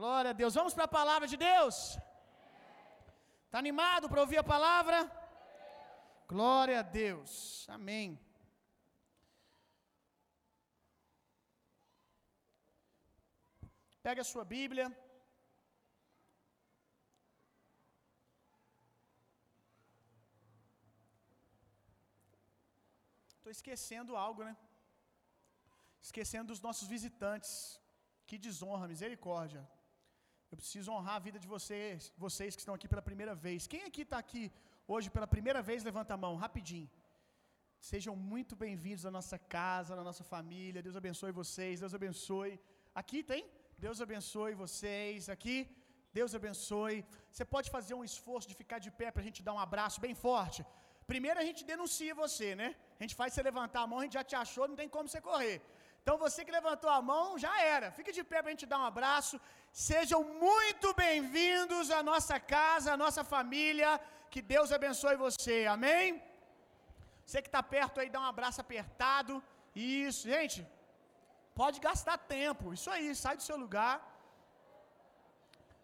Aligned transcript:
Glória 0.00 0.30
a 0.30 0.36
Deus. 0.40 0.54
Vamos 0.58 0.74
para 0.76 0.86
a 0.88 0.96
palavra 0.98 1.26
de 1.32 1.36
Deus. 1.48 1.76
Está 3.44 3.58
animado 3.64 4.08
para 4.10 4.22
ouvir 4.24 4.38
a 4.42 4.50
palavra? 4.52 4.98
Glória 6.32 6.76
a 6.78 6.84
Deus. 7.00 7.32
Amém. 7.76 8.08
Pega 14.06 14.22
a 14.22 14.28
sua 14.32 14.44
Bíblia. 14.54 14.86
Estou 23.34 23.52
esquecendo 23.58 24.16
algo, 24.26 24.42
né? 24.48 24.54
Esquecendo 26.08 26.48
dos 26.54 26.62
nossos 26.68 26.88
visitantes. 26.94 27.52
Que 28.26 28.38
desonra, 28.48 28.88
misericórdia. 28.94 29.62
Eu 30.52 30.56
preciso 30.60 30.88
honrar 30.94 31.16
a 31.18 31.24
vida 31.26 31.38
de 31.42 31.48
vocês, 31.54 32.12
vocês 32.24 32.54
que 32.56 32.62
estão 32.62 32.74
aqui 32.76 32.88
pela 32.92 33.04
primeira 33.08 33.34
vez. 33.44 33.68
Quem 33.72 33.82
aqui 33.88 34.02
está 34.06 34.18
aqui 34.24 34.42
hoje 34.92 35.08
pela 35.16 35.28
primeira 35.34 35.60
vez? 35.68 35.84
Levanta 35.88 36.12
a 36.14 36.20
mão, 36.24 36.32
rapidinho. 36.44 36.88
Sejam 37.90 38.14
muito 38.32 38.54
bem-vindos 38.62 39.04
à 39.10 39.12
nossa 39.16 39.38
casa, 39.56 39.94
à 39.94 40.04
nossa 40.08 40.24
família. 40.32 40.82
Deus 40.86 40.96
abençoe 41.02 41.30
vocês. 41.42 41.74
Deus 41.84 41.94
abençoe. 41.98 42.52
Aqui 43.00 43.20
tem? 43.30 43.44
Deus 43.84 44.00
abençoe 44.06 44.60
vocês. 44.64 45.28
Aqui, 45.34 45.56
Deus 46.18 46.34
abençoe. 46.40 46.98
Você 47.30 47.44
pode 47.54 47.70
fazer 47.76 47.94
um 48.00 48.04
esforço 48.10 48.48
de 48.50 48.56
ficar 48.62 48.80
de 48.86 48.90
pé 49.00 49.08
para 49.12 49.22
a 49.22 49.28
gente 49.28 49.44
dar 49.48 49.54
um 49.58 49.64
abraço 49.68 50.00
bem 50.06 50.16
forte. 50.26 50.66
Primeiro 51.12 51.38
a 51.42 51.46
gente 51.48 51.62
denuncia 51.72 52.12
você, 52.24 52.48
né? 52.62 52.68
A 52.98 53.02
gente 53.04 53.16
faz 53.20 53.30
você 53.32 53.42
levantar 53.50 53.82
a 53.82 53.88
mão, 53.92 54.00
a 54.00 54.04
gente 54.06 54.18
já 54.20 54.24
te 54.32 54.36
achou, 54.44 54.66
não 54.72 54.78
tem 54.82 54.90
como 54.96 55.08
você 55.08 55.20
correr. 55.28 55.56
Então 56.02 56.16
você 56.24 56.40
que 56.46 56.56
levantou 56.58 56.90
a 56.98 57.02
mão, 57.10 57.26
já 57.44 57.52
era. 57.74 57.88
Fique 57.96 58.12
de 58.18 58.22
pé 58.30 58.38
para 58.40 58.50
a 58.50 58.54
gente 58.54 58.70
dar 58.72 58.78
um 58.82 58.90
abraço. 58.92 59.34
Sejam 59.88 60.20
muito 60.46 60.88
bem-vindos 61.02 61.90
à 61.98 62.02
nossa 62.10 62.36
casa, 62.54 62.94
à 62.94 62.96
nossa 63.04 63.22
família. 63.34 63.90
Que 64.32 64.40
Deus 64.54 64.72
abençoe 64.78 65.22
você. 65.26 65.56
Amém? 65.76 66.06
Você 67.24 67.40
que 67.44 67.50
está 67.52 67.62
perto 67.76 68.00
aí, 68.00 68.08
dá 68.14 68.20
um 68.22 68.30
abraço 68.34 68.60
apertado. 68.64 69.34
Isso, 70.06 70.22
gente. 70.34 70.60
Pode 71.60 71.78
gastar 71.88 72.16
tempo. 72.36 72.74
Isso 72.76 72.90
aí, 72.94 73.08
sai 73.24 73.36
do 73.40 73.46
seu 73.48 73.58
lugar. 73.64 73.96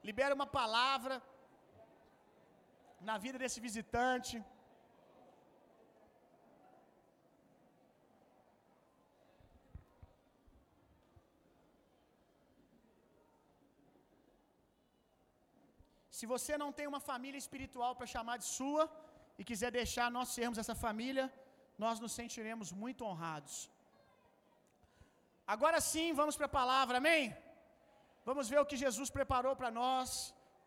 Libera 0.08 0.36
uma 0.38 0.48
palavra 0.60 1.14
na 3.08 3.16
vida 3.24 3.38
desse 3.42 3.60
visitante. 3.69 4.36
Se 16.17 16.25
você 16.33 16.53
não 16.62 16.69
tem 16.77 16.86
uma 16.91 17.00
família 17.09 17.41
espiritual 17.45 17.92
para 17.97 18.12
chamar 18.12 18.36
de 18.42 18.47
sua 18.59 18.83
e 19.39 19.42
quiser 19.48 19.70
deixar 19.81 20.06
nós 20.17 20.28
sermos 20.36 20.59
essa 20.62 20.77
família, 20.84 21.25
nós 21.84 21.97
nos 22.03 22.12
sentiremos 22.19 22.69
muito 22.83 23.05
honrados. 23.09 23.55
Agora 25.55 25.78
sim, 25.91 26.06
vamos 26.20 26.37
para 26.39 26.48
a 26.50 26.56
palavra, 26.61 26.97
amém? 27.03 27.25
Vamos 28.28 28.48
ver 28.53 28.61
o 28.61 28.69
que 28.70 28.78
Jesus 28.84 29.11
preparou 29.19 29.55
para 29.61 29.70
nós, 29.81 30.09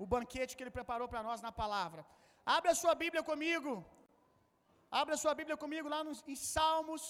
o 0.03 0.05
banquete 0.13 0.55
que 0.55 0.63
ele 0.65 0.77
preparou 0.77 1.07
para 1.13 1.23
nós 1.29 1.41
na 1.47 1.53
palavra. 1.63 2.03
Abra 2.57 2.79
sua 2.83 2.95
Bíblia 3.03 3.23
comigo. 3.31 3.73
Abra 5.01 5.17
sua 5.23 5.33
Bíblia 5.41 5.57
comigo 5.63 5.89
lá 5.95 6.01
em 6.33 6.39
Salmos 6.53 7.03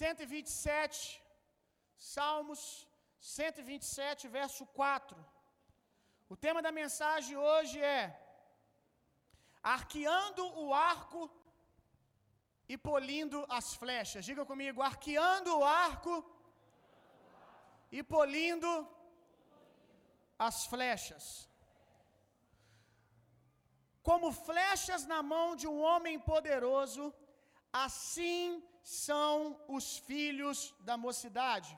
127. 0.00 0.98
Salmos 2.16 2.60
127, 3.38 4.28
verso 4.40 4.64
4. 4.82 5.35
O 6.34 6.36
tema 6.44 6.60
da 6.66 6.72
mensagem 6.80 7.36
hoje 7.36 7.78
é 7.80 8.04
Arqueando 9.74 10.44
o 10.62 10.72
arco 10.74 11.20
e 12.72 12.76
polindo 12.88 13.38
as 13.58 13.74
flechas. 13.80 14.24
Diga 14.28 14.44
comigo, 14.50 14.82
arqueando 14.90 15.50
o 15.58 15.64
arco 15.64 16.14
e 17.90 18.02
polindo 18.02 18.70
as 20.48 20.66
flechas. 20.72 21.48
Como 24.08 24.36
flechas 24.48 25.04
na 25.12 25.20
mão 25.32 25.46
de 25.60 25.66
um 25.72 25.80
homem 25.88 26.16
poderoso, 26.32 27.04
assim 27.72 28.62
são 28.82 29.60
os 29.76 29.86
filhos 30.08 30.58
da 30.88 30.96
mocidade. 30.96 31.72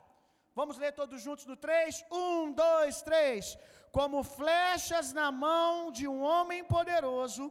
Vamos 0.59 0.77
ler 0.77 0.91
todos 1.01 1.23
juntos 1.25 1.45
no 1.45 1.55
3? 1.55 2.05
1, 2.11 2.51
2, 2.51 3.01
3. 3.01 3.57
Como 3.97 4.23
flechas 4.37 5.07
na 5.19 5.29
mão 5.45 5.91
de 5.97 6.05
um 6.13 6.19
homem 6.31 6.61
poderoso, 6.75 7.43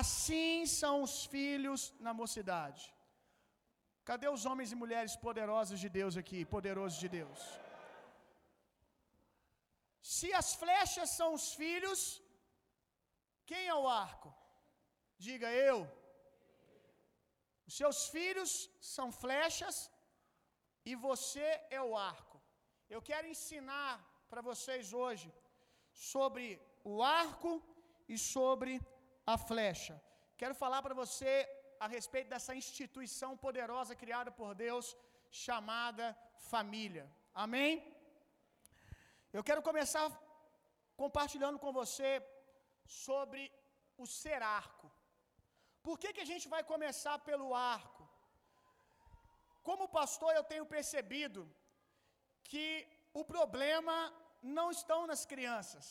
assim 0.00 0.66
são 0.80 0.94
os 1.06 1.16
filhos 1.32 1.80
na 2.06 2.12
mocidade. 2.20 2.84
Cadê 4.10 4.28
os 4.36 4.44
homens 4.48 4.70
e 4.72 4.80
mulheres 4.82 5.14
poderosos 5.26 5.78
de 5.84 5.88
Deus 5.98 6.14
aqui? 6.22 6.40
Poderosos 6.56 6.98
de 7.04 7.08
Deus. 7.18 7.40
Se 10.14 10.28
as 10.40 10.48
flechas 10.62 11.10
são 11.18 11.28
os 11.38 11.46
filhos, 11.60 12.00
quem 13.50 13.62
é 13.74 13.76
o 13.82 13.88
arco? 14.06 14.30
Diga 15.26 15.50
eu. 15.70 15.78
Os 17.68 17.74
seus 17.80 17.98
filhos 18.14 18.52
são 18.94 19.06
flechas 19.22 19.76
e 20.90 20.94
você 21.08 21.48
é 21.78 21.80
o 21.88 21.96
arco. 22.12 22.38
Eu 22.94 23.00
quero 23.10 23.26
ensinar 23.34 23.94
para 24.30 24.42
vocês 24.50 24.92
hoje 25.02 25.28
sobre 25.94 26.60
o 26.92 27.02
arco 27.02 27.52
e 28.08 28.16
sobre 28.18 28.80
a 29.26 29.36
flecha. 29.38 29.94
Quero 30.36 30.54
falar 30.54 30.82
para 30.82 30.94
você 31.02 31.32
a 31.84 31.86
respeito 31.86 32.28
dessa 32.34 32.54
instituição 32.62 33.36
poderosa 33.36 33.94
criada 34.02 34.30
por 34.40 34.54
Deus 34.54 34.96
chamada 35.30 36.06
família. 36.52 37.04
Amém? 37.44 37.72
Eu 39.32 39.42
quero 39.48 39.62
começar 39.68 40.06
compartilhando 41.02 41.58
com 41.58 41.72
você 41.80 42.10
sobre 42.86 43.42
o 44.02 44.06
ser 44.06 44.40
arco. 44.42 44.88
Por 45.86 45.98
que, 45.98 46.12
que 46.12 46.24
a 46.26 46.30
gente 46.32 46.46
vai 46.54 46.62
começar 46.72 47.16
pelo 47.28 47.48
arco? 47.54 48.02
Como 49.68 49.92
pastor, 50.00 50.30
eu 50.34 50.44
tenho 50.52 50.66
percebido 50.76 51.40
que 52.50 52.66
o 53.20 53.24
problema 53.24 53.96
não 54.58 54.66
estão 54.76 55.00
nas 55.10 55.22
crianças, 55.32 55.86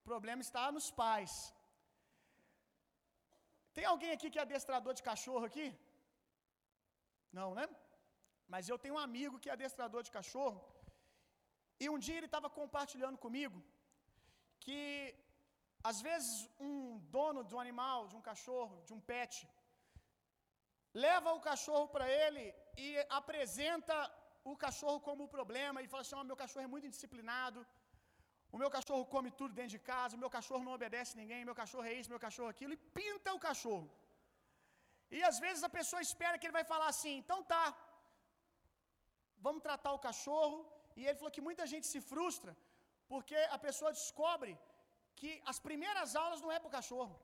o 0.00 0.04
problema 0.10 0.42
está 0.46 0.64
nos 0.76 0.88
pais. 1.02 1.32
Tem 3.76 3.86
alguém 3.92 4.12
aqui 4.12 4.28
que 4.30 4.38
é 4.40 4.42
adestrador 4.42 4.94
de 4.98 5.04
cachorro 5.10 5.44
aqui? 5.50 5.68
Não, 7.38 7.48
né? 7.58 7.66
Mas 8.52 8.68
eu 8.68 8.78
tenho 8.82 8.96
um 8.96 9.04
amigo 9.08 9.40
que 9.42 9.50
é 9.50 9.54
adestrador 9.54 10.02
de 10.06 10.14
cachorro. 10.18 10.60
E 11.82 11.88
um 11.92 11.98
dia 12.06 12.16
ele 12.18 12.30
estava 12.32 12.48
compartilhando 12.60 13.18
comigo 13.24 13.58
que 14.64 14.80
às 15.90 15.98
vezes 16.06 16.34
um 16.66 16.74
dono 17.16 17.40
de 17.48 17.54
um 17.54 17.62
animal, 17.64 18.00
de 18.10 18.16
um 18.18 18.24
cachorro, 18.30 18.76
de 18.86 18.92
um 18.96 19.00
pet, 19.10 19.34
leva 21.06 21.32
o 21.38 21.44
cachorro 21.48 21.86
para 21.94 22.06
ele 22.22 22.44
e 22.84 22.88
apresenta 23.20 23.96
o 24.52 24.54
cachorro 24.64 25.00
como 25.08 25.32
problema 25.36 25.82
e 25.82 25.90
fala 25.92 26.02
assim: 26.02 26.16
oh, 26.20 26.24
meu 26.30 26.38
cachorro 26.42 26.64
é 26.64 26.72
muito 26.74 26.86
indisciplinado, 26.86 27.60
o 28.54 28.58
meu 28.62 28.70
cachorro 28.74 29.04
come 29.14 29.30
tudo 29.38 29.52
dentro 29.58 29.74
de 29.76 29.80
casa, 29.90 30.16
o 30.16 30.22
meu 30.22 30.30
cachorro 30.34 30.64
não 30.66 30.74
obedece 30.78 31.12
ninguém, 31.20 31.46
meu 31.48 31.56
cachorro 31.60 31.86
é 31.92 31.94
isso, 32.00 32.12
meu 32.14 32.20
cachorro 32.26 32.50
é 32.50 32.52
aquilo, 32.54 32.74
e 32.76 32.82
pinta 32.98 33.30
o 33.38 33.40
cachorro. 33.46 33.86
E 35.16 35.20
às 35.30 35.38
vezes 35.44 35.62
a 35.68 35.72
pessoa 35.78 36.00
espera 36.08 36.38
que 36.38 36.46
ele 36.46 36.58
vai 36.58 36.66
falar 36.72 36.88
assim: 36.92 37.14
então 37.22 37.38
tá, 37.54 37.64
vamos 39.46 39.64
tratar 39.68 39.92
o 39.98 40.04
cachorro. 40.06 40.58
E 40.98 41.02
ele 41.06 41.18
falou 41.20 41.34
que 41.36 41.46
muita 41.48 41.64
gente 41.72 41.86
se 41.92 42.00
frustra 42.12 42.52
porque 43.12 43.38
a 43.56 43.58
pessoa 43.66 43.90
descobre 43.98 44.52
que 45.20 45.30
as 45.52 45.58
primeiras 45.66 46.10
aulas 46.22 46.40
não 46.44 46.52
é 46.56 46.60
para 46.60 46.70
o 46.72 46.76
cachorro, 46.78 47.14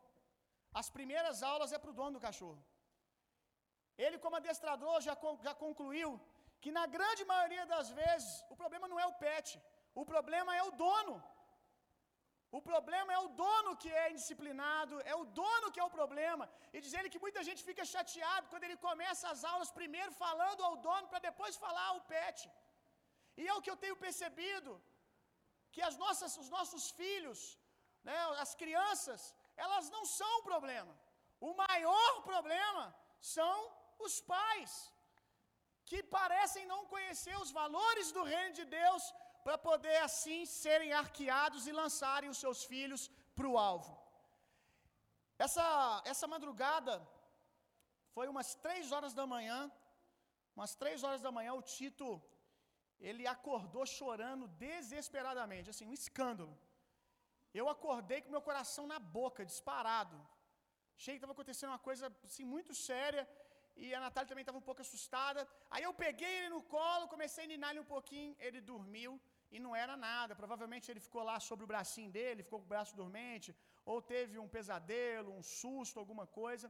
as 0.83 0.89
primeiras 0.97 1.39
aulas 1.53 1.73
é 1.77 1.81
para 1.83 1.93
o 1.93 1.99
dono 2.01 2.17
do 2.17 2.27
cachorro. 2.29 2.61
Ele, 4.05 4.19
como 4.25 4.39
adestrador, 4.43 4.97
já, 5.09 5.17
já 5.47 5.55
concluiu 5.65 6.11
que 6.63 6.73
na 6.79 6.87
grande 6.97 7.25
maioria 7.35 7.67
das 7.75 7.91
vezes 8.03 8.33
o 8.53 8.57
problema 8.63 8.89
não 8.93 9.01
é 9.05 9.07
o 9.13 9.19
pet, 9.25 9.49
o 9.95 10.05
problema 10.13 10.55
é 10.61 10.63
o 10.69 10.73
dono. 10.85 11.15
O 12.59 12.61
problema 12.69 13.11
é 13.17 13.19
o 13.19 13.29
dono 13.43 13.77
que 13.83 13.91
é 14.03 14.11
indisciplinado, 14.11 14.95
é 15.13 15.15
o 15.15 15.25
dono 15.41 15.71
que 15.73 15.81
é 15.83 15.85
o 15.85 15.95
problema. 15.99 16.45
E 16.73 16.81
diz 16.85 16.93
ele 16.99 17.13
que 17.13 17.23
muita 17.25 17.43
gente 17.49 17.63
fica 17.69 17.85
chateado 17.95 18.49
quando 18.51 18.65
ele 18.67 18.79
começa 18.89 19.25
as 19.35 19.43
aulas 19.51 19.71
primeiro 19.81 20.13
falando 20.25 20.65
ao 20.69 20.77
dono 20.89 21.07
para 21.11 21.27
depois 21.29 21.61
falar 21.65 21.87
ao 21.91 22.01
pet. 22.13 22.51
E 23.41 23.47
é 23.51 23.55
o 23.55 23.63
que 23.63 23.71
eu 23.73 23.81
tenho 23.85 23.97
percebido 24.07 24.71
que 25.75 25.83
as 25.89 25.97
nossas, 26.03 26.33
os 26.43 26.49
nossos 26.57 26.85
filhos, 27.01 27.41
né, 28.09 28.19
as 28.45 28.55
crianças, 28.63 29.21
elas 29.65 29.89
não 29.97 30.05
são 30.19 30.33
o 30.39 30.47
problema. 30.51 30.95
O 31.49 31.53
maior 31.65 32.13
problema 32.31 32.85
são 33.35 33.57
os 34.07 34.21
pais 34.35 34.73
que 35.91 36.01
parecem 36.19 36.65
não 36.73 36.81
conhecer 36.93 37.37
os 37.45 37.51
valores 37.61 38.11
do 38.17 38.23
reino 38.33 38.55
de 38.61 38.65
Deus 38.79 39.05
para 39.51 39.59
poder 39.71 39.97
assim 40.09 40.41
serem 40.47 40.91
arqueados 41.03 41.63
e 41.67 41.73
lançarem 41.81 42.31
os 42.33 42.41
seus 42.43 42.59
filhos 42.73 43.03
para 43.37 43.49
o 43.53 43.57
alvo. 43.71 43.93
Essa, 45.45 45.65
essa 46.13 46.27
madrugada 46.35 46.95
foi 48.15 48.27
umas 48.33 48.51
três 48.65 48.93
horas 48.95 49.13
da 49.21 49.27
manhã, 49.35 49.59
umas 50.55 50.75
três 50.83 51.03
horas 51.07 51.23
da 51.27 51.33
manhã, 51.37 51.53
o 51.55 51.67
Tito 51.75 52.09
ele 53.09 53.27
acordou 53.27 53.85
chorando 53.99 54.47
desesperadamente, 54.67 55.71
assim, 55.73 55.87
um 55.87 55.99
escândalo. 56.01 56.55
Eu 57.61 57.67
acordei 57.75 58.21
com 58.23 58.37
meu 58.37 58.43
coração 58.49 58.87
na 58.93 59.01
boca, 59.19 59.49
disparado. 59.53 60.17
Achei 60.97 61.15
que 61.15 61.19
estava 61.21 61.37
acontecendo 61.37 61.71
uma 61.71 61.85
coisa 61.89 62.07
assim 62.29 62.45
muito 62.55 62.73
séria 62.89 63.25
e 63.75 63.93
a 63.99 64.01
Natália 64.07 64.29
também 64.29 64.45
estava 64.45 64.63
um 64.63 64.69
pouco 64.69 64.83
assustada. 64.87 65.43
Aí 65.73 65.83
eu 65.89 65.95
peguei 66.05 66.33
ele 66.39 66.51
no 66.51 66.63
colo, 66.77 67.13
comecei 67.15 67.45
a 67.47 67.53
ninar 67.55 67.71
ele 67.71 67.85
um 67.87 67.93
pouquinho, 67.97 68.37
ele 68.39 68.61
dormiu 68.73 69.13
e 69.55 69.59
não 69.65 69.73
era 69.83 69.95
nada. 70.09 70.39
Provavelmente 70.43 70.91
ele 70.91 71.03
ficou 71.07 71.23
lá 71.31 71.37
sobre 71.49 71.65
o 71.65 71.71
bracinho 71.73 72.11
dele, 72.17 72.47
ficou 72.49 72.61
com 72.61 72.69
o 72.69 72.75
braço 72.75 72.97
dormente, 73.01 73.55
ou 73.91 73.99
teve 74.15 74.39
um 74.45 74.49
pesadelo, 74.57 75.37
um 75.39 75.43
susto, 75.43 76.01
alguma 76.03 76.27
coisa. 76.41 76.67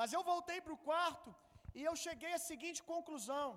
Mas 0.00 0.12
eu 0.16 0.22
voltei 0.32 0.58
para 0.60 0.76
o 0.76 0.82
quarto 0.90 1.30
e 1.78 1.82
eu 1.88 1.94
cheguei 2.06 2.32
à 2.38 2.42
seguinte 2.50 2.82
conclusão: 2.94 3.48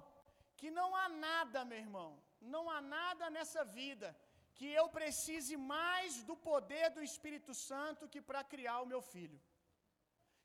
que 0.59 0.69
não 0.79 0.89
há 0.99 1.07
nada, 1.27 1.65
meu 1.71 1.79
irmão, 1.85 2.09
não 2.55 2.63
há 2.73 2.79
nada 2.97 3.29
nessa 3.37 3.63
vida 3.79 4.09
que 4.57 4.67
eu 4.81 4.85
precise 4.97 5.55
mais 5.75 6.23
do 6.29 6.35
poder 6.49 6.85
do 6.97 7.01
Espírito 7.09 7.53
Santo 7.69 8.09
que 8.13 8.21
para 8.29 8.41
criar 8.53 8.77
o 8.81 8.89
meu 8.91 9.01
filho. 9.13 9.39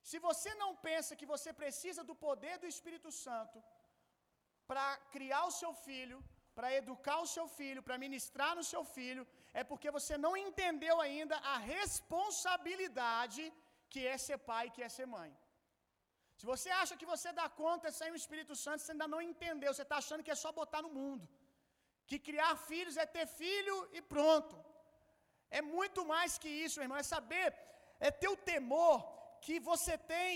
Se 0.09 0.19
você 0.29 0.51
não 0.63 0.71
pensa 0.89 1.19
que 1.21 1.31
você 1.35 1.51
precisa 1.63 2.03
do 2.09 2.15
poder 2.27 2.55
do 2.63 2.69
Espírito 2.75 3.11
Santo 3.25 3.59
para 4.71 4.85
criar 5.15 5.43
o 5.47 5.57
seu 5.61 5.73
filho, 5.87 6.19
para 6.61 6.73
educar 6.81 7.19
o 7.25 7.29
seu 7.35 7.47
filho, 7.59 7.85
para 7.87 8.03
ministrar 8.05 8.53
no 8.59 8.65
seu 8.71 8.83
filho, 8.97 9.23
é 9.61 9.63
porque 9.69 9.91
você 9.99 10.15
não 10.25 10.33
entendeu 10.47 10.97
ainda 11.05 11.37
a 11.53 11.57
responsabilidade 11.75 13.45
que 13.93 14.01
é 14.13 14.17
ser 14.25 14.39
pai 14.51 14.65
que 14.75 14.83
é 14.87 14.91
ser 14.97 15.07
mãe. 15.15 15.31
Se 16.41 16.45
você 16.51 16.69
acha 16.83 16.99
que 17.01 17.09
você 17.13 17.31
dá 17.41 17.47
conta 17.63 17.89
sem 18.01 18.11
o 18.13 18.19
Espírito 18.21 18.55
Santo, 18.65 18.83
você 18.83 18.93
ainda 18.93 19.09
não 19.15 19.23
entendeu. 19.31 19.71
Você 19.73 19.87
está 19.87 19.99
achando 20.03 20.25
que 20.27 20.35
é 20.35 20.43
só 20.43 20.51
botar 20.61 20.83
no 20.87 20.93
mundo. 21.01 21.25
Que 22.11 22.19
criar 22.29 22.53
filhos 22.69 22.97
é 23.03 23.07
ter 23.17 23.27
filho 23.41 23.77
e 23.99 24.01
pronto. 24.15 24.57
É 25.59 25.63
muito 25.77 26.01
mais 26.13 26.39
que 26.43 26.51
isso, 26.67 26.83
irmão. 26.85 27.03
É 27.03 27.07
saber, 27.15 27.49
é 28.09 28.11
ter 28.23 28.31
o 28.37 28.41
temor 28.53 28.97
que 29.45 29.57
você 29.71 29.97
tem 30.15 30.33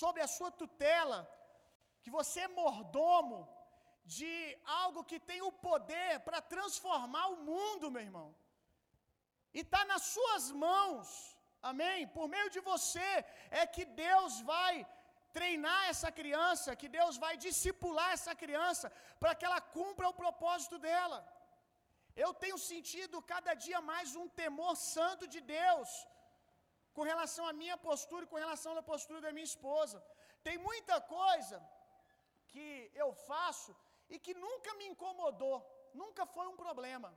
sobre 0.00 0.20
a 0.26 0.32
sua 0.36 0.50
tutela, 0.62 1.18
que 2.02 2.10
você 2.18 2.40
é 2.46 2.56
mordomo 2.62 3.38
de 4.16 4.34
algo 4.82 5.00
que 5.10 5.18
tem 5.30 5.40
o 5.48 5.52
poder 5.66 6.12
para 6.26 6.40
transformar 6.54 7.26
o 7.34 7.40
mundo, 7.50 7.92
meu 7.94 8.04
irmão. 8.08 8.28
E 9.56 9.60
está 9.64 9.80
nas 9.90 10.04
suas 10.14 10.44
mãos, 10.66 11.08
amém? 11.70 12.00
Por 12.16 12.26
meio 12.34 12.48
de 12.54 12.60
você 12.70 13.10
é 13.60 13.64
que 13.74 13.84
Deus 14.06 14.34
vai 14.52 14.74
treinar 15.38 15.82
essa 15.92 16.10
criança, 16.20 16.78
que 16.82 16.88
Deus 16.98 17.16
vai 17.24 17.34
discipular 17.46 18.10
essa 18.16 18.34
criança 18.42 18.86
para 19.20 19.34
que 19.38 19.46
ela 19.48 19.60
cumpra 19.78 20.08
o 20.08 20.18
propósito 20.22 20.78
dela. 20.86 21.18
Eu 22.24 22.30
tenho 22.44 22.58
sentido 22.70 23.26
cada 23.34 23.52
dia 23.66 23.80
mais 23.92 24.08
um 24.22 24.26
temor 24.42 24.74
santo 24.94 25.26
de 25.34 25.40
Deus 25.58 25.90
com 26.96 27.04
relação 27.12 27.44
à 27.50 27.52
minha 27.60 27.76
postura 27.88 28.24
e 28.24 28.30
com 28.32 28.40
relação 28.44 28.72
à 28.80 28.82
postura 28.92 29.20
da 29.26 29.32
minha 29.36 29.50
esposa. 29.52 29.98
Tem 30.46 30.58
muita 30.68 30.96
coisa 31.18 31.58
que 32.52 32.66
eu 33.02 33.08
faço 33.28 33.72
e 34.14 34.18
que 34.24 34.34
nunca 34.46 34.70
me 34.78 34.86
incomodou, 34.92 35.56
nunca 36.02 36.24
foi 36.34 36.46
um 36.52 36.58
problema. 36.64 37.10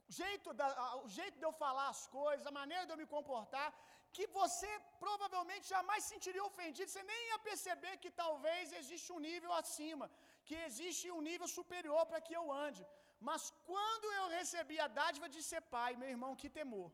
O 0.00 0.12
jeito, 0.20 0.48
da, 0.60 0.68
o 1.06 1.08
jeito 1.18 1.36
de 1.40 1.46
eu 1.48 1.54
falar 1.64 1.88
as 1.94 2.02
coisas, 2.18 2.46
a 2.46 2.58
maneira 2.60 2.84
de 2.86 2.92
eu 2.94 3.00
me 3.02 3.08
comportar, 3.16 3.68
que 4.16 4.26
você 4.40 4.70
provavelmente 5.04 5.66
jamais 5.76 6.02
sentiria 6.12 6.44
ofendido, 6.50 6.90
você 6.90 7.04
nem 7.12 7.20
ia 7.28 7.38
perceber 7.50 7.94
que 8.02 8.10
talvez 8.22 8.72
existe 8.80 9.08
um 9.16 9.22
nível 9.30 9.52
acima, 9.62 10.06
que 10.48 10.56
existe 10.68 11.06
um 11.16 11.22
nível 11.30 11.48
superior 11.58 12.02
para 12.10 12.20
que 12.26 12.36
eu 12.40 12.46
ande. 12.66 12.84
Mas 13.28 13.42
quando 13.70 14.06
eu 14.18 14.26
recebi 14.38 14.76
a 14.86 14.88
dádiva 15.00 15.28
de 15.34 15.42
ser 15.50 15.62
pai, 15.76 15.90
meu 16.02 16.10
irmão, 16.14 16.32
que 16.40 16.50
temor. 16.60 16.88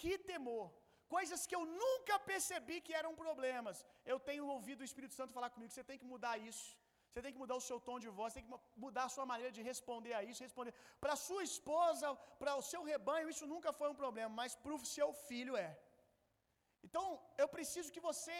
Que 0.00 0.12
temor. 0.32 0.66
Coisas 1.16 1.42
que 1.48 1.56
eu 1.58 1.64
nunca 1.82 2.14
percebi 2.30 2.76
que 2.86 2.94
eram 3.00 3.12
problemas. 3.24 3.76
Eu 4.12 4.18
tenho 4.28 4.46
ouvido 4.56 4.82
o 4.82 4.88
Espírito 4.90 5.14
Santo 5.18 5.36
falar 5.38 5.50
comigo, 5.54 5.72
você 5.72 5.84
tem 5.90 6.00
que 6.02 6.10
mudar 6.14 6.34
isso. 6.50 6.68
Você 7.10 7.22
tem 7.24 7.32
que 7.34 7.42
mudar 7.42 7.56
o 7.60 7.66
seu 7.68 7.78
tom 7.86 7.98
de 8.04 8.10
voz, 8.18 8.34
tem 8.36 8.44
que 8.46 8.54
mudar 8.84 9.04
a 9.06 9.14
sua 9.14 9.26
maneira 9.32 9.52
de 9.56 9.62
responder 9.70 10.12
a 10.18 10.22
isso, 10.30 10.46
responder. 10.48 10.74
Para 11.02 11.14
sua 11.28 11.42
esposa, 11.50 12.08
para 12.40 12.54
o 12.60 12.64
seu 12.70 12.82
rebanho, 12.92 13.30
isso 13.34 13.46
nunca 13.54 13.72
foi 13.80 13.88
um 13.92 13.98
problema, 14.02 14.32
mas 14.40 14.54
para 14.64 14.74
o 14.74 14.86
seu 14.96 15.08
filho 15.28 15.56
é. 15.56 15.70
Então, 16.86 17.04
eu 17.42 17.48
preciso 17.56 17.92
que 17.94 18.06
você 18.10 18.36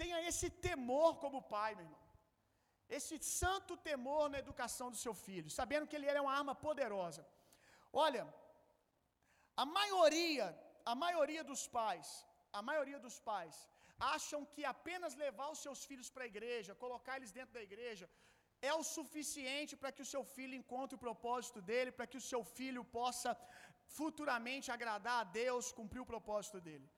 tenha 0.00 0.18
esse 0.30 0.48
temor 0.68 1.10
como 1.24 1.46
pai, 1.56 1.70
meu 1.74 1.86
irmão. 1.86 2.02
Esse 2.98 3.14
santo 3.18 3.76
temor 3.90 4.24
na 4.32 4.38
educação 4.44 4.88
do 4.94 4.98
seu 5.04 5.14
filho, 5.26 5.50
sabendo 5.58 5.86
que 5.88 5.96
ele 5.96 6.06
é 6.06 6.20
uma 6.26 6.36
arma 6.40 6.54
poderosa. 6.66 7.22
Olha, 7.92 8.22
a 9.62 9.64
maioria, 9.78 10.46
a 10.92 10.94
maioria 11.04 11.42
dos 11.50 11.62
pais, 11.78 12.08
a 12.52 12.62
maioria 12.70 12.98
dos 13.06 13.18
pais 13.30 13.56
acham 13.98 14.40
que 14.52 14.64
apenas 14.74 15.14
levar 15.24 15.48
os 15.54 15.60
seus 15.64 15.84
filhos 15.84 16.08
para 16.14 16.24
a 16.24 16.32
igreja, 16.34 16.74
colocar 16.84 17.16
eles 17.16 17.32
dentro 17.38 17.54
da 17.54 17.62
igreja, 17.68 18.08
é 18.70 18.72
o 18.80 18.82
suficiente 18.96 19.76
para 19.80 19.92
que 19.94 20.02
o 20.04 20.10
seu 20.12 20.22
filho 20.36 20.54
encontre 20.60 20.96
o 20.96 21.04
propósito 21.06 21.60
dele, 21.70 21.92
para 21.92 22.06
que 22.10 22.18
o 22.20 22.26
seu 22.30 22.42
filho 22.58 22.82
possa 22.98 23.30
futuramente 23.98 24.70
agradar 24.76 25.18
a 25.20 25.28
Deus, 25.42 25.72
cumprir 25.80 26.02
o 26.02 26.10
propósito 26.12 26.60
dele. 26.66 26.88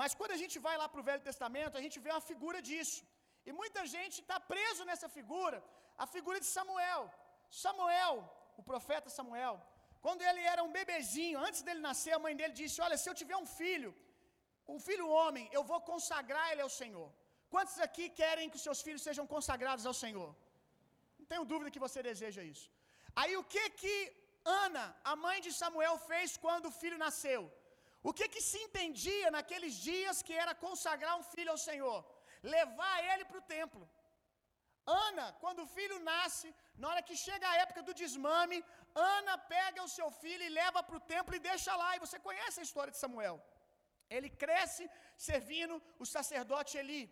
Mas 0.00 0.14
quando 0.18 0.34
a 0.36 0.40
gente 0.42 0.56
vai 0.66 0.76
lá 0.80 0.86
para 0.88 1.02
o 1.02 1.06
Velho 1.08 1.26
Testamento, 1.30 1.78
a 1.78 1.84
gente 1.84 1.98
vê 2.04 2.10
uma 2.14 2.26
figura 2.32 2.60
disso. 2.68 3.00
E 3.48 3.52
muita 3.60 3.80
gente 3.94 4.16
está 4.22 4.38
preso 4.52 4.84
nessa 4.88 5.08
figura, 5.16 5.58
a 6.04 6.06
figura 6.14 6.38
de 6.44 6.48
Samuel. 6.56 7.02
Samuel, 7.64 8.16
o 8.60 8.62
profeta 8.70 9.08
Samuel, 9.18 9.56
quando 10.04 10.22
ele 10.28 10.42
era 10.52 10.62
um 10.66 10.72
bebezinho, 10.78 11.38
antes 11.46 11.62
dele 11.66 11.80
nascer, 11.88 12.12
a 12.14 12.22
mãe 12.24 12.34
dele 12.40 12.54
disse: 12.60 12.80
Olha, 12.86 12.98
se 13.02 13.08
eu 13.10 13.14
tiver 13.20 13.38
um 13.44 13.48
filho, 13.60 13.90
um 14.74 14.78
filho 14.86 15.06
homem, 15.18 15.44
eu 15.56 15.62
vou 15.70 15.80
consagrar 15.92 16.46
ele 16.52 16.64
ao 16.66 16.72
Senhor. 16.80 17.08
Quantos 17.54 17.76
aqui 17.86 18.04
querem 18.20 18.50
que 18.50 18.58
os 18.60 18.66
seus 18.68 18.80
filhos 18.86 19.04
sejam 19.08 19.26
consagrados 19.34 19.86
ao 19.90 19.96
Senhor? 20.04 20.30
Não 21.18 21.26
tenho 21.32 21.44
dúvida 21.52 21.72
que 21.74 21.84
você 21.86 22.00
deseja 22.10 22.42
isso. 22.52 22.66
Aí 23.20 23.34
o 23.40 23.44
que 23.52 23.64
que 23.80 23.94
Ana, 24.64 24.84
a 25.12 25.14
mãe 25.26 25.38
de 25.46 25.52
Samuel, 25.60 25.96
fez 26.10 26.36
quando 26.44 26.66
o 26.68 26.76
filho 26.80 26.98
nasceu? 27.04 27.42
O 28.08 28.12
que 28.18 28.26
que 28.34 28.42
se 28.48 28.58
entendia 28.66 29.28
naqueles 29.36 29.74
dias 29.88 30.16
que 30.26 30.34
era 30.42 30.60
consagrar 30.66 31.14
um 31.20 31.26
filho 31.32 31.52
ao 31.54 31.62
Senhor? 31.68 31.98
Levar 32.56 32.96
ele 33.12 33.24
para 33.28 33.40
o 33.40 33.46
templo. 33.56 33.84
Ana, 35.06 35.26
quando 35.42 35.60
o 35.62 35.70
filho 35.76 35.96
nasce, 36.10 36.48
na 36.80 36.88
hora 36.90 37.06
que 37.08 37.16
chega 37.26 37.46
a 37.48 37.56
época 37.64 37.82
do 37.86 37.96
desmame, 38.02 38.58
Ana 38.94 39.34
pega 39.54 39.86
o 39.86 39.92
seu 39.96 40.08
filho 40.22 40.44
e 40.44 40.54
leva 40.60 40.80
para 40.88 40.98
o 40.98 41.04
templo 41.14 41.34
e 41.34 41.44
deixa 41.50 41.74
lá. 41.82 41.88
E 41.96 42.02
você 42.04 42.18
conhece 42.28 42.60
a 42.60 42.66
história 42.68 42.92
de 42.94 43.02
Samuel. 43.04 43.36
Ele 44.14 44.30
cresce 44.42 44.84
servindo 45.28 45.74
o 45.98 46.06
sacerdote 46.14 46.78
Eli. 46.82 47.04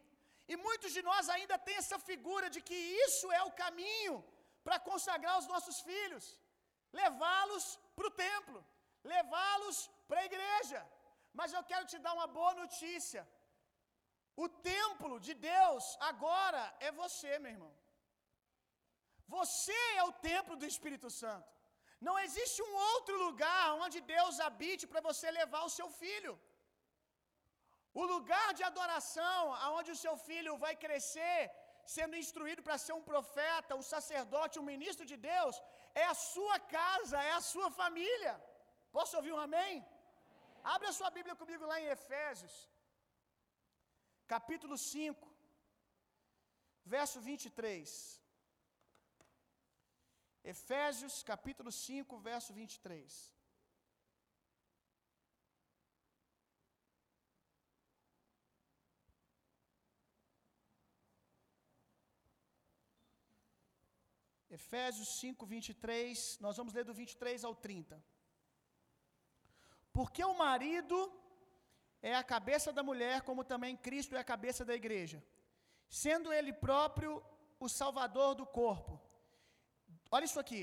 E 0.52 0.56
muitos 0.66 0.92
de 0.96 1.02
nós 1.08 1.28
ainda 1.34 1.56
têm 1.66 1.76
essa 1.82 1.98
figura 2.10 2.48
de 2.54 2.60
que 2.68 2.78
isso 3.06 3.26
é 3.32 3.42
o 3.42 3.54
caminho 3.62 4.16
para 4.64 4.78
consagrar 4.90 5.36
os 5.38 5.46
nossos 5.52 5.78
filhos, 5.88 6.24
levá-los 7.00 7.64
para 7.96 8.08
o 8.10 8.16
templo, 8.28 8.60
levá-los 9.12 9.78
para 10.08 10.20
a 10.20 10.28
igreja. 10.30 10.80
Mas 11.38 11.52
eu 11.52 11.62
quero 11.70 11.86
te 11.92 11.98
dar 12.04 12.14
uma 12.18 12.28
boa 12.38 12.54
notícia. 12.62 13.22
O 14.44 14.48
templo 14.48 15.14
de 15.26 15.34
Deus 15.52 15.84
agora 16.10 16.62
é 16.86 16.90
você, 17.02 17.32
meu 17.38 17.52
irmão. 17.56 17.74
Você 19.36 19.80
é 20.00 20.02
o 20.04 20.16
templo 20.30 20.54
do 20.60 20.66
Espírito 20.72 21.08
Santo. 21.22 21.50
Não 22.08 22.16
existe 22.24 22.60
um 22.62 22.74
outro 22.92 23.16
lugar 23.26 23.64
onde 23.84 23.98
Deus 24.14 24.40
habite 24.46 24.84
para 24.90 25.04
você 25.08 25.30
levar 25.40 25.62
o 25.64 25.74
seu 25.78 25.88
filho. 26.02 26.34
O 28.02 28.04
lugar 28.14 28.48
de 28.58 28.64
adoração, 28.70 29.40
aonde 29.66 29.90
o 29.94 30.00
seu 30.04 30.14
filho 30.28 30.52
vai 30.64 30.74
crescer, 30.84 31.40
sendo 31.96 32.20
instruído 32.22 32.62
para 32.66 32.78
ser 32.84 32.94
um 32.98 33.04
profeta, 33.10 33.78
um 33.80 33.86
sacerdote, 33.94 34.60
um 34.62 34.70
ministro 34.72 35.04
de 35.10 35.16
Deus, 35.32 35.56
é 36.02 36.06
a 36.12 36.16
sua 36.32 36.56
casa, 36.78 37.18
é 37.30 37.32
a 37.40 37.44
sua 37.52 37.68
família. 37.80 38.34
Posso 38.96 39.16
ouvir 39.18 39.32
um 39.34 39.44
amém? 39.48 39.74
Abra 40.74 40.88
a 40.90 40.96
sua 40.98 41.10
Bíblia 41.16 41.36
comigo 41.42 41.64
lá 41.70 41.76
em 41.80 41.90
Efésios, 41.96 42.54
capítulo 44.34 44.76
5, 44.78 45.30
verso 46.96 47.20
23. 47.28 48.22
Efésios, 50.52 51.22
capítulo 51.22 51.70
5, 51.72 52.18
verso 52.30 52.52
23. 52.52 53.33
Efésios 64.58 65.08
5, 65.20 65.46
23, 65.46 66.38
nós 66.44 66.56
vamos 66.58 66.74
ler 66.76 66.84
do 66.88 66.94
23 66.94 67.44
ao 67.48 67.54
30. 67.54 68.02
Porque 69.96 70.22
o 70.24 70.36
marido 70.46 70.98
é 72.10 72.14
a 72.14 72.28
cabeça 72.34 72.70
da 72.78 72.82
mulher, 72.90 73.16
como 73.28 73.48
também 73.52 73.82
Cristo 73.86 74.16
é 74.16 74.20
a 74.20 74.30
cabeça 74.32 74.62
da 74.68 74.74
igreja, 74.80 75.18
sendo 76.02 76.32
ele 76.38 76.52
próprio 76.66 77.10
o 77.64 77.68
salvador 77.80 78.30
do 78.40 78.46
corpo. 78.60 78.94
Olha 80.14 80.28
isso 80.30 80.40
aqui. 80.44 80.62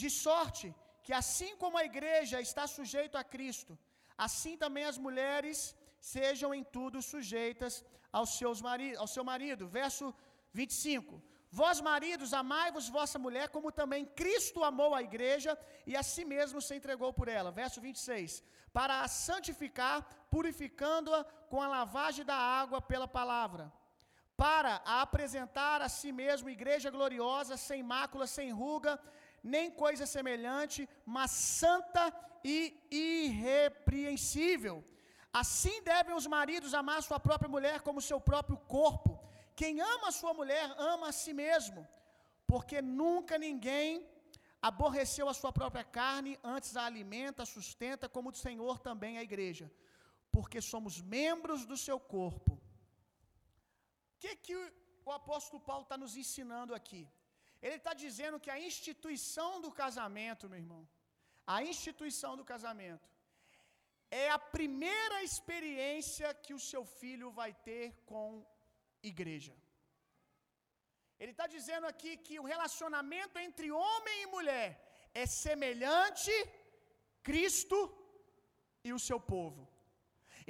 De 0.00 0.08
sorte 0.24 0.66
que 1.04 1.12
assim 1.22 1.52
como 1.62 1.78
a 1.78 1.86
igreja 1.90 2.40
está 2.48 2.64
sujeita 2.76 3.18
a 3.20 3.28
Cristo, 3.34 3.72
assim 4.26 4.54
também 4.64 4.84
as 4.90 4.98
mulheres 5.06 5.58
sejam 6.14 6.50
em 6.58 6.64
tudo 6.76 7.06
sujeitas 7.12 7.84
aos 8.18 8.30
seus 8.40 8.60
maridos, 8.68 9.00
ao 9.02 9.08
seu 9.14 9.24
marido. 9.32 9.66
Verso 9.80 10.06
25. 10.52 11.22
Vós, 11.58 11.78
maridos, 11.82 12.32
amai-vos 12.32 12.88
vossa 12.88 13.18
mulher, 13.24 13.46
como 13.54 13.70
também 13.80 14.06
Cristo 14.20 14.64
amou 14.64 14.94
a 14.94 15.02
igreja 15.08 15.52
e 15.86 15.94
a 15.94 16.02
si 16.02 16.24
mesmo 16.24 16.62
se 16.62 16.74
entregou 16.74 17.12
por 17.12 17.28
ela. 17.28 17.50
Verso 17.50 17.78
26. 17.86 18.42
Para 18.72 18.94
a 19.02 19.08
santificar, 19.08 19.98
purificando-a 20.30 21.24
com 21.50 21.60
a 21.60 21.68
lavagem 21.68 22.24
da 22.24 22.38
água 22.62 22.80
pela 22.80 23.06
palavra, 23.06 23.70
para 24.34 24.80
a 24.92 25.02
apresentar 25.02 25.82
a 25.82 25.90
si 25.90 26.10
mesmo 26.10 26.48
igreja 26.48 26.90
gloriosa, 26.96 27.58
sem 27.58 27.82
mácula, 27.82 28.26
sem 28.26 28.50
ruga, 28.50 28.98
nem 29.42 29.70
coisa 29.70 30.06
semelhante, 30.06 30.88
mas 31.04 31.30
santa 31.32 32.04
e 32.42 32.56
irrepreensível. 32.90 34.82
Assim 35.30 35.82
devem 35.82 36.14
os 36.14 36.26
maridos 36.26 36.72
amar 36.72 37.02
sua 37.02 37.20
própria 37.20 37.52
mulher 37.56 37.82
como 37.82 38.00
seu 38.00 38.18
próprio 38.18 38.56
corpo. 38.56 39.11
Quem 39.62 39.80
ama 39.80 40.08
a 40.08 40.16
sua 40.20 40.32
mulher 40.38 40.64
ama 40.92 41.08
a 41.10 41.16
si 41.22 41.32
mesmo, 41.32 41.80
porque 42.50 42.78
nunca 43.00 43.34
ninguém 43.46 43.90
aborreceu 44.68 45.26
a 45.28 45.34
sua 45.40 45.52
própria 45.58 45.84
carne, 45.98 46.32
antes 46.52 46.70
a 46.76 46.84
alimenta, 46.86 47.44
sustenta, 47.52 48.08
como 48.14 48.30
o 48.30 48.40
Senhor 48.44 48.80
também 48.86 49.18
a 49.18 49.26
igreja, 49.28 49.66
porque 50.34 50.60
somos 50.72 50.94
membros 51.16 51.60
do 51.70 51.76
seu 51.76 51.98
corpo. 52.14 52.52
O 52.54 54.18
que, 54.22 54.34
que 54.46 54.56
o 55.08 55.12
apóstolo 55.20 55.60
Paulo 55.68 55.84
está 55.84 55.96
nos 56.04 56.16
ensinando 56.22 56.74
aqui? 56.80 57.02
Ele 57.66 57.76
está 57.76 57.94
dizendo 58.04 58.40
que 58.44 58.50
a 58.50 58.58
instituição 58.70 59.50
do 59.64 59.70
casamento, 59.82 60.50
meu 60.50 60.58
irmão, 60.64 60.82
a 61.46 61.62
instituição 61.62 62.32
do 62.36 62.44
casamento, 62.52 63.08
é 64.10 64.28
a 64.38 64.40
primeira 64.56 65.22
experiência 65.22 66.34
que 66.34 66.52
o 66.52 66.64
seu 66.70 66.84
filho 66.84 67.30
vai 67.30 67.52
ter 67.68 67.86
com 68.10 68.26
igreja. 69.10 69.54
Ele 71.20 71.32
está 71.34 71.46
dizendo 71.56 71.86
aqui 71.92 72.12
que 72.26 72.36
o 72.40 72.48
relacionamento 72.52 73.36
entre 73.46 73.68
homem 73.70 74.16
e 74.22 74.32
mulher 74.36 74.68
é 75.22 75.24
semelhante 75.26 76.34
Cristo 77.28 77.78
e 78.88 78.92
o 78.96 79.02
seu 79.08 79.18
povo. 79.34 79.62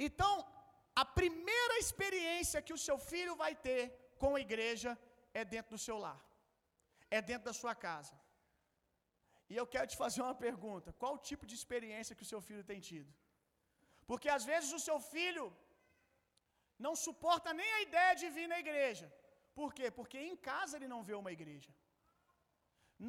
Então, 0.05 0.33
a 1.01 1.05
primeira 1.19 1.75
experiência 1.83 2.65
que 2.65 2.75
o 2.77 2.83
seu 2.87 2.97
filho 3.11 3.35
vai 3.43 3.53
ter 3.67 3.81
com 4.21 4.31
a 4.35 4.43
igreja 4.47 4.91
é 5.39 5.43
dentro 5.53 5.71
do 5.75 5.83
seu 5.87 5.97
lar, 6.05 6.19
é 7.17 7.21
dentro 7.21 7.45
da 7.49 7.55
sua 7.61 7.75
casa. 7.87 8.15
E 9.51 9.55
eu 9.61 9.65
quero 9.73 9.87
te 9.91 9.97
fazer 10.03 10.21
uma 10.27 10.37
pergunta: 10.47 10.95
qual 11.01 11.13
o 11.15 11.23
tipo 11.29 11.45
de 11.49 11.55
experiência 11.59 12.15
que 12.17 12.25
o 12.25 12.31
seu 12.33 12.41
filho 12.47 12.63
tem 12.71 12.79
tido? 12.89 13.11
Porque 14.09 14.29
às 14.37 14.45
vezes 14.51 14.71
o 14.77 14.83
seu 14.87 14.97
filho 15.13 15.45
não 16.85 16.93
suporta 17.05 17.53
nem 17.59 17.71
a 17.73 17.81
ideia 17.87 18.13
de 18.21 18.29
vir 18.35 18.47
na 18.53 18.59
igreja. 18.65 19.07
Por 19.59 19.69
quê? 19.77 19.89
Porque 19.97 20.17
em 20.31 20.35
casa 20.49 20.75
ele 20.77 20.87
não 20.93 21.01
vê 21.07 21.15
uma 21.21 21.31
igreja. 21.37 21.71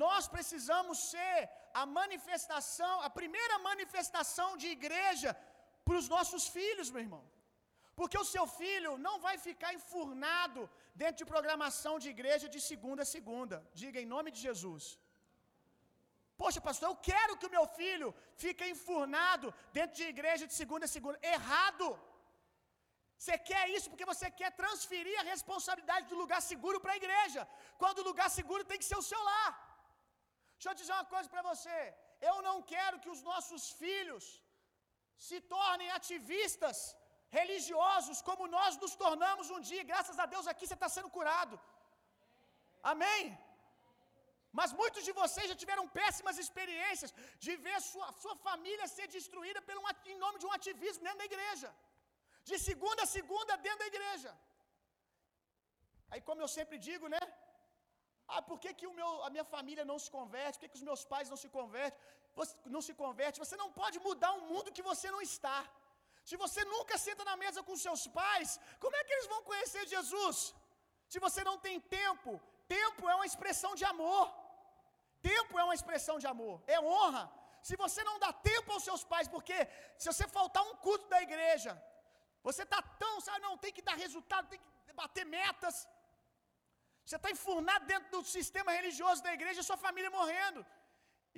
Nós 0.04 0.26
precisamos 0.34 0.98
ser 1.12 1.38
a 1.82 1.84
manifestação, 1.98 2.94
a 3.08 3.10
primeira 3.20 3.56
manifestação 3.70 4.50
de 4.62 4.68
igreja 4.78 5.30
para 5.84 5.98
os 6.00 6.08
nossos 6.14 6.44
filhos, 6.56 6.90
meu 6.90 7.02
irmão. 7.06 7.24
Porque 7.98 8.18
o 8.22 8.28
seu 8.34 8.46
filho 8.60 8.92
não 9.06 9.16
vai 9.26 9.36
ficar 9.46 9.72
enfurnado 9.78 10.60
dentro 11.02 11.18
de 11.20 11.30
programação 11.32 11.94
de 12.02 12.08
igreja 12.14 12.48
de 12.54 12.60
segunda 12.70 13.02
a 13.02 13.12
segunda. 13.16 13.56
Diga 13.82 14.00
em 14.00 14.10
nome 14.14 14.30
de 14.34 14.40
Jesus. 14.46 14.84
Poxa, 16.40 16.60
pastor, 16.68 16.88
eu 16.88 16.96
quero 17.10 17.36
que 17.38 17.48
o 17.48 17.54
meu 17.56 17.66
filho 17.78 18.08
fique 18.44 18.64
enfurnado 18.74 19.46
dentro 19.76 19.94
de 20.00 20.06
igreja 20.14 20.44
de 20.50 20.54
segunda 20.62 20.84
a 20.86 20.92
segunda. 20.96 21.18
Errado! 21.36 21.86
Você 23.24 23.36
quer 23.50 23.64
isso 23.74 23.88
porque 23.90 24.10
você 24.12 24.26
quer 24.38 24.50
transferir 24.62 25.18
a 25.20 25.28
responsabilidade 25.34 26.08
do 26.10 26.16
lugar 26.22 26.40
seguro 26.52 26.78
para 26.84 26.92
a 26.94 27.00
igreja, 27.02 27.42
quando 27.82 28.00
o 28.00 28.08
lugar 28.08 28.28
seguro 28.38 28.68
tem 28.70 28.80
que 28.80 28.90
ser 28.90 28.98
o 29.02 29.06
seu 29.10 29.20
lar. 29.28 29.52
Deixa 30.56 30.70
eu 30.70 30.80
dizer 30.80 30.94
uma 30.96 31.10
coisa 31.12 31.28
para 31.34 31.44
você. 31.50 31.78
Eu 32.30 32.36
não 32.48 32.56
quero 32.72 33.00
que 33.04 33.12
os 33.14 33.22
nossos 33.30 33.62
filhos 33.80 34.24
se 35.28 35.38
tornem 35.54 35.94
ativistas 35.98 36.78
religiosos 37.38 38.20
como 38.28 38.50
nós 38.56 38.76
nos 38.82 38.94
tornamos 39.04 39.48
um 39.54 39.62
dia. 39.70 39.88
Graças 39.92 40.18
a 40.24 40.26
Deus 40.34 40.46
aqui 40.52 40.66
você 40.66 40.78
está 40.80 40.90
sendo 40.96 41.10
curado. 41.16 41.56
Amém? 42.92 43.22
Mas 44.58 44.72
muitos 44.80 45.04
de 45.08 45.12
vocês 45.22 45.48
já 45.52 45.56
tiveram 45.62 45.86
péssimas 46.00 46.36
experiências 46.44 47.12
de 47.44 47.52
ver 47.64 47.78
sua, 47.90 48.08
sua 48.22 48.36
família 48.48 48.92
ser 48.96 49.08
destruída 49.18 49.62
pelo, 49.68 49.82
em 50.12 50.20
nome 50.24 50.38
de 50.42 50.46
um 50.48 50.54
ativismo 50.58 51.04
dentro 51.06 51.22
da 51.22 51.30
igreja. 51.32 51.70
De 52.50 52.56
segunda 52.68 53.02
a 53.06 53.12
segunda 53.16 53.52
dentro 53.66 53.80
da 53.82 53.90
igreja. 53.92 54.30
Aí, 56.10 56.20
como 56.28 56.42
eu 56.44 56.50
sempre 56.58 56.76
digo, 56.88 57.06
né? 57.14 57.22
Ah, 58.32 58.42
por 58.48 58.58
que, 58.62 58.70
que 58.78 58.86
o 58.90 58.94
meu, 58.98 59.10
a 59.26 59.30
minha 59.34 59.46
família 59.54 59.84
não 59.90 59.98
se 60.04 60.10
converte? 60.16 60.56
Por 60.56 60.62
que, 60.64 60.72
que 60.72 60.80
os 60.80 60.88
meus 60.90 61.02
pais 61.12 61.30
não 61.32 61.38
se 61.44 61.48
convertem? 61.56 62.00
Você, 62.38 62.54
não 62.74 62.82
se 62.88 62.94
converte? 63.02 63.42
Você 63.44 63.56
não 63.62 63.70
pode 63.80 63.98
mudar 64.06 64.32
um 64.38 64.44
mundo 64.52 64.74
que 64.76 64.86
você 64.90 65.08
não 65.16 65.22
está. 65.30 65.58
Se 66.28 66.36
você 66.44 66.60
nunca 66.74 66.96
senta 67.06 67.22
na 67.30 67.36
mesa 67.42 67.62
com 67.66 67.82
seus 67.86 68.02
pais, 68.20 68.58
como 68.82 68.96
é 68.98 69.04
que 69.04 69.14
eles 69.16 69.30
vão 69.32 69.42
conhecer 69.50 69.82
Jesus? 69.94 70.38
Se 71.12 71.18
você 71.26 71.42
não 71.48 71.56
tem 71.66 71.76
tempo, 72.00 72.30
tempo 72.76 73.02
é 73.12 73.14
uma 73.18 73.28
expressão 73.30 73.72
de 73.80 73.84
amor. 73.92 74.26
Tempo 75.32 75.58
é 75.60 75.64
uma 75.64 75.76
expressão 75.78 76.16
de 76.22 76.26
amor, 76.32 76.54
é 76.74 76.78
honra. 76.88 77.24
Se 77.68 77.74
você 77.82 78.00
não 78.08 78.16
dá 78.24 78.30
tempo 78.50 78.68
aos 78.72 78.84
seus 78.88 79.02
pais, 79.12 79.28
porque 79.34 79.56
se 80.00 80.06
você 80.10 80.24
faltar 80.38 80.62
um 80.70 80.74
culto 80.86 81.06
da 81.12 81.20
igreja, 81.26 81.72
você 82.46 82.62
está 82.68 82.80
tão, 83.02 83.14
sabe, 83.26 83.40
não, 83.46 83.56
tem 83.64 83.74
que 83.76 83.84
dar 83.88 83.96
resultado, 84.04 84.50
tem 84.52 84.60
que 84.60 84.94
bater 85.02 85.24
metas. 85.38 85.76
Você 87.04 87.16
está 87.18 87.30
enfurnado 87.36 87.84
dentro 87.92 88.08
do 88.14 88.20
sistema 88.36 88.70
religioso 88.78 89.22
da 89.26 89.32
igreja, 89.38 89.68
sua 89.68 89.78
família 89.86 90.10
morrendo. 90.18 90.60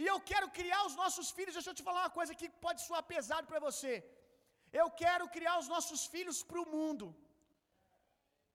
E 0.01 0.05
eu 0.13 0.19
quero 0.31 0.49
criar 0.59 0.81
os 0.89 0.97
nossos 1.03 1.29
filhos, 1.37 1.55
deixa 1.57 1.71
eu 1.71 1.79
te 1.79 1.87
falar 1.89 2.03
uma 2.05 2.17
coisa 2.19 2.39
que 2.41 2.49
pode 2.65 2.81
soar 2.87 3.03
pesado 3.13 3.47
para 3.51 3.63
você. 3.69 3.93
Eu 4.81 4.89
quero 5.03 5.25
criar 5.37 5.55
os 5.63 5.69
nossos 5.75 6.01
filhos 6.15 6.41
para 6.49 6.61
o 6.63 6.69
mundo. 6.75 7.07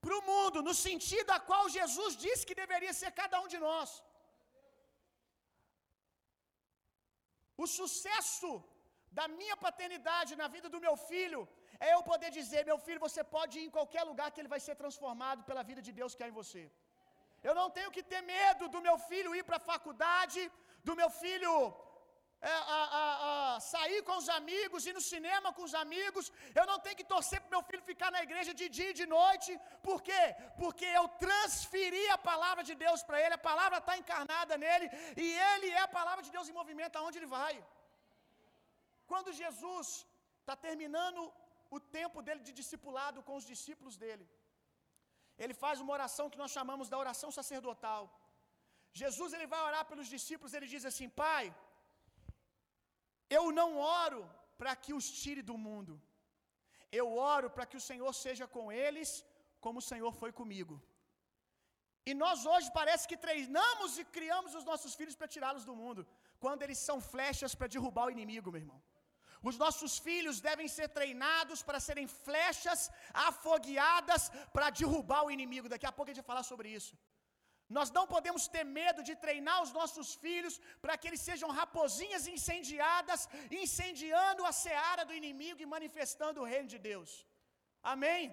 Para 0.04 0.18
o 0.20 0.24
mundo, 0.32 0.60
no 0.68 0.76
sentido 0.88 1.30
a 1.38 1.40
qual 1.50 1.64
Jesus 1.80 2.14
disse 2.26 2.48
que 2.50 2.62
deveria 2.64 2.94
ser 3.00 3.12
cada 3.22 3.40
um 3.44 3.50
de 3.54 3.60
nós. 3.68 3.90
O 7.64 7.68
sucesso 7.80 8.52
da 9.20 9.26
minha 9.40 9.58
paternidade 9.66 10.40
na 10.42 10.48
vida 10.56 10.68
do 10.76 10.84
meu 10.86 10.96
filho 11.10 11.42
é 11.86 11.90
eu 11.96 12.02
poder 12.12 12.30
dizer: 12.40 12.62
meu 12.70 12.80
filho, 12.86 13.06
você 13.08 13.22
pode 13.36 13.54
ir 13.60 13.66
em 13.68 13.76
qualquer 13.78 14.04
lugar 14.12 14.30
que 14.32 14.42
ele 14.42 14.54
vai 14.56 14.62
ser 14.68 14.76
transformado 14.82 15.44
pela 15.50 15.64
vida 15.70 15.82
de 15.88 15.94
Deus 16.00 16.16
que 16.16 16.24
há 16.24 16.32
em 16.32 16.40
você. 16.42 16.64
Eu 17.48 17.54
não 17.60 17.68
tenho 17.78 17.94
que 17.96 18.04
ter 18.12 18.22
medo 18.36 18.66
do 18.74 18.82
meu 18.88 18.98
filho 19.12 19.38
ir 19.38 19.46
para 19.48 19.60
a 19.62 19.68
faculdade, 19.72 20.42
do 20.88 20.96
meu 21.00 21.10
filho 21.24 21.54
é, 22.50 22.54
a, 22.76 22.82
a, 23.00 23.06
a, 23.56 23.60
sair 23.72 24.02
com 24.08 24.16
os 24.22 24.28
amigos, 24.38 24.86
ir 24.90 24.94
no 25.00 25.04
cinema 25.14 25.50
com 25.58 25.64
os 25.68 25.76
amigos. 25.82 26.32
Eu 26.60 26.66
não 26.72 26.78
tenho 26.86 27.00
que 27.00 27.10
torcer 27.14 27.40
para 27.42 27.56
meu 27.56 27.64
filho 27.68 27.90
ficar 27.92 28.10
na 28.16 28.22
igreja 28.28 28.54
de 28.62 28.68
dia 28.78 28.90
e 28.92 29.00
de 29.02 29.08
noite. 29.18 29.52
Por 29.88 30.00
quê? 30.08 30.24
Porque 30.62 30.88
eu 31.00 31.06
transferi 31.26 32.06
a 32.16 32.20
palavra 32.30 32.64
de 32.70 32.76
Deus 32.86 33.04
para 33.10 33.22
ele, 33.24 33.36
a 33.40 33.46
palavra 33.50 33.80
está 33.82 33.96
encarnada 34.04 34.56
nele, 34.66 34.88
e 35.26 35.28
ele 35.52 35.70
é 35.80 35.84
a 35.84 35.94
palavra 36.00 36.24
de 36.28 36.34
Deus 36.38 36.50
em 36.50 36.60
movimento 36.62 36.96
aonde 36.96 37.20
ele 37.20 37.34
vai. 37.38 37.54
Quando 39.12 39.38
Jesus 39.44 39.88
está 40.42 40.56
terminando 40.68 41.22
o 41.76 41.80
tempo 41.98 42.20
dele 42.26 42.42
de 42.48 42.54
discipulado 42.60 43.20
com 43.28 43.36
os 43.40 43.46
discípulos 43.52 43.96
dele, 44.04 44.26
ele 45.44 45.56
faz 45.64 45.76
uma 45.84 45.94
oração 45.98 46.30
que 46.34 46.42
nós 46.44 46.52
chamamos 46.58 46.90
da 46.92 46.98
oração 47.04 47.30
sacerdotal. 47.40 48.02
Jesus 49.02 49.32
ele 49.36 49.48
vai 49.54 49.62
orar 49.70 49.84
pelos 49.92 50.08
discípulos, 50.16 50.54
ele 50.58 50.70
diz 50.74 50.86
assim: 50.92 51.10
Pai, 51.24 51.44
eu 53.38 53.44
não 53.60 53.70
oro 54.04 54.22
para 54.60 54.74
que 54.84 54.94
os 55.00 55.06
tire 55.22 55.44
do 55.50 55.58
mundo. 55.68 55.94
Eu 57.00 57.08
oro 57.34 57.50
para 57.56 57.66
que 57.70 57.78
o 57.80 57.86
Senhor 57.90 58.14
seja 58.26 58.46
com 58.56 58.66
eles, 58.86 59.10
como 59.66 59.80
o 59.80 59.88
Senhor 59.92 60.12
foi 60.22 60.32
comigo. 60.40 60.76
E 62.10 62.14
nós 62.24 62.40
hoje 62.52 62.68
parece 62.80 63.08
que 63.10 63.18
treinamos 63.26 63.92
e 64.02 64.04
criamos 64.18 64.54
os 64.60 64.66
nossos 64.70 64.94
filhos 65.00 65.16
para 65.20 65.34
tirá-los 65.36 65.66
do 65.70 65.76
mundo, 65.82 66.02
quando 66.44 66.64
eles 66.66 66.80
são 66.88 66.98
flechas 67.14 67.54
para 67.56 67.72
derrubar 67.76 68.06
o 68.08 68.14
inimigo, 68.18 68.52
meu 68.54 68.62
irmão. 68.64 68.80
Os 69.50 69.56
nossos 69.64 69.94
filhos 70.08 70.40
devem 70.48 70.68
ser 70.76 70.88
treinados 70.98 71.62
para 71.68 71.80
serem 71.88 72.08
flechas 72.26 72.82
afogueadas 73.28 74.24
para 74.56 74.70
derrubar 74.82 75.24
o 75.26 75.32
inimigo. 75.38 75.72
Daqui 75.74 75.88
a 75.88 75.96
pouco 75.96 76.10
a 76.10 76.14
gente 76.14 76.24
vai 76.24 76.32
falar 76.34 76.46
sobre 76.52 76.70
isso. 76.80 76.94
Nós 77.78 77.90
não 77.98 78.06
podemos 78.14 78.44
ter 78.54 78.64
medo 78.80 79.02
de 79.08 79.14
treinar 79.24 79.58
os 79.66 79.72
nossos 79.80 80.08
filhos 80.24 80.56
para 80.84 80.98
que 80.98 81.08
eles 81.10 81.24
sejam 81.30 81.50
raposinhas 81.60 82.24
incendiadas, 82.36 83.22
incendiando 83.64 84.46
a 84.50 84.54
seara 84.64 85.04
do 85.10 85.18
inimigo 85.20 85.62
e 85.62 85.72
manifestando 85.76 86.42
o 86.42 86.50
reino 86.54 86.70
de 86.74 86.80
Deus. 86.90 87.12
Amém? 87.94 88.24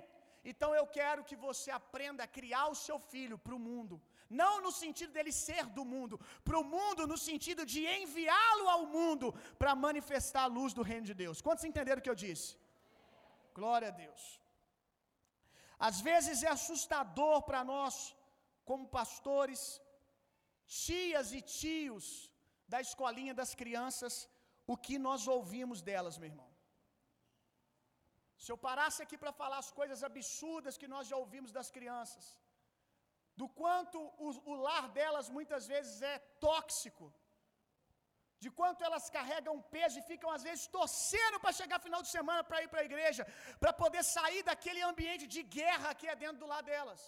Então 0.50 0.70
eu 0.80 0.86
quero 0.98 1.26
que 1.28 1.36
você 1.46 1.70
aprenda 1.80 2.22
a 2.24 2.32
criar 2.36 2.66
o 2.68 2.80
seu 2.86 2.98
filho 3.12 3.38
para 3.44 3.56
o 3.56 3.64
mundo, 3.68 3.96
não 4.40 4.60
no 4.64 4.72
sentido 4.80 5.12
dele 5.16 5.32
ser 5.32 5.64
do 5.78 5.84
mundo, 5.92 6.16
para 6.46 6.58
o 6.58 6.68
mundo 6.76 7.06
no 7.12 7.18
sentido 7.28 7.64
de 7.72 7.80
enviá-lo 8.00 8.66
ao 8.74 8.84
mundo 8.96 9.28
para 9.60 9.74
manifestar 9.86 10.44
a 10.44 10.54
luz 10.58 10.72
do 10.78 10.86
reino 10.90 11.06
de 11.10 11.14
Deus. 11.22 11.42
Quantos 11.46 11.64
entenderam 11.64 12.00
o 12.00 12.06
que 12.06 12.14
eu 12.14 12.22
disse? 12.26 12.48
Glória 13.58 13.88
a 13.88 13.96
Deus. 14.04 14.22
Às 15.88 15.98
vezes 16.08 16.42
é 16.48 16.50
assustador 16.58 17.36
para 17.48 17.62
nós, 17.74 17.94
como 18.68 18.92
pastores, 18.98 19.62
tias 20.84 21.28
e 21.38 21.40
tios 21.60 22.06
da 22.72 22.80
escolinha 22.86 23.34
das 23.40 23.52
crianças, 23.60 24.14
o 24.72 24.76
que 24.76 24.96
nós 25.06 25.22
ouvimos 25.36 25.80
delas, 25.88 26.18
meu 26.18 26.30
irmão. 26.32 26.50
Se 28.42 28.50
eu 28.52 28.58
parasse 28.66 29.00
aqui 29.04 29.16
para 29.22 29.32
falar 29.40 29.58
as 29.64 29.70
coisas 29.78 30.02
absurdas 30.08 30.78
que 30.80 30.90
nós 30.94 31.06
já 31.10 31.16
ouvimos 31.24 31.50
das 31.56 31.70
crianças, 31.76 32.26
do 33.40 33.46
quanto 33.60 33.98
o, 34.26 34.28
o 34.52 34.54
lar 34.66 34.84
delas 34.98 35.26
muitas 35.36 35.64
vezes 35.72 35.96
é 36.12 36.16
tóxico, 36.46 37.06
de 38.44 38.50
quanto 38.58 38.84
elas 38.88 39.04
carregam 39.16 39.54
peso 39.76 39.96
e 40.00 40.08
ficam 40.10 40.30
às 40.36 40.44
vezes 40.48 40.64
torcendo 40.78 41.38
para 41.42 41.56
chegar 41.60 41.84
final 41.86 42.02
de 42.06 42.10
semana 42.16 42.42
para 42.48 42.62
ir 42.64 42.68
para 42.72 42.82
a 42.82 42.88
igreja, 42.90 43.24
para 43.62 43.72
poder 43.82 44.02
sair 44.16 44.42
daquele 44.50 44.82
ambiente 44.90 45.26
de 45.34 45.42
guerra 45.58 45.96
que 46.00 46.08
é 46.12 46.16
dentro 46.24 46.40
do 46.42 46.50
lar 46.52 46.62
delas. 46.70 47.02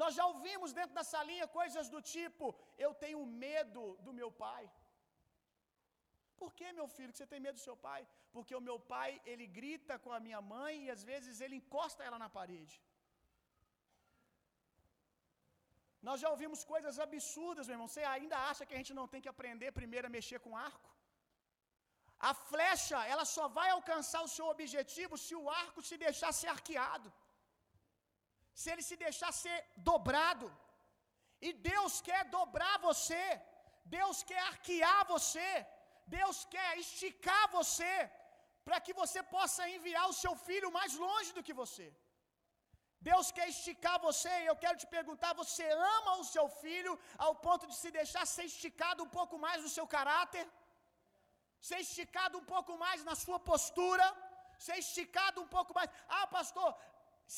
Nós 0.00 0.14
já 0.18 0.24
ouvimos 0.32 0.70
dentro 0.78 0.94
da 0.98 1.04
salinha 1.14 1.54
coisas 1.58 1.88
do 1.94 2.00
tipo: 2.14 2.46
eu 2.86 2.92
tenho 3.04 3.20
medo 3.46 3.82
do 4.06 4.12
meu 4.20 4.30
pai. 4.44 4.64
Por 6.40 6.50
que, 6.58 6.68
meu 6.78 6.88
filho, 6.94 7.12
que 7.12 7.18
você 7.18 7.30
tem 7.32 7.42
medo 7.46 7.58
do 7.58 7.66
seu 7.68 7.76
pai? 7.88 8.00
Porque 8.34 8.54
o 8.60 8.64
meu 8.68 8.78
pai, 8.94 9.10
ele 9.32 9.46
grita 9.58 9.96
com 10.04 10.12
a 10.16 10.20
minha 10.26 10.40
mãe 10.54 10.74
e 10.84 10.90
às 10.94 11.02
vezes 11.10 11.40
ele 11.44 11.56
encosta 11.60 12.06
ela 12.08 12.18
na 12.24 12.30
parede. 12.38 12.76
Nós 16.06 16.20
já 16.22 16.28
ouvimos 16.34 16.60
coisas 16.72 16.96
absurdas, 17.06 17.66
meu 17.66 17.76
irmão. 17.76 17.88
Você 17.90 18.04
ainda 18.14 18.36
acha 18.50 18.66
que 18.66 18.74
a 18.76 18.80
gente 18.80 18.94
não 18.98 19.06
tem 19.12 19.22
que 19.24 19.32
aprender 19.34 19.78
primeiro 19.80 20.08
a 20.08 20.14
mexer 20.16 20.38
com 20.44 20.56
arco? 20.68 20.90
A 22.30 22.32
flecha, 22.50 22.98
ela 23.12 23.24
só 23.34 23.44
vai 23.58 23.68
alcançar 23.76 24.20
o 24.26 24.32
seu 24.34 24.46
objetivo 24.54 25.14
se 25.24 25.34
o 25.40 25.46
arco 25.62 25.86
se 25.88 25.96
deixar 26.04 26.32
ser 26.40 26.50
arqueado. 26.56 27.08
Se 28.60 28.68
ele 28.72 28.84
se 28.88 28.96
deixar 29.04 29.30
ser 29.42 29.56
dobrado. 29.90 30.48
E 31.46 31.50
Deus 31.70 31.94
quer 32.08 32.22
dobrar 32.36 32.74
você. 32.88 33.24
Deus 33.96 34.18
quer 34.30 34.42
arquear 34.50 35.00
você. 35.14 35.50
Deus 36.18 36.38
quer 36.54 36.70
esticar 36.84 37.44
você 37.58 37.94
para 38.66 38.78
que 38.84 38.92
você 39.00 39.20
possa 39.36 39.62
enviar 39.76 40.06
o 40.08 40.18
seu 40.22 40.34
filho 40.46 40.70
mais 40.78 40.92
longe 41.06 41.30
do 41.36 41.44
que 41.46 41.54
você. 41.62 41.86
Deus 43.08 43.26
quer 43.36 43.46
esticar 43.52 43.94
você 44.08 44.32
e 44.42 44.48
eu 44.50 44.56
quero 44.62 44.76
te 44.82 44.88
perguntar: 44.96 45.30
você 45.42 45.66
ama 45.94 46.12
o 46.22 46.28
seu 46.34 46.46
filho 46.62 46.92
ao 47.26 47.34
ponto 47.46 47.64
de 47.70 47.76
se 47.82 47.90
deixar 47.98 48.24
ser 48.34 48.46
esticado 48.52 49.02
um 49.06 49.10
pouco 49.18 49.36
mais 49.44 49.58
no 49.64 49.72
seu 49.76 49.86
caráter? 49.96 50.44
Ser 51.68 51.80
esticado 51.86 52.36
um 52.40 52.46
pouco 52.54 52.72
mais 52.84 53.00
na 53.08 53.14
sua 53.24 53.38
postura? 53.50 54.06
Ser 54.66 54.76
esticado 54.84 55.40
um 55.44 55.48
pouco 55.56 55.72
mais. 55.76 55.90
Ah, 56.18 56.26
pastor, 56.36 56.70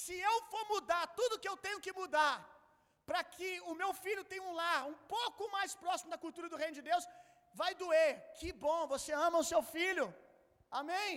se 0.00 0.14
eu 0.30 0.37
for 0.52 0.64
mudar 0.75 1.02
tudo 1.18 1.40
que 1.42 1.50
eu 1.52 1.59
tenho 1.66 1.80
que 1.85 1.92
mudar, 2.00 2.35
para 3.09 3.23
que 3.35 3.50
o 3.71 3.75
meu 3.80 3.92
filho 4.04 4.25
tenha 4.30 4.47
um 4.49 4.56
lar 4.61 4.80
um 4.92 4.99
pouco 5.16 5.50
mais 5.56 5.75
próximo 5.83 6.11
da 6.14 6.18
cultura 6.25 6.49
do 6.52 6.61
reino 6.62 6.76
de 6.78 6.85
Deus, 6.90 7.04
vai 7.61 7.73
doer. 7.83 8.12
Que 8.38 8.50
bom, 8.52 8.80
você 8.94 9.12
ama 9.26 9.38
o 9.38 9.49
seu 9.52 9.62
filho. 9.62 10.06
Amém? 10.71 11.11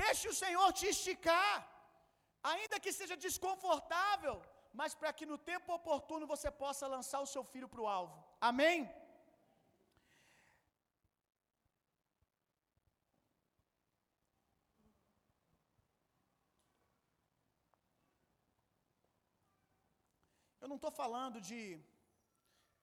Deixe 0.00 0.28
o 0.28 0.38
Senhor 0.42 0.68
te 0.72 0.86
esticar. 0.94 1.52
Ainda 2.42 2.80
que 2.80 2.92
seja 2.92 3.16
desconfortável, 3.16 4.42
mas 4.72 4.94
para 4.94 5.12
que 5.12 5.26
no 5.26 5.36
tempo 5.36 5.74
oportuno 5.74 6.26
você 6.26 6.50
possa 6.50 6.86
lançar 6.86 7.20
o 7.20 7.26
seu 7.26 7.44
filho 7.44 7.68
para 7.68 7.82
o 7.82 7.86
alvo. 7.86 8.16
Amém? 8.40 8.88
Eu 20.62 20.68
não 20.68 20.76
estou 20.76 20.90
falando 20.90 21.40
de 21.40 21.60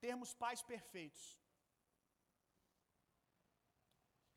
termos 0.04 0.34
pais 0.34 0.62
perfeitos. 0.62 1.38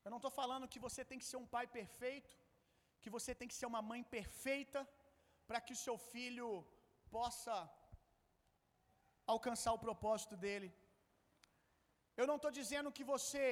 Eu 0.03 0.09
não 0.09 0.17
estou 0.17 0.31
falando 0.31 0.67
que 0.73 0.79
você 0.79 1.01
tem 1.05 1.19
que 1.19 1.29
ser 1.31 1.37
um 1.37 1.45
pai 1.55 1.65
perfeito, 1.67 2.31
que 3.01 3.09
você 3.09 3.35
tem 3.35 3.47
que 3.47 3.59
ser 3.59 3.67
uma 3.71 3.81
mãe 3.81 4.01
perfeita, 4.03 4.87
para 5.51 5.63
que 5.67 5.73
o 5.77 5.81
seu 5.85 5.95
filho 6.11 6.47
possa 7.15 7.55
alcançar 9.33 9.71
o 9.77 9.81
propósito 9.85 10.35
dele. 10.43 10.69
Eu 12.19 12.25
não 12.29 12.37
estou 12.37 12.51
dizendo 12.59 12.93
que 12.97 13.05
você 13.13 13.45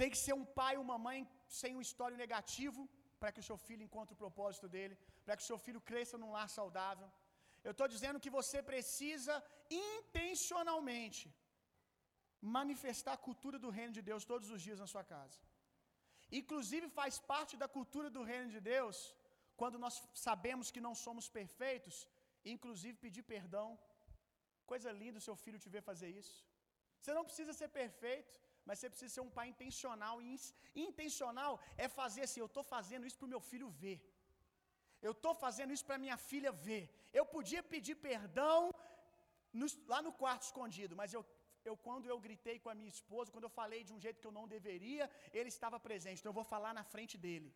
tem 0.00 0.10
que 0.12 0.20
ser 0.24 0.34
um 0.40 0.46
pai 0.58 0.72
ou 0.76 0.84
uma 0.88 0.98
mãe 1.06 1.18
sem 1.60 1.70
um 1.76 1.84
histórico 1.86 2.22
negativo 2.24 2.82
para 3.20 3.32
que 3.32 3.42
o 3.42 3.48
seu 3.48 3.58
filho 3.66 3.86
encontre 3.86 4.14
o 4.14 4.22
propósito 4.24 4.68
dele, 4.74 4.94
para 5.24 5.36
que 5.36 5.44
o 5.44 5.50
seu 5.50 5.58
filho 5.66 5.82
cresça 5.90 6.20
num 6.22 6.32
lar 6.36 6.48
saudável. 6.58 7.08
Eu 7.66 7.74
estou 7.74 7.88
dizendo 7.94 8.22
que 8.24 8.36
você 8.38 8.58
precisa 8.72 9.34
intencionalmente 9.88 11.26
manifestar 12.58 13.14
a 13.16 13.24
cultura 13.28 13.58
do 13.64 13.70
reino 13.78 13.94
de 13.98 14.04
Deus 14.10 14.30
todos 14.32 14.50
os 14.56 14.62
dias 14.66 14.82
na 14.84 14.92
sua 14.94 15.04
casa. 15.14 15.38
Inclusive 16.40 16.96
faz 17.00 17.16
parte 17.34 17.54
da 17.62 17.68
cultura 17.76 18.10
do 18.16 18.24
reino 18.32 18.50
de 18.56 18.60
Deus, 18.74 18.98
quando 19.60 19.78
nós 19.84 19.94
sabemos 20.26 20.70
que 20.74 20.84
não 20.86 20.94
somos 21.04 21.26
perfeitos, 21.38 21.96
inclusive 22.54 23.04
pedir 23.04 23.24
perdão. 23.34 23.68
Coisa 24.72 24.90
linda 25.02 25.20
o 25.20 25.26
seu 25.28 25.36
filho 25.44 25.62
te 25.64 25.70
ver 25.74 25.82
fazer 25.90 26.10
isso. 26.20 26.36
Você 27.00 27.12
não 27.18 27.24
precisa 27.28 27.52
ser 27.60 27.68
perfeito, 27.80 28.34
mas 28.66 28.78
você 28.78 28.88
precisa 28.92 29.14
ser 29.14 29.24
um 29.26 29.32
pai 29.38 29.46
intencional. 29.54 30.16
E 30.22 30.34
intencional 30.88 31.52
é 31.84 31.88
fazer 32.00 32.22
assim: 32.26 32.40
eu 32.44 32.50
estou 32.52 32.64
fazendo 32.74 33.06
isso 33.08 33.18
para 33.20 33.28
o 33.28 33.34
meu 33.34 33.42
filho 33.50 33.68
ver. 33.82 33.98
Eu 35.06 35.12
estou 35.16 35.34
fazendo 35.44 35.72
isso 35.74 35.86
para 35.88 36.02
minha 36.04 36.18
filha 36.30 36.50
ver. 36.68 36.84
Eu 37.18 37.24
podia 37.34 37.62
pedir 37.72 37.96
perdão 38.08 38.58
no, 39.60 39.66
lá 39.92 40.00
no 40.06 40.12
quarto 40.22 40.42
escondido, 40.48 40.94
mas 41.00 41.12
eu, 41.16 41.22
eu, 41.68 41.76
quando 41.86 42.06
eu 42.12 42.18
gritei 42.26 42.56
com 42.62 42.70
a 42.72 42.76
minha 42.80 42.92
esposa, 42.96 43.32
quando 43.34 43.48
eu 43.48 43.54
falei 43.60 43.80
de 43.88 43.92
um 43.94 44.00
jeito 44.04 44.20
que 44.20 44.28
eu 44.30 44.36
não 44.38 44.46
deveria, 44.56 45.04
ele 45.38 45.50
estava 45.56 45.78
presente. 45.88 46.20
Então 46.20 46.30
eu 46.30 46.40
vou 46.40 46.48
falar 46.54 46.72
na 46.80 46.84
frente 46.94 47.16
dele. 47.26 47.50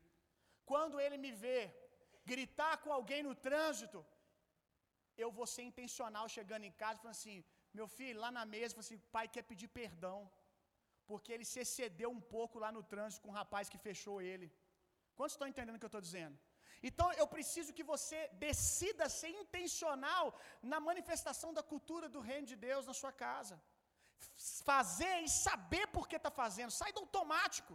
Quando 0.70 1.00
ele 1.04 1.18
me 1.24 1.32
vê 1.44 1.58
gritar 2.32 2.74
com 2.82 2.92
alguém 2.98 3.22
no 3.28 3.34
trânsito, 3.46 4.00
eu 5.24 5.30
vou 5.38 5.46
ser 5.54 5.62
intencional 5.70 6.26
chegando 6.36 6.64
em 6.68 6.74
casa, 6.82 6.98
falando 6.98 7.18
assim: 7.18 7.38
meu 7.78 7.86
filho, 7.96 8.22
lá 8.24 8.30
na 8.38 8.44
mesa, 8.54 8.78
assim, 8.84 8.96
o 9.00 9.08
pai 9.16 9.26
quer 9.34 9.42
pedir 9.50 9.68
perdão, 9.80 10.18
porque 11.10 11.32
ele 11.32 11.46
se 11.52 11.58
excedeu 11.64 12.10
um 12.18 12.22
pouco 12.36 12.58
lá 12.64 12.70
no 12.76 12.82
trânsito 12.92 13.22
com 13.22 13.30
o 13.32 13.38
rapaz 13.40 13.68
que 13.72 13.84
fechou 13.88 14.16
ele. 14.32 14.48
Quantos 15.16 15.34
estão 15.34 15.48
entendendo 15.52 15.76
o 15.76 15.82
que 15.82 15.88
eu 15.88 15.94
estou 15.94 16.06
dizendo? 16.08 16.36
Então 16.88 17.06
eu 17.20 17.26
preciso 17.34 17.74
que 17.76 17.84
você 17.92 18.18
decida 18.46 19.08
ser 19.20 19.30
intencional 19.42 20.24
na 20.72 20.78
manifestação 20.88 21.50
da 21.58 21.62
cultura 21.72 22.08
do 22.14 22.20
reino 22.28 22.46
de 22.52 22.56
Deus 22.68 22.86
na 22.90 22.94
sua 23.00 23.12
casa. 23.24 23.56
Fazer 24.70 25.16
e 25.26 25.28
saber 25.46 25.86
por 25.94 26.06
que 26.08 26.16
está 26.20 26.30
fazendo, 26.42 26.76
sai 26.80 26.92
do 26.92 27.02
automático. 27.06 27.74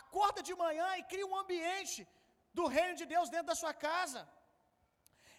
Acorda 0.00 0.42
de 0.48 0.54
manhã 0.64 0.88
e 1.00 1.04
cria 1.12 1.26
um 1.30 1.36
ambiente 1.42 2.00
do 2.58 2.64
reino 2.76 2.96
de 3.00 3.06
Deus 3.14 3.32
dentro 3.34 3.50
da 3.52 3.60
sua 3.62 3.74
casa. 3.88 4.20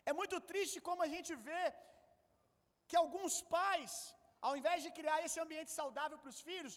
É 0.10 0.14
muito 0.20 0.38
triste 0.52 0.80
como 0.88 1.04
a 1.08 1.10
gente 1.14 1.32
vê 1.48 1.64
que 2.90 2.98
alguns 3.04 3.36
pais, 3.58 3.94
ao 4.48 4.54
invés 4.60 4.80
de 4.86 4.92
criar 4.98 5.20
esse 5.28 5.40
ambiente 5.46 5.72
saudável 5.80 6.18
para 6.22 6.34
os 6.34 6.42
filhos, 6.50 6.74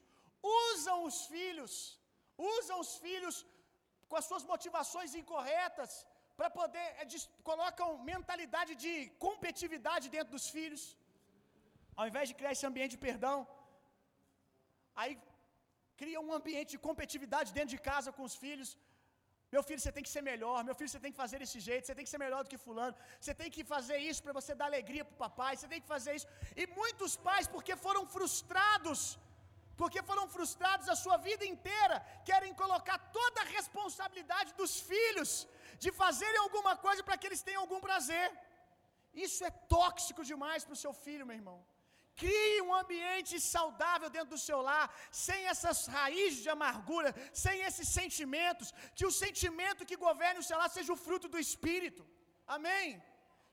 usam 0.67 0.97
os 1.09 1.19
filhos, 1.35 1.73
usam 2.57 2.77
os 2.85 2.93
filhos 3.07 3.37
com 4.11 4.17
as 4.21 4.29
suas 4.31 4.45
motivações 4.53 5.13
incorretas, 5.21 5.93
para 6.39 6.49
poder, 6.59 6.87
é, 7.03 7.05
colocam 7.49 7.87
mentalidade 8.11 8.73
de 8.83 8.93
competitividade 9.25 10.07
dentro 10.15 10.33
dos 10.37 10.47
filhos, 10.57 10.83
ao 11.99 12.07
invés 12.11 12.27
de 12.29 12.35
criar 12.39 12.53
esse 12.55 12.67
ambiente 12.71 12.93
de 12.97 13.05
perdão, 13.07 13.37
aí 15.01 15.15
cria 16.01 16.21
um 16.27 16.33
ambiente 16.39 16.71
de 16.75 16.81
competitividade 16.89 17.53
dentro 17.57 17.73
de 17.77 17.81
casa 17.91 18.13
com 18.17 18.25
os 18.29 18.37
filhos. 18.45 18.71
Meu 19.55 19.63
filho, 19.69 19.81
você 19.83 19.93
tem 19.97 20.05
que 20.07 20.13
ser 20.17 20.25
melhor. 20.31 20.59
Meu 20.69 20.75
filho, 20.79 20.91
você 20.93 21.01
tem 21.05 21.13
que 21.15 21.21
fazer 21.23 21.39
desse 21.43 21.61
jeito. 21.69 21.85
Você 21.87 21.95
tem 21.99 22.07
que 22.07 22.15
ser 22.15 22.23
melhor 22.27 22.41
do 22.45 22.51
que 22.53 22.59
Fulano. 22.67 22.97
Você 23.21 23.35
tem 23.41 23.51
que 23.57 23.65
fazer 23.75 23.99
isso 24.11 24.23
para 24.25 24.35
você 24.41 24.55
dar 24.61 24.67
alegria 24.73 25.05
para 25.07 25.17
o 25.17 25.23
papai. 25.27 25.53
Você 25.57 25.69
tem 25.73 25.81
que 25.85 25.91
fazer 25.95 26.13
isso. 26.19 26.29
E 26.63 26.67
muitos 26.81 27.15
pais, 27.29 27.49
porque 27.57 27.77
foram 27.87 28.05
frustrados 28.17 29.01
porque 29.81 30.01
foram 30.11 30.25
frustrados 30.35 30.87
a 30.95 30.97
sua 31.03 31.17
vida 31.27 31.45
inteira, 31.53 31.97
querem 32.29 32.53
colocar 32.63 32.99
toda 33.19 33.39
a 33.43 33.51
responsabilidade 33.57 34.51
dos 34.61 34.73
filhos 34.91 35.31
de 35.83 35.91
fazerem 36.03 36.41
alguma 36.47 36.75
coisa 36.87 37.01
para 37.07 37.17
que 37.17 37.29
eles 37.29 37.45
tenham 37.49 37.63
algum 37.65 37.81
prazer. 37.89 38.27
Isso 39.27 39.45
é 39.49 39.51
tóxico 39.75 40.25
demais 40.31 40.65
para 40.65 40.77
o 40.77 40.83
seu 40.85 40.93
filho, 41.05 41.27
meu 41.29 41.37
irmão. 41.41 41.59
Crie 42.23 42.63
um 42.67 42.73
ambiente 42.81 43.35
saudável 43.55 44.09
dentro 44.17 44.33
do 44.35 44.41
seu 44.47 44.61
lar, 44.69 44.87
sem 45.27 45.41
essas 45.53 45.79
raízes 45.97 46.41
de 46.45 46.51
amargura, 46.57 47.11
sem 47.45 47.57
esses 47.69 47.89
sentimentos. 47.99 48.71
Que 48.97 49.07
o 49.11 49.17
sentimento 49.25 49.89
que 49.91 50.03
governe 50.07 50.43
o 50.43 50.49
seu 50.49 50.59
lar 50.61 50.71
seja 50.77 50.93
o 50.95 51.03
fruto 51.07 51.29
do 51.35 51.41
Espírito. 51.47 52.05
Amém? 52.57 52.87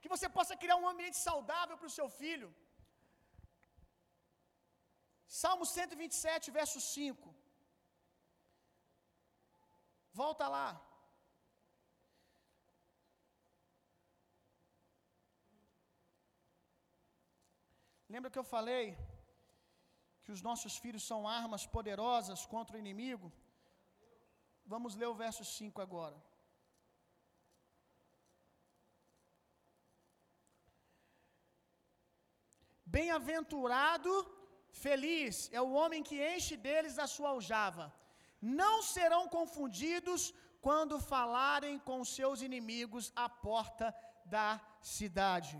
Que 0.01 0.11
você 0.13 0.27
possa 0.37 0.55
criar 0.61 0.77
um 0.81 0.89
ambiente 0.93 1.17
saudável 1.27 1.77
para 1.77 1.91
o 1.91 1.97
seu 1.99 2.07
filho. 2.21 2.49
Salmo 5.41 5.65
127, 5.77 6.51
verso 6.59 6.79
5. 6.79 7.35
Volta 10.21 10.47
lá. 10.55 10.67
Lembra 18.15 18.31
que 18.33 18.41
eu 18.41 18.49
falei 18.57 18.85
que 20.23 20.31
os 20.35 20.41
nossos 20.47 20.73
filhos 20.83 21.03
são 21.09 21.19
armas 21.39 21.63
poderosas 21.73 22.45
contra 22.53 22.75
o 22.75 22.81
inimigo? 22.83 23.27
Vamos 24.73 24.95
ler 24.99 25.09
o 25.09 25.17
verso 25.23 25.43
5 25.43 25.81
agora. 25.85 26.17
Bem-aventurado, 32.95 34.13
feliz 34.85 35.35
é 35.59 35.61
o 35.67 35.73
homem 35.79 36.01
que 36.09 36.17
enche 36.33 36.55
deles 36.55 36.97
a 37.05 37.11
sua 37.17 37.31
aljava. 37.35 37.85
Não 38.63 38.75
serão 38.95 39.23
confundidos 39.37 40.33
quando 40.67 41.05
falarem 41.13 41.77
com 41.89 42.11
seus 42.17 42.41
inimigos 42.49 43.11
à 43.13 43.27
porta 43.47 43.93
da 44.37 44.49
cidade. 44.97 45.55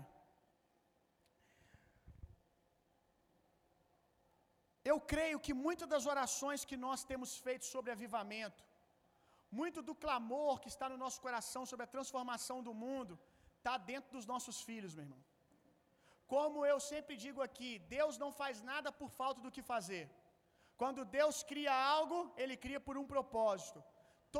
Eu 4.90 4.96
creio 5.12 5.38
que 5.44 5.54
muitas 5.66 5.88
das 5.92 6.04
orações 6.12 6.64
que 6.70 6.76
nós 6.86 7.00
temos 7.10 7.30
feito 7.46 7.64
sobre 7.74 7.90
avivamento, 7.96 8.62
muito 9.60 9.80
do 9.88 9.94
clamor 10.04 10.54
que 10.62 10.70
está 10.74 10.86
no 10.92 10.98
nosso 11.04 11.18
coração 11.24 11.62
sobre 11.70 11.84
a 11.84 11.92
transformação 11.94 12.58
do 12.66 12.74
mundo, 12.84 13.14
está 13.58 13.74
dentro 13.90 14.10
dos 14.16 14.26
nossos 14.32 14.58
filhos, 14.68 14.94
meu 14.94 15.04
irmão. 15.06 15.22
Como 16.34 16.64
eu 16.72 16.78
sempre 16.92 17.14
digo 17.24 17.40
aqui, 17.48 17.70
Deus 17.96 18.14
não 18.22 18.30
faz 18.40 18.62
nada 18.70 18.90
por 19.00 19.10
falta 19.20 19.40
do 19.44 19.54
que 19.56 19.70
fazer. 19.72 20.04
Quando 20.80 21.10
Deus 21.18 21.36
cria 21.50 21.74
algo, 21.96 22.18
Ele 22.42 22.56
cria 22.64 22.80
por 22.86 22.96
um 23.02 23.06
propósito. 23.14 23.80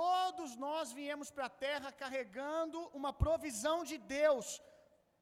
Todos 0.02 0.50
nós 0.66 0.92
viemos 1.00 1.28
para 1.34 1.46
a 1.46 1.56
terra 1.66 1.90
carregando 2.02 2.78
uma 3.00 3.12
provisão 3.24 3.78
de 3.90 3.96
Deus 4.18 4.46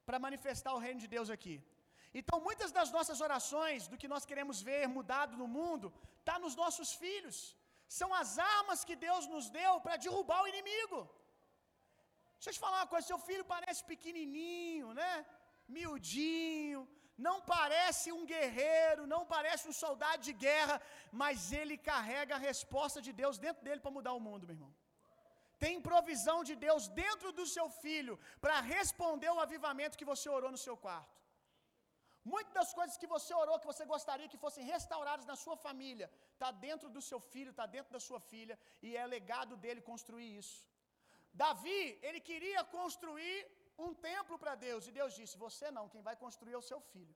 para 0.07 0.25
manifestar 0.27 0.73
o 0.75 0.83
reino 0.87 1.01
de 1.05 1.11
Deus 1.17 1.31
aqui. 1.37 1.57
Então, 2.21 2.39
muitas 2.49 2.71
das 2.79 2.91
nossas 2.97 3.21
orações, 3.27 3.89
do 3.91 3.99
que 4.01 4.13
nós 4.15 4.25
queremos 4.31 4.59
ver 4.69 4.83
mudado 4.97 5.37
no 5.43 5.49
mundo, 5.59 5.87
está 6.21 6.37
nos 6.45 6.55
nossos 6.63 6.91
filhos. 7.03 7.37
São 8.01 8.11
as 8.23 8.31
armas 8.57 8.85
que 8.89 8.97
Deus 9.07 9.25
nos 9.35 9.47
deu 9.61 9.73
para 9.85 9.97
derrubar 10.05 10.41
o 10.43 10.51
inimigo. 10.53 10.99
Deixa 12.37 12.51
eu 12.51 12.55
te 12.57 12.65
falar 12.65 12.79
uma 12.81 12.93
coisa: 12.93 13.11
seu 13.13 13.21
filho 13.29 13.45
parece 13.55 13.83
pequenininho, 13.93 14.89
né? 15.01 15.13
Miudinho, 15.77 16.81
não 17.27 17.37
parece 17.55 18.07
um 18.17 18.25
guerreiro, 18.33 19.03
não 19.15 19.23
parece 19.35 19.65
um 19.69 19.77
soldado 19.85 20.23
de 20.29 20.33
guerra, 20.47 20.77
mas 21.23 21.53
ele 21.61 21.77
carrega 21.91 22.35
a 22.35 22.45
resposta 22.51 23.01
de 23.07 23.13
Deus 23.23 23.39
dentro 23.45 23.65
dele 23.67 23.81
para 23.85 23.97
mudar 23.99 24.13
o 24.13 24.25
mundo, 24.29 24.47
meu 24.47 24.57
irmão. 24.57 24.73
Tem 25.65 25.81
provisão 25.91 26.39
de 26.49 26.55
Deus 26.67 26.89
dentro 27.03 27.31
do 27.39 27.47
seu 27.57 27.67
filho 27.83 28.15
para 28.45 28.57
responder 28.61 29.31
o 29.33 29.43
avivamento 29.47 29.99
que 30.01 30.11
você 30.13 30.29
orou 30.29 30.51
no 30.55 30.63
seu 30.67 30.77
quarto. 30.77 31.24
Muitas 32.33 32.55
das 32.59 32.71
coisas 32.79 32.97
que 33.01 33.09
você 33.15 33.33
orou, 33.43 33.59
que 33.63 33.71
você 33.73 33.85
gostaria 33.95 34.29
que 34.33 34.43
fossem 34.45 34.65
restauradas 34.75 35.27
na 35.31 35.37
sua 35.45 35.57
família, 35.65 36.07
está 36.35 36.51
dentro 36.67 36.89
do 36.95 37.03
seu 37.09 37.21
filho, 37.33 37.51
está 37.55 37.67
dentro 37.75 37.93
da 37.97 38.01
sua 38.09 38.21
filha, 38.31 38.57
e 38.87 38.97
é 39.03 39.07
legado 39.17 39.57
dele 39.65 39.83
construir 39.91 40.31
isso. 40.43 40.59
Davi, 41.43 41.83
ele 42.07 42.21
queria 42.31 42.63
construir 42.79 43.39
um 43.87 43.93
templo 44.09 44.37
para 44.43 44.55
Deus, 44.67 44.87
e 44.87 44.97
Deus 45.01 45.13
disse: 45.21 45.43
Você 45.47 45.71
não, 45.77 45.89
quem 45.95 46.03
vai 46.09 46.17
construir 46.25 46.55
é 46.55 46.63
o 46.63 46.69
seu 46.73 46.81
filho. 46.93 47.15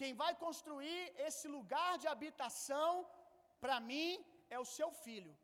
Quem 0.00 0.12
vai 0.22 0.32
construir 0.44 1.02
esse 1.26 1.46
lugar 1.56 1.92
de 2.02 2.06
habitação 2.14 2.92
para 3.64 3.76
mim 3.90 4.10
é 4.54 4.58
o 4.64 4.68
seu 4.76 4.90
filho. 5.04 5.34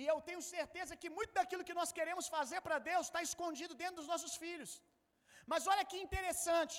E 0.00 0.04
eu 0.12 0.18
tenho 0.28 0.42
certeza 0.54 0.98
que 1.02 1.10
muito 1.18 1.32
daquilo 1.38 1.66
que 1.68 1.78
nós 1.80 1.92
queremos 1.98 2.26
fazer 2.36 2.60
para 2.66 2.78
Deus 2.90 3.04
está 3.06 3.22
escondido 3.28 3.74
dentro 3.82 3.98
dos 4.00 4.10
nossos 4.12 4.34
filhos. 4.44 4.72
Mas 5.52 5.66
olha 5.72 5.84
que 5.90 5.98
interessante. 6.06 6.76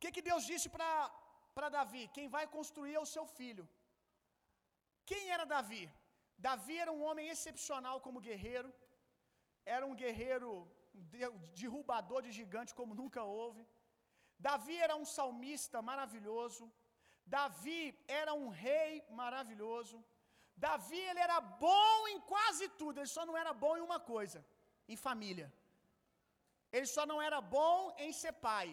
O 0.00 0.02
que, 0.02 0.12
que 0.16 0.26
Deus 0.28 0.44
disse 0.50 0.68
para 1.56 1.68
Davi? 1.78 2.02
Quem 2.16 2.26
vai 2.34 2.44
construir 2.54 2.94
é 2.98 3.02
o 3.06 3.10
seu 3.14 3.24
filho. 3.38 3.64
Quem 5.10 5.22
era 5.34 5.44
Davi? 5.54 5.82
Davi 6.46 6.76
era 6.84 6.92
um 6.96 7.02
homem 7.08 7.26
excepcional 7.34 7.96
como 8.04 8.24
guerreiro, 8.28 8.70
era 9.74 9.84
um 9.90 9.94
guerreiro 10.02 10.50
derrubador 11.58 12.22
de 12.26 12.32
gigante 12.38 12.76
como 12.78 12.98
nunca 13.02 13.22
houve. 13.22 13.62
Davi 14.48 14.76
era 14.86 14.96
um 15.02 15.06
salmista 15.16 15.78
maravilhoso. 15.90 16.64
Davi 17.36 17.80
era 18.22 18.32
um 18.42 18.48
rei 18.64 18.92
maravilhoso. 19.22 19.98
Davi 20.66 21.00
ele 21.10 21.22
era 21.28 21.40
bom 21.66 21.96
em 22.12 22.20
quase 22.32 22.66
tudo, 22.80 22.98
ele 23.00 23.16
só 23.18 23.24
não 23.28 23.36
era 23.42 23.52
bom 23.64 23.74
em 23.76 23.86
uma 23.90 24.00
coisa, 24.12 24.40
em 24.92 24.96
família. 25.06 25.48
Ele 26.76 26.88
só 26.96 27.04
não 27.10 27.20
era 27.28 27.40
bom 27.58 27.78
em 28.06 28.12
ser 28.22 28.34
pai. 28.48 28.68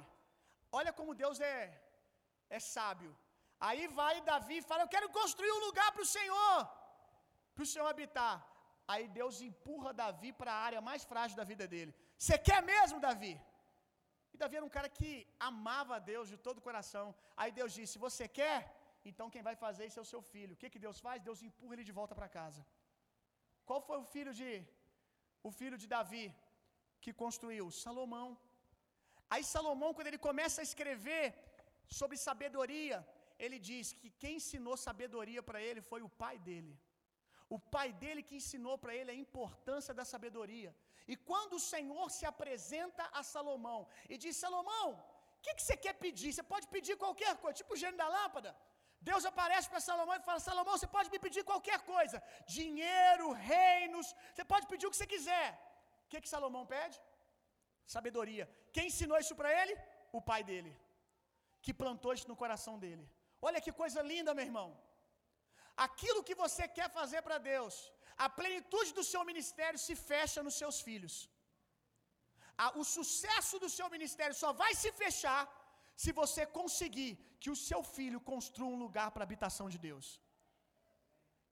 Olha 0.71 0.91
como 0.99 1.19
Deus 1.23 1.39
é, 1.39 1.60
é 2.49 2.60
sábio. 2.60 3.12
Aí 3.67 3.88
vai 3.99 4.15
Davi 4.21 4.58
e 4.58 4.67
fala: 4.69 4.84
Eu 4.84 4.93
quero 4.95 5.10
construir 5.19 5.51
um 5.51 5.65
lugar 5.67 5.91
para 5.91 6.06
o 6.06 6.12
Senhor, 6.17 6.58
para 7.56 7.63
o 7.63 7.71
Senhor 7.73 7.88
habitar. 7.88 8.36
Aí 8.93 9.06
Deus 9.19 9.41
empurra 9.47 9.97
Davi 10.03 10.32
para 10.39 10.51
a 10.53 10.62
área 10.67 10.82
mais 10.89 11.03
frágil 11.12 11.38
da 11.39 11.45
vida 11.51 11.65
dele. 11.73 11.93
Você 12.17 12.38
quer 12.47 12.62
mesmo, 12.73 12.99
Davi? 13.08 13.34
E 14.34 14.38
Davi 14.41 14.56
era 14.58 14.67
um 14.69 14.75
cara 14.77 14.89
que 14.97 15.12
amava 15.49 15.95
a 15.95 16.03
Deus 16.12 16.27
de 16.34 16.38
todo 16.45 16.60
o 16.60 16.65
coração. 16.67 17.06
Aí 17.36 17.51
Deus 17.60 17.73
disse: 17.80 18.03
Você 18.06 18.27
quer? 18.39 18.60
Então 19.10 19.32
quem 19.34 19.43
vai 19.47 19.56
fazer 19.65 19.86
isso 19.86 19.99
é 19.99 20.06
o 20.06 20.12
seu 20.13 20.21
filho. 20.34 20.53
O 20.56 20.60
que, 20.62 20.69
que 20.73 20.84
Deus 20.86 20.99
faz? 21.06 21.27
Deus 21.30 21.41
empurra 21.47 21.73
ele 21.75 21.89
de 21.89 21.95
volta 21.99 22.15
para 22.19 22.34
casa. 22.39 22.62
Qual 23.69 23.82
foi 23.88 23.97
o 24.03 24.10
filho 24.15 24.34
de 24.39 24.49
o 25.47 25.51
filho 25.60 25.77
de 25.84 25.88
Davi 25.95 26.25
que 27.03 27.13
construiu? 27.23 27.65
Salomão. 27.84 28.27
Aí 29.33 29.43
Salomão, 29.53 29.93
quando 29.93 30.09
ele 30.11 30.25
começa 30.27 30.57
a 30.61 30.67
escrever 30.69 31.25
sobre 31.99 32.17
sabedoria, 32.27 32.97
ele 33.45 33.57
diz 33.69 33.93
que 33.99 34.09
quem 34.21 34.35
ensinou 34.39 34.75
sabedoria 34.87 35.41
para 35.49 35.61
ele 35.67 35.81
foi 35.89 36.01
o 36.07 36.13
pai 36.23 36.37
dele. 36.47 36.73
O 37.55 37.57
pai 37.75 37.89
dele 38.01 38.21
que 38.27 38.37
ensinou 38.41 38.75
para 38.83 38.93
ele 38.99 39.11
a 39.11 39.21
importância 39.25 39.93
da 39.99 40.05
sabedoria. 40.13 40.71
E 41.11 41.15
quando 41.29 41.53
o 41.57 41.65
Senhor 41.73 42.07
se 42.17 42.25
apresenta 42.31 43.03
a 43.19 43.21
Salomão 43.33 43.79
e 44.11 44.17
diz: 44.23 44.35
Salomão, 44.43 44.87
o 45.37 45.41
que, 45.43 45.53
que, 45.57 45.63
você 45.65 45.77
quer 45.85 45.93
pedir? 46.05 46.31
Você 46.33 46.45
pode 46.53 46.67
pedir 46.75 46.95
qualquer 47.03 47.33
coisa, 47.43 47.59
tipo 47.61 47.73
o 47.75 47.81
gênio 47.83 48.01
da 48.03 48.09
lâmpada. 48.17 48.51
Deus 49.09 49.23
aparece 49.31 49.69
para 49.71 49.85
Salomão 49.89 50.15
e 50.17 50.27
fala: 50.29 50.39
Salomão, 50.47 50.77
você 50.77 50.89
pode 50.95 51.09
me 51.13 51.19
pedir 51.25 51.43
qualquer 51.51 51.79
coisa: 51.93 52.17
dinheiro, 52.57 53.27
reinos, 53.51 54.07
você 54.33 54.45
pode 54.53 54.67
pedir 54.71 54.87
o 54.87 54.91
que 54.91 54.99
você 54.99 55.09
quiser. 55.15 55.47
O 56.05 56.09
que, 56.09 56.21
que 56.21 56.33
Salomão 56.35 56.65
pede? 56.75 56.97
Sabedoria. 57.95 58.45
Quem 58.76 58.88
ensinou 58.89 59.19
isso 59.23 59.36
para 59.39 59.52
ele? 59.60 59.76
O 60.17 60.21
pai 60.30 60.41
dele, 60.50 60.73
que 61.63 61.73
plantou 61.82 62.13
isso 62.17 62.30
no 62.32 62.39
coração 62.43 62.76
dele. 62.84 63.06
Olha 63.47 63.63
que 63.65 63.71
coisa 63.82 64.02
linda, 64.12 64.36
meu 64.38 64.45
irmão. 64.50 64.69
Aquilo 65.86 66.26
que 66.28 66.36
você 66.43 66.63
quer 66.78 66.89
fazer 67.00 67.21
para 67.26 67.38
Deus, 67.52 67.76
a 68.26 68.28
plenitude 68.39 68.91
do 69.00 69.04
seu 69.12 69.23
ministério 69.32 69.80
se 69.88 69.95
fecha 70.12 70.41
nos 70.47 70.56
seus 70.62 70.78
filhos. 70.88 71.15
O 72.82 72.84
sucesso 72.97 73.56
do 73.63 73.69
seu 73.78 73.88
ministério 73.95 74.36
só 74.43 74.52
vai 74.62 74.71
se 74.84 74.91
fechar 75.02 75.41
se 76.04 76.12
você 76.21 76.43
conseguir 76.60 77.12
que 77.41 77.52
o 77.56 77.60
seu 77.67 77.82
filho 77.95 78.19
construa 78.32 78.71
um 78.76 78.82
lugar 78.86 79.10
para 79.12 79.23
a 79.23 79.28
habitação 79.30 79.67
de 79.73 79.80
Deus. 79.89 80.08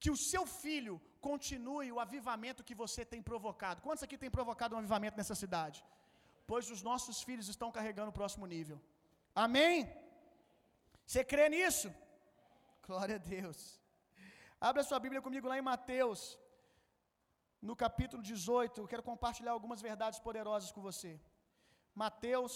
Que 0.04 0.12
o 0.16 0.18
seu 0.32 0.44
filho 0.62 0.96
continue 1.28 1.92
o 1.92 2.00
avivamento 2.06 2.66
que 2.70 2.80
você 2.84 3.02
tem 3.12 3.22
provocado. 3.30 3.84
Quantos 3.86 4.06
aqui 4.06 4.18
tem 4.24 4.32
provocado 4.38 4.74
um 4.76 4.82
avivamento 4.82 5.18
nessa 5.20 5.38
cidade? 5.44 5.80
Pois 6.52 6.70
os 6.76 6.82
nossos 6.90 7.18
filhos 7.28 7.48
estão 7.54 7.70
carregando 7.78 8.12
o 8.12 8.18
próximo 8.20 8.46
nível. 8.56 8.78
Amém? 9.44 9.76
Você 11.06 11.24
crê 11.32 11.46
nisso? 11.56 11.90
Glória 12.88 13.16
a 13.16 13.24
Deus. 13.36 13.60
Abra 14.70 14.88
sua 14.90 15.00
Bíblia 15.06 15.22
comigo 15.28 15.48
lá 15.52 15.58
em 15.58 15.68
Mateus, 15.74 16.22
no 17.62 17.76
capítulo 17.84 18.22
18. 18.24 18.82
Eu 18.82 18.88
quero 18.92 19.04
compartilhar 19.12 19.54
algumas 19.54 19.82
verdades 19.82 20.20
poderosas 20.28 20.72
com 20.72 20.82
você. 20.90 21.12
Mateus, 22.04 22.54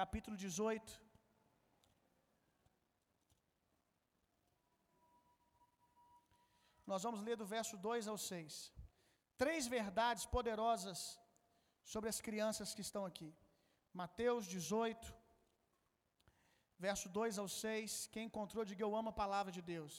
capítulo 0.00 0.36
18. 0.36 1.06
Nós 6.90 7.02
vamos 7.06 7.20
ler 7.26 7.36
do 7.36 7.46
verso 7.56 7.76
2 7.76 8.08
ao 8.08 8.16
6. 8.16 8.72
Três 9.42 9.66
verdades 9.66 10.24
poderosas 10.34 10.98
sobre 11.92 12.08
as 12.12 12.20
crianças 12.26 12.74
que 12.76 12.84
estão 12.86 13.02
aqui. 13.10 13.30
Mateus 14.02 14.44
18, 14.56 15.14
verso 16.86 17.06
2 17.18 17.38
ao 17.42 17.48
6. 17.48 18.08
Quem 18.14 18.24
encontrou, 18.28 18.64
diga 18.70 18.84
eu 18.86 18.94
amo 19.00 19.10
a 19.10 19.20
palavra 19.24 19.52
de 19.56 19.62
Deus. 19.72 19.94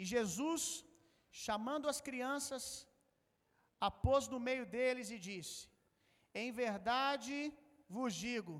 E 0.00 0.04
Jesus, 0.14 0.62
chamando 1.44 1.88
as 1.92 2.00
crianças, 2.08 2.64
a 3.86 3.90
pôs 4.04 4.26
no 4.34 4.40
meio 4.48 4.64
deles 4.74 5.08
e 5.16 5.18
disse: 5.28 5.58
Em 6.42 6.50
verdade 6.64 7.36
vos 7.96 8.12
digo, 8.26 8.54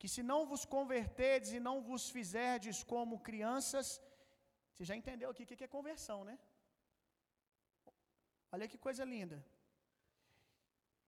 que 0.00 0.08
se 0.14 0.22
não 0.30 0.40
vos 0.50 0.62
converterdes 0.76 1.50
e 1.56 1.64
não 1.68 1.76
vos 1.88 2.04
fizerdes 2.16 2.76
como 2.92 3.24
crianças, 3.28 3.86
você 4.72 4.84
já 4.90 4.96
entendeu 5.00 5.28
aqui 5.30 5.44
o 5.44 5.48
que 5.48 5.66
é 5.68 5.76
conversão, 5.78 6.20
né? 6.28 6.36
Olha 8.52 8.68
que 8.68 8.78
coisa 8.78 9.04
linda. 9.04 9.44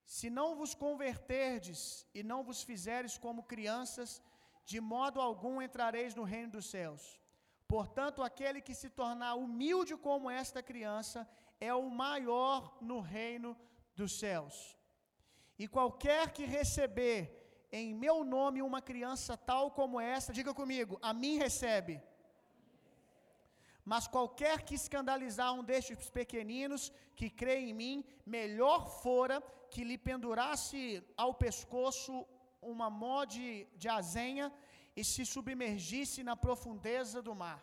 Se 0.05 0.29
não 0.29 0.57
vos 0.57 0.75
converterdes 0.75 1.81
e 2.13 2.23
não 2.23 2.43
vos 2.43 2.63
fizeres 2.63 3.17
como 3.17 3.45
crianças, 3.45 4.23
de 4.65 4.81
modo 4.81 5.21
algum 5.21 5.63
entrareis 5.63 6.15
no 6.15 6.25
reino 6.25 6.51
dos 6.51 6.67
céus. 6.67 7.21
Portanto, 7.67 8.23
aquele 8.23 8.61
que 8.61 8.75
se 8.75 8.91
tornar 8.91 9.35
humilde 9.35 9.97
como 9.97 10.29
esta 10.29 10.61
criança 10.63 11.29
é 11.61 11.73
o 11.73 11.89
maior 11.89 12.77
no 12.81 13.01
reino 13.01 13.57
dos 13.95 14.19
céus. 14.19 14.77
E 15.59 15.69
qualquer 15.69 16.33
que 16.33 16.45
receber 16.45 17.21
em 17.71 17.95
meu 17.95 18.25
nome 18.25 18.63
uma 18.63 18.83
criança 18.83 19.37
tal 19.37 19.71
como 19.71 20.01
esta, 20.01 20.33
diga 20.33 20.53
comigo, 20.53 20.99
a 21.01 21.13
mim 21.13 21.37
recebe. 21.39 22.03
Mas 23.93 24.05
qualquer 24.15 24.57
que 24.67 24.77
escandalizar 24.81 25.49
um 25.59 25.65
destes 25.71 26.11
pequeninos 26.19 26.83
que 27.19 27.29
crê 27.41 27.57
em 27.69 27.73
mim, 27.81 27.97
melhor 28.37 28.81
fora 29.03 29.37
que 29.73 29.83
lhe 29.89 29.99
pendurasse 30.09 30.81
ao 31.23 31.33
pescoço 31.45 32.13
uma 32.73 32.89
mó 33.01 33.21
de, 33.35 33.47
de 33.83 33.89
azenha 34.01 34.47
e 35.01 35.03
se 35.13 35.25
submergisse 35.35 36.23
na 36.29 36.37
profundeza 36.45 37.21
do 37.29 37.35
mar. 37.43 37.61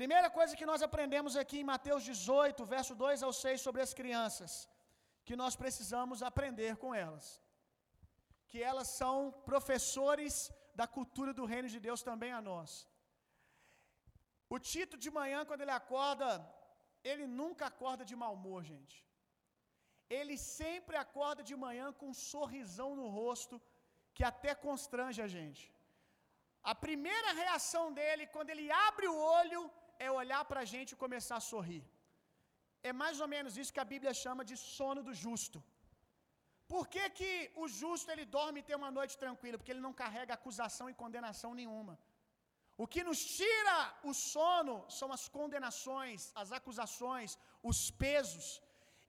Primeira 0.00 0.28
coisa 0.36 0.56
que 0.60 0.70
nós 0.70 0.82
aprendemos 0.88 1.34
aqui 1.42 1.58
em 1.60 1.70
Mateus 1.72 2.04
18, 2.04 2.64
verso 2.76 2.94
2 2.94 3.24
ao 3.28 3.32
6, 3.32 3.60
sobre 3.66 3.82
as 3.86 3.94
crianças, 4.00 4.52
que 5.24 5.34
nós 5.42 5.56
precisamos 5.62 6.22
aprender 6.30 6.76
com 6.76 6.94
elas. 7.04 7.26
Que 8.50 8.62
elas 8.70 8.90
são 9.00 9.16
professores 9.50 10.34
da 10.80 10.86
cultura 10.86 11.34
do 11.40 11.48
reino 11.54 11.68
de 11.74 11.80
Deus 11.88 12.02
também 12.10 12.30
a 12.30 12.40
nós. 12.52 12.70
O 14.54 14.58
Tito 14.70 14.96
de 15.04 15.10
manhã, 15.18 15.40
quando 15.48 15.64
ele 15.64 15.76
acorda, 15.82 16.28
ele 17.10 17.26
nunca 17.40 17.64
acorda 17.72 18.04
de 18.10 18.16
mau 18.22 18.32
humor, 18.38 18.60
gente. 18.72 18.96
Ele 20.18 20.36
sempre 20.60 20.96
acorda 21.04 21.42
de 21.50 21.56
manhã 21.66 21.86
com 21.98 22.06
um 22.12 22.20
sorrisão 22.32 22.90
no 23.00 23.08
rosto 23.18 23.56
que 24.16 24.24
até 24.32 24.52
constrange 24.66 25.20
a 25.26 25.30
gente. 25.36 25.64
A 26.72 26.74
primeira 26.86 27.30
reação 27.42 27.84
dele, 27.98 28.24
quando 28.34 28.50
ele 28.54 28.66
abre 28.88 29.06
o 29.12 29.18
olho, 29.40 29.60
é 30.06 30.10
olhar 30.20 30.42
para 30.50 30.60
a 30.64 30.68
gente 30.74 30.92
e 30.92 31.02
começar 31.04 31.36
a 31.38 31.46
sorrir. 31.52 31.84
É 32.88 32.92
mais 33.02 33.16
ou 33.24 33.28
menos 33.34 33.56
isso 33.60 33.74
que 33.76 33.84
a 33.84 33.90
Bíblia 33.94 34.14
chama 34.24 34.42
de 34.50 34.56
sono 34.76 35.02
do 35.08 35.14
justo. 35.24 35.58
Por 36.72 36.84
que, 36.92 37.04
que 37.18 37.30
o 37.62 37.66
justo 37.80 38.10
ele 38.12 38.24
dorme 38.36 38.60
e 38.60 38.66
tem 38.68 38.76
uma 38.82 38.90
noite 38.98 39.14
tranquila? 39.24 39.58
Porque 39.58 39.72
ele 39.74 39.86
não 39.86 39.94
carrega 40.02 40.34
acusação 40.34 40.86
e 40.90 41.00
condenação 41.02 41.52
nenhuma. 41.60 41.94
O 42.82 42.86
que 42.92 43.02
nos 43.08 43.20
tira 43.38 43.76
o 44.08 44.12
sono 44.32 44.74
são 44.98 45.08
as 45.16 45.22
condenações, 45.36 46.20
as 46.42 46.50
acusações, 46.58 47.30
os 47.70 47.78
pesos. 48.04 48.46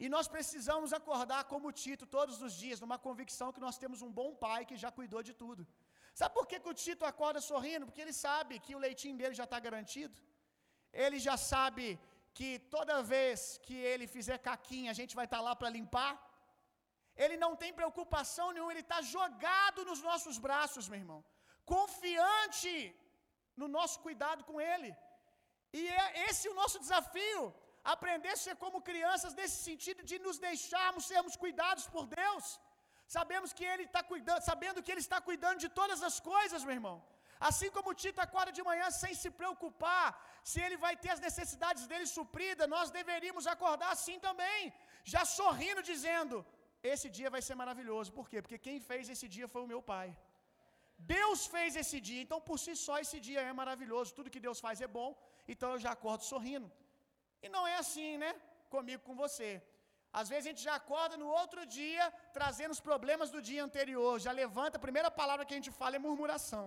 E 0.04 0.08
nós 0.14 0.28
precisamos 0.36 0.92
acordar 1.00 1.42
como 1.52 1.76
Tito 1.82 2.06
todos 2.18 2.38
os 2.46 2.54
dias, 2.62 2.82
numa 2.84 2.98
convicção 3.08 3.54
que 3.56 3.66
nós 3.66 3.78
temos 3.82 4.02
um 4.06 4.12
bom 4.20 4.30
pai 4.46 4.60
que 4.70 4.78
já 4.84 4.92
cuidou 5.00 5.22
de 5.30 5.34
tudo. 5.42 5.64
Sabe 6.20 6.34
por 6.38 6.46
que, 6.50 6.60
que 6.64 6.72
o 6.74 6.78
Tito 6.84 7.06
acorda 7.12 7.42
sorrindo? 7.50 7.86
Porque 7.88 8.04
ele 8.06 8.16
sabe 8.26 8.60
que 8.66 8.76
o 8.78 8.84
leitinho 8.86 9.18
dele 9.20 9.36
já 9.42 9.46
está 9.50 9.60
garantido. 9.68 10.18
Ele 11.04 11.20
já 11.28 11.36
sabe 11.52 11.86
que 12.38 12.50
toda 12.76 13.04
vez 13.14 13.40
que 13.66 13.76
ele 13.92 14.08
fizer 14.16 14.38
caquinha, 14.50 14.90
a 14.92 14.98
gente 15.00 15.16
vai 15.20 15.26
estar 15.28 15.42
tá 15.42 15.48
lá 15.48 15.54
para 15.60 15.76
limpar. 15.78 16.14
Ele 17.24 17.38
não 17.44 17.52
tem 17.62 17.72
preocupação 17.80 18.48
nenhuma, 18.54 18.74
ele 18.74 18.88
está 18.88 19.00
jogado 19.16 19.86
nos 19.90 20.02
nossos 20.10 20.38
braços, 20.48 20.90
meu 20.92 21.00
irmão. 21.04 21.22
Confiante 21.74 22.74
no 23.62 23.68
nosso 23.78 23.98
cuidado 24.06 24.44
com 24.50 24.58
ele. 24.72 24.90
E 25.80 25.84
é 26.04 26.08
esse 26.28 26.46
o 26.52 26.58
nosso 26.62 26.80
desafio. 26.86 27.42
Aprender 27.96 28.32
a 28.34 28.42
ser 28.46 28.56
como 28.64 28.86
crianças 28.90 29.34
nesse 29.40 29.58
sentido 29.68 30.02
de 30.10 30.18
nos 30.26 30.38
deixarmos 30.48 31.06
sermos 31.12 31.36
cuidados 31.44 31.86
por 31.94 32.06
Deus. 32.22 32.46
Sabemos 33.16 33.52
que 33.58 33.66
Ele 33.72 33.86
está 33.90 34.02
cuidando, 34.12 34.42
sabendo 34.50 34.84
que 34.84 34.92
Ele 34.94 35.06
está 35.08 35.20
cuidando 35.30 35.60
de 35.66 35.70
todas 35.80 36.02
as 36.10 36.18
coisas, 36.32 36.66
meu 36.68 36.76
irmão. 36.80 36.98
Assim 37.48 37.70
como 37.76 37.90
o 37.92 37.98
Tito 38.02 38.20
acorda 38.26 38.52
de 38.58 38.64
manhã 38.70 38.88
sem 39.02 39.14
se 39.22 39.30
preocupar 39.40 40.08
se 40.52 40.60
ele 40.66 40.78
vai 40.86 40.94
ter 41.04 41.12
as 41.16 41.22
necessidades 41.28 41.84
dele 41.90 42.08
supridas, 42.18 42.72
nós 42.76 42.92
deveríamos 43.00 43.46
acordar 43.54 43.92
assim 43.98 44.18
também, 44.28 44.74
já 45.14 45.24
sorrindo, 45.40 45.82
dizendo: 45.92 46.46
Esse 46.94 47.08
dia 47.18 47.30
vai 47.36 47.42
ser 47.48 47.56
maravilhoso. 47.62 48.12
Por 48.20 48.28
quê? 48.32 48.42
Porque 48.42 48.60
quem 48.68 48.78
fez 48.90 49.10
esse 49.16 49.28
dia 49.36 49.48
foi 49.54 49.62
o 49.64 49.72
meu 49.74 49.82
Pai. 49.94 50.08
Deus 51.00 51.46
fez 51.54 51.76
esse 51.82 52.00
dia, 52.08 52.22
então 52.22 52.40
por 52.48 52.58
si 52.64 52.76
só 52.76 52.96
esse 53.04 53.20
dia 53.28 53.42
é 53.42 53.54
maravilhoso. 53.62 54.14
Tudo 54.18 54.34
que 54.36 54.46
Deus 54.48 54.60
faz 54.66 54.82
é 54.82 54.88
bom, 55.00 55.10
então 55.48 55.72
eu 55.74 55.80
já 55.86 55.92
acordo 55.98 56.24
sorrindo. 56.24 56.70
E 57.42 57.50
não 57.56 57.66
é 57.66 57.76
assim, 57.84 58.18
né? 58.24 58.32
Comigo, 58.70 59.02
com 59.08 59.16
você. 59.16 59.50
Às 60.12 60.28
vezes 60.32 60.46
a 60.46 60.50
gente 60.50 60.64
já 60.68 60.76
acorda 60.76 61.16
no 61.22 61.28
outro 61.42 61.66
dia 61.66 62.06
trazendo 62.38 62.72
os 62.78 62.84
problemas 62.90 63.30
do 63.36 63.42
dia 63.50 63.64
anterior, 63.64 64.20
já 64.20 64.32
levanta, 64.32 64.78
a 64.78 64.86
primeira 64.88 65.12
palavra 65.22 65.46
que 65.46 65.54
a 65.54 65.60
gente 65.60 65.72
fala 65.82 65.96
é 65.96 66.06
murmuração. 66.08 66.66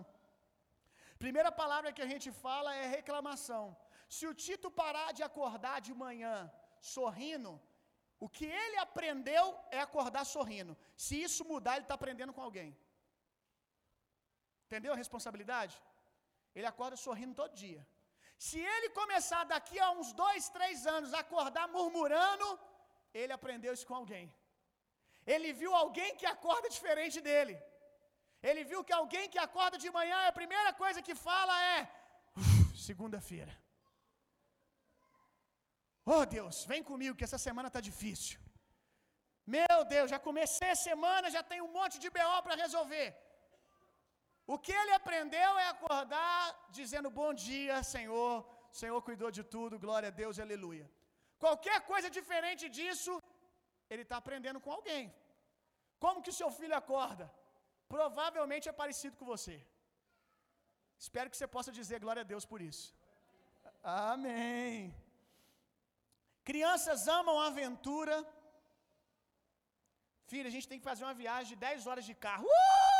Primeira 1.24 1.50
palavra 1.62 1.92
que 1.96 2.04
a 2.06 2.10
gente 2.12 2.28
fala 2.44 2.74
é 2.74 2.86
reclamação. 2.98 3.64
Se 4.16 4.24
o 4.30 4.34
Tito 4.44 4.70
parar 4.70 5.10
de 5.12 5.22
acordar 5.28 5.80
de 5.86 5.92
manhã 6.04 6.36
sorrindo, 6.94 7.52
o 8.24 8.28
que 8.28 8.46
ele 8.62 8.78
aprendeu 8.86 9.44
é 9.70 9.80
acordar 9.80 10.24
sorrindo. 10.24 10.76
Se 11.04 11.14
isso 11.26 11.44
mudar, 11.44 11.74
ele 11.74 11.84
está 11.84 11.94
aprendendo 11.94 12.32
com 12.36 12.42
alguém. 12.48 12.70
Entendeu 14.72 14.92
a 14.94 15.00
responsabilidade? 15.04 15.74
Ele 16.56 16.68
acorda 16.70 16.96
sorrindo 17.06 17.34
todo 17.40 17.58
dia. 17.64 17.80
Se 18.46 18.58
ele 18.74 18.88
começar 19.00 19.40
daqui 19.50 19.78
a 19.86 19.88
uns 19.96 20.10
dois, 20.20 20.48
três 20.54 20.86
anos 20.94 21.10
a 21.16 21.18
acordar 21.24 21.64
murmurando, 21.74 22.46
ele 23.20 23.34
aprendeu 23.36 23.72
isso 23.74 23.86
com 23.88 23.96
alguém. 23.98 24.26
Ele 25.34 25.50
viu 25.60 25.72
alguém 25.80 26.10
que 26.20 26.26
acorda 26.34 26.74
diferente 26.76 27.18
dele. 27.26 27.54
Ele 28.50 28.62
viu 28.70 28.80
que 28.86 28.94
alguém 29.00 29.26
que 29.34 29.40
acorda 29.46 29.76
de 29.84 29.90
manhã, 29.98 30.20
a 30.28 30.38
primeira 30.40 30.70
coisa 30.82 31.04
que 31.08 31.16
fala 31.28 31.56
é: 31.74 31.80
segunda-feira. 32.88 33.54
Oh 36.14 36.24
Deus, 36.36 36.64
vem 36.72 36.82
comigo 36.92 37.18
que 37.18 37.28
essa 37.28 37.42
semana 37.46 37.70
está 37.72 37.82
difícil. 37.90 38.38
Meu 39.56 39.78
Deus, 39.96 40.08
já 40.14 40.20
comecei 40.28 40.70
a 40.76 40.80
semana, 40.88 41.34
já 41.36 41.42
tenho 41.52 41.66
um 41.68 41.74
monte 41.78 41.98
de 42.04 42.10
BO 42.16 42.38
para 42.46 42.60
resolver. 42.64 43.06
O 44.46 44.58
que 44.64 44.74
ele 44.80 44.94
aprendeu 45.00 45.50
é 45.64 45.66
acordar 45.68 46.38
dizendo 46.78 47.10
bom 47.20 47.30
dia, 47.48 47.76
Senhor. 47.94 48.34
Senhor 48.80 49.00
cuidou 49.08 49.30
de 49.38 49.42
tudo, 49.54 49.78
glória 49.86 50.08
a 50.10 50.16
Deus, 50.22 50.38
aleluia. 50.44 50.86
Qualquer 51.44 51.78
coisa 51.90 52.08
diferente 52.18 52.64
disso, 52.76 53.12
ele 53.90 54.02
está 54.06 54.16
aprendendo 54.18 54.60
com 54.64 54.72
alguém. 54.78 55.04
Como 56.04 56.22
que 56.22 56.32
o 56.32 56.38
seu 56.40 56.50
filho 56.58 56.76
acorda? 56.82 57.26
Provavelmente 57.94 58.68
é 58.70 58.80
parecido 58.82 59.16
com 59.20 59.26
você. 59.34 59.56
Espero 61.06 61.30
que 61.30 61.36
você 61.38 61.48
possa 61.56 61.72
dizer 61.78 61.98
glória 62.04 62.22
a 62.24 62.30
Deus 62.32 62.44
por 62.52 62.60
isso. 62.70 62.86
Amém. 63.82 64.94
Crianças 66.50 67.06
amam 67.18 67.36
aventura. 67.40 68.16
Filho, 70.30 70.48
a 70.50 70.54
gente 70.54 70.68
tem 70.70 70.80
que 70.80 70.90
fazer 70.90 71.04
uma 71.04 71.18
viagem 71.22 71.50
de 71.52 71.58
10 71.68 71.86
horas 71.88 72.04
de 72.10 72.14
carro. 72.26 72.46
Uh! 72.46 72.91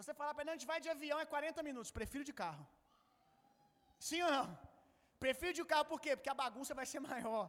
Se 0.00 0.06
você 0.06 0.14
falar 0.18 0.32
para 0.34 0.42
ele, 0.42 0.50
a 0.50 0.56
gente 0.56 0.70
vai 0.72 0.80
de 0.84 0.88
avião, 0.88 1.18
é 1.20 1.26
40 1.26 1.62
minutos. 1.62 1.90
Prefiro 1.98 2.24
de 2.28 2.32
carro. 2.32 2.64
Sim 4.08 4.22
ou 4.26 4.30
não? 4.36 4.46
Prefiro 5.24 5.52
de 5.58 5.64
carro 5.72 5.84
por 5.90 6.00
quê? 6.04 6.12
Porque 6.16 6.32
a 6.34 6.38
bagunça 6.42 6.74
vai 6.78 6.86
ser 6.92 7.00
maior. 7.10 7.44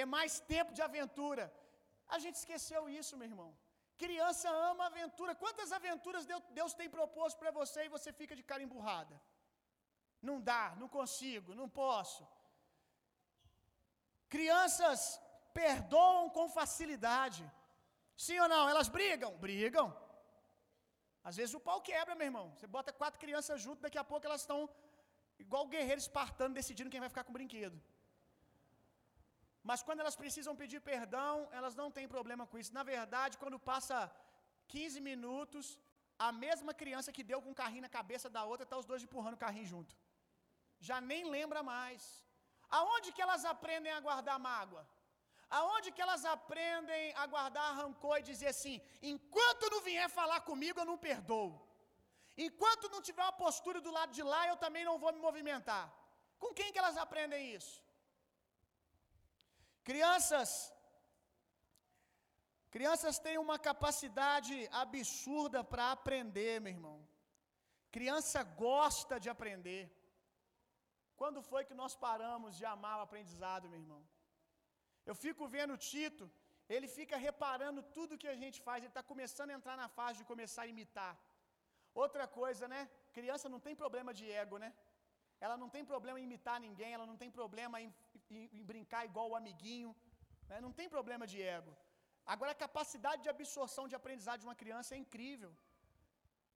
É 0.00 0.04
mais 0.16 0.32
tempo 0.54 0.74
de 0.76 0.82
aventura. 0.88 1.44
A 2.14 2.18
gente 2.18 2.36
esqueceu 2.42 2.82
isso, 3.00 3.16
meu 3.16 3.28
irmão. 3.32 3.50
Criança 3.96 4.50
ama 4.50 4.86
aventura. 4.86 5.34
Quantas 5.34 5.72
aventuras 5.72 6.26
Deus 6.58 6.74
tem 6.74 6.90
proposto 6.90 7.38
para 7.38 7.50
você 7.60 7.86
e 7.86 7.94
você 7.96 8.12
fica 8.12 8.36
de 8.36 8.42
cara 8.42 8.62
emburrada? 8.62 9.18
Não 10.20 10.38
dá, 10.50 10.62
não 10.80 10.88
consigo, 10.98 11.54
não 11.54 11.68
posso. 11.68 12.22
Crianças 14.28 15.20
perdoam 15.54 16.28
com 16.28 16.48
facilidade. 16.60 17.44
Sim 18.26 18.40
ou 18.40 18.48
não? 18.48 18.68
Elas 18.68 18.88
brigam? 18.88 19.32
Brigam. 19.38 20.03
Às 21.28 21.36
vezes 21.40 21.54
o 21.58 21.64
pau 21.68 21.78
quebra, 21.90 22.14
meu 22.20 22.26
irmão. 22.30 22.46
Você 22.54 22.66
bota 22.76 22.92
quatro 23.00 23.18
crianças 23.24 23.60
junto, 23.66 23.84
daqui 23.86 23.98
a 24.02 24.06
pouco 24.10 24.26
elas 24.28 24.42
estão 24.44 24.58
igual 25.44 25.66
guerreiros 25.74 26.04
espartano 26.08 26.58
decidindo 26.60 26.92
quem 26.92 27.04
vai 27.04 27.10
ficar 27.12 27.24
com 27.24 27.32
o 27.34 27.38
brinquedo. 27.38 27.76
Mas 29.68 29.82
quando 29.86 30.00
elas 30.02 30.16
precisam 30.22 30.54
pedir 30.62 30.80
perdão, 30.92 31.34
elas 31.58 31.74
não 31.80 31.88
têm 31.96 32.06
problema 32.16 32.46
com 32.50 32.58
isso. 32.62 32.74
Na 32.78 32.84
verdade, 32.94 33.38
quando 33.42 33.58
passa 33.70 33.98
15 34.74 35.00
minutos, 35.10 35.66
a 36.26 36.30
mesma 36.44 36.72
criança 36.82 37.14
que 37.16 37.24
deu 37.30 37.40
com 37.42 37.50
um 37.52 37.60
carrinho 37.62 37.86
na 37.86 37.92
cabeça 37.98 38.28
da 38.36 38.42
outra, 38.50 38.66
tá 38.70 38.76
os 38.82 38.88
dois 38.90 39.02
empurrando 39.06 39.38
o 39.38 39.44
carrinho 39.44 39.70
junto. 39.74 39.96
Já 40.88 40.98
nem 41.10 41.22
lembra 41.36 41.62
mais. 41.62 42.02
Aonde 42.78 43.12
que 43.14 43.22
elas 43.26 43.44
aprendem 43.54 43.92
a 43.92 44.00
guardar 44.08 44.38
mágoa? 44.50 44.84
Aonde 45.58 45.92
que 45.94 46.02
elas 46.04 46.22
aprendem 46.36 47.04
a 47.22 47.24
guardar 47.32 47.76
rancor 47.80 48.16
e 48.18 48.28
dizer 48.30 48.48
assim: 48.52 48.76
enquanto 49.12 49.70
não 49.72 49.80
vier 49.88 50.08
falar 50.18 50.40
comigo, 50.50 50.78
eu 50.80 50.88
não 50.90 50.98
perdoo. 51.08 51.50
Enquanto 52.46 52.90
não 52.94 53.00
tiver 53.08 53.24
uma 53.26 53.40
postura 53.44 53.80
do 53.86 53.92
lado 53.96 54.12
de 54.18 54.22
lá, 54.32 54.40
eu 54.48 54.56
também 54.64 54.84
não 54.88 54.96
vou 55.02 55.12
me 55.16 55.20
movimentar. 55.26 55.84
Com 56.42 56.52
quem 56.58 56.72
que 56.72 56.80
elas 56.82 56.96
aprendem 57.04 57.42
isso? 57.58 57.76
Crianças, 59.90 60.50
crianças 62.76 63.18
têm 63.26 63.36
uma 63.46 63.58
capacidade 63.68 64.56
absurda 64.84 65.62
para 65.72 65.92
aprender, 65.96 66.54
meu 66.64 66.72
irmão. 66.76 66.98
Criança 67.96 68.42
gosta 68.66 69.20
de 69.24 69.30
aprender. 69.34 69.82
Quando 71.20 71.40
foi 71.50 71.64
que 71.68 71.80
nós 71.82 71.94
paramos 72.06 72.56
de 72.60 72.64
amar 72.74 72.98
o 72.98 73.04
aprendizado, 73.06 73.68
meu 73.72 73.80
irmão? 73.84 74.02
Eu 75.10 75.14
fico 75.24 75.46
vendo 75.54 75.76
Tito, 75.76 76.26
ele 76.74 76.88
fica 76.98 77.16
reparando 77.16 77.80
tudo 77.96 78.20
que 78.22 78.30
a 78.34 78.36
gente 78.42 78.58
faz, 78.66 78.78
ele 78.78 78.92
está 78.94 79.02
começando 79.02 79.50
a 79.50 79.58
entrar 79.58 79.76
na 79.82 79.88
fase 79.98 80.18
de 80.20 80.24
começar 80.32 80.62
a 80.62 80.72
imitar. 80.74 81.14
Outra 82.02 82.26
coisa, 82.40 82.66
né? 82.74 82.80
Criança 83.18 83.48
não 83.54 83.60
tem 83.66 83.74
problema 83.82 84.12
de 84.18 84.26
ego, 84.42 84.56
né? 84.64 84.70
Ela 85.44 85.56
não 85.62 85.68
tem 85.74 85.84
problema 85.92 86.18
em 86.18 86.26
imitar 86.28 86.58
ninguém, 86.66 86.92
ela 86.92 87.06
não 87.10 87.16
tem 87.22 87.30
problema 87.38 87.80
em, 87.82 87.88
em, 88.30 88.48
em 88.58 88.64
brincar 88.70 89.04
igual 89.04 89.28
o 89.30 89.36
amiguinho, 89.40 89.90
né? 90.48 90.60
não 90.66 90.72
tem 90.72 90.88
problema 90.96 91.26
de 91.32 91.40
ego. 91.42 91.72
Agora, 92.32 92.52
a 92.52 92.62
capacidade 92.66 93.22
de 93.22 93.28
absorção 93.28 93.86
de 93.86 93.94
aprendizado 93.94 94.40
de 94.40 94.46
uma 94.46 94.60
criança 94.62 94.94
é 94.94 94.98
incrível. 94.98 95.52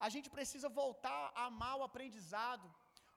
A 0.00 0.08
gente 0.14 0.30
precisa 0.30 0.68
voltar 0.68 1.32
a 1.34 1.44
amar 1.46 1.76
o 1.76 1.82
aprendizado. 1.82 2.66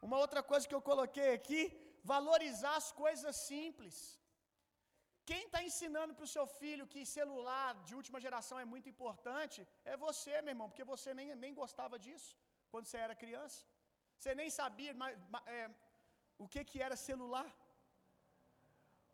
Uma 0.02 0.17
outra 0.17 0.41
coisa 0.44 0.67
que 0.67 0.76
eu 0.76 0.82
coloquei 0.82 1.34
aqui, 1.34 1.62
valorizar 2.04 2.76
as 2.76 2.91
coisas 2.91 3.36
simples. 3.36 3.96
Quem 5.32 5.44
está 5.48 5.60
ensinando 5.67 6.13
para 6.15 6.28
o 6.28 6.34
seu 6.36 6.46
filho 6.60 6.89
que 6.94 7.02
celular 7.17 7.70
de 7.88 7.94
última 8.00 8.20
geração 8.26 8.58
é 8.63 8.65
muito 8.72 8.88
importante 8.94 9.60
é 9.91 9.96
você, 10.06 10.34
meu 10.41 10.54
irmão, 10.54 10.67
porque 10.70 10.88
você 10.94 11.10
nem, 11.20 11.28
nem 11.44 11.54
gostava 11.62 11.98
disso 12.06 12.32
quando 12.72 12.88
você 12.88 12.98
era 13.06 13.22
criança. 13.24 13.60
Você 14.17 14.34
nem 14.39 14.50
sabia 14.58 14.94
mas, 15.02 15.13
é, 15.58 15.62
o 16.44 16.48
que, 16.54 16.62
que 16.70 16.82
era 16.88 16.98
celular. 17.10 17.50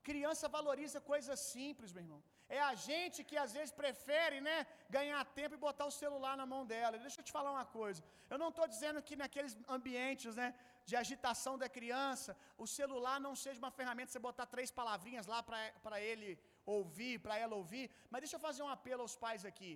Criança 0.10 0.48
valoriza 0.58 1.00
coisas 1.12 1.40
simples, 1.54 1.94
meu 1.96 2.04
irmão. 2.06 2.22
É 2.58 2.60
a 2.72 2.74
gente 2.88 3.26
que 3.30 3.38
às 3.46 3.54
vezes 3.58 3.74
prefere, 3.84 4.40
né, 4.50 4.58
ganhar 4.98 5.22
tempo 5.40 5.56
e 5.56 5.66
botar 5.68 5.88
o 5.92 5.98
celular 6.02 6.36
na 6.42 6.48
mão 6.54 6.64
dela. 6.74 7.04
Deixa 7.08 7.20
eu 7.22 7.28
te 7.30 7.36
falar 7.38 7.52
uma 7.58 7.68
coisa. 7.80 8.02
Eu 8.32 8.40
não 8.44 8.50
estou 8.54 8.68
dizendo 8.76 9.06
que 9.08 9.22
naqueles 9.24 9.56
ambientes, 9.78 10.36
né, 10.42 10.50
de 10.90 10.96
agitação 11.04 11.54
da 11.62 11.68
criança, 11.78 12.32
o 12.64 12.68
celular 12.78 13.18
não 13.26 13.34
seja 13.44 13.62
uma 13.64 13.72
ferramenta 13.80 14.12
você 14.12 14.28
botar 14.28 14.46
três 14.54 14.70
palavrinhas 14.80 15.26
lá 15.34 15.40
para 15.86 15.98
ele 16.10 16.30
ouvir, 16.78 17.16
para 17.26 17.36
ela 17.44 17.56
ouvir. 17.62 17.86
Mas 18.12 18.22
deixa 18.24 18.38
eu 18.38 18.46
fazer 18.48 18.64
um 18.66 18.74
apelo 18.78 19.02
aos 19.06 19.16
pais 19.24 19.44
aqui. 19.52 19.72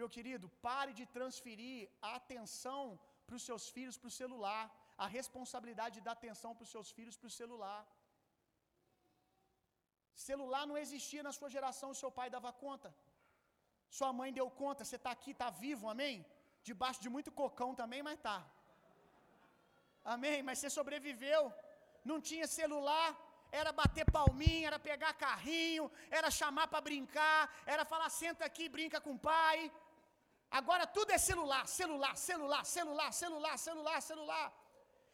Meu 0.00 0.08
querido, 0.16 0.48
pare 0.68 0.92
de 0.98 1.06
transferir 1.16 1.78
a 2.08 2.10
atenção 2.20 2.82
para 3.26 3.38
os 3.38 3.44
seus 3.48 3.64
filhos 3.76 3.96
para 4.00 4.10
o 4.12 4.16
celular, 4.20 4.64
a 5.04 5.06
responsabilidade 5.18 5.96
de 5.96 6.04
dar 6.06 6.14
atenção 6.18 6.52
para 6.54 6.66
os 6.66 6.72
seus 6.76 6.90
filhos 6.98 7.16
para 7.20 7.30
o 7.32 7.36
celular. 7.40 7.80
Celular 10.28 10.64
não 10.70 10.78
existia 10.84 11.22
na 11.28 11.34
sua 11.38 11.50
geração, 11.56 11.90
o 11.90 12.00
seu 12.02 12.12
pai 12.18 12.28
dava 12.36 12.52
conta. 12.64 12.88
Sua 13.98 14.12
mãe 14.20 14.30
deu 14.38 14.48
conta, 14.62 14.84
você 14.84 14.96
está 15.02 15.10
aqui, 15.18 15.32
está 15.36 15.50
vivo, 15.64 15.88
amém? 15.94 16.16
Debaixo 16.70 17.00
de 17.04 17.10
muito 17.16 17.30
cocão 17.42 17.70
também, 17.82 18.02
mas 18.08 18.20
tá. 18.28 18.38
Amém? 20.04 20.42
Mas 20.42 20.58
você 20.58 20.70
sobreviveu. 20.70 21.52
Não 22.04 22.20
tinha 22.20 22.46
celular, 22.46 23.08
era 23.52 23.72
bater 23.72 24.06
palminha, 24.10 24.68
era 24.68 24.78
pegar 24.78 25.12
carrinho, 25.14 25.90
era 26.10 26.30
chamar 26.30 26.66
para 26.68 26.80
brincar, 26.80 27.52
era 27.66 27.84
falar 27.84 28.08
senta 28.08 28.44
aqui, 28.44 28.68
brinca 28.68 29.00
com 29.00 29.12
o 29.14 29.18
pai. 29.18 29.70
Agora 30.50 30.86
tudo 30.86 31.12
é 31.12 31.18
celular, 31.18 31.66
celular, 31.66 32.16
celular, 32.16 32.64
celular, 32.64 33.12
celular, 33.12 33.56
celular, 33.58 34.00
celular. 34.00 34.46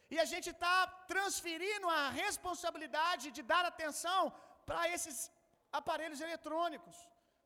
E 0.09 0.17
a 0.19 0.25
gente 0.25 0.49
está 0.49 0.87
transferindo 1.13 1.87
a 1.89 2.09
responsabilidade 2.09 3.31
de 3.31 3.41
dar 3.41 3.65
atenção 3.65 4.21
para 4.65 4.87
esses 4.89 5.31
aparelhos 5.71 6.21
eletrônicos. 6.21 6.97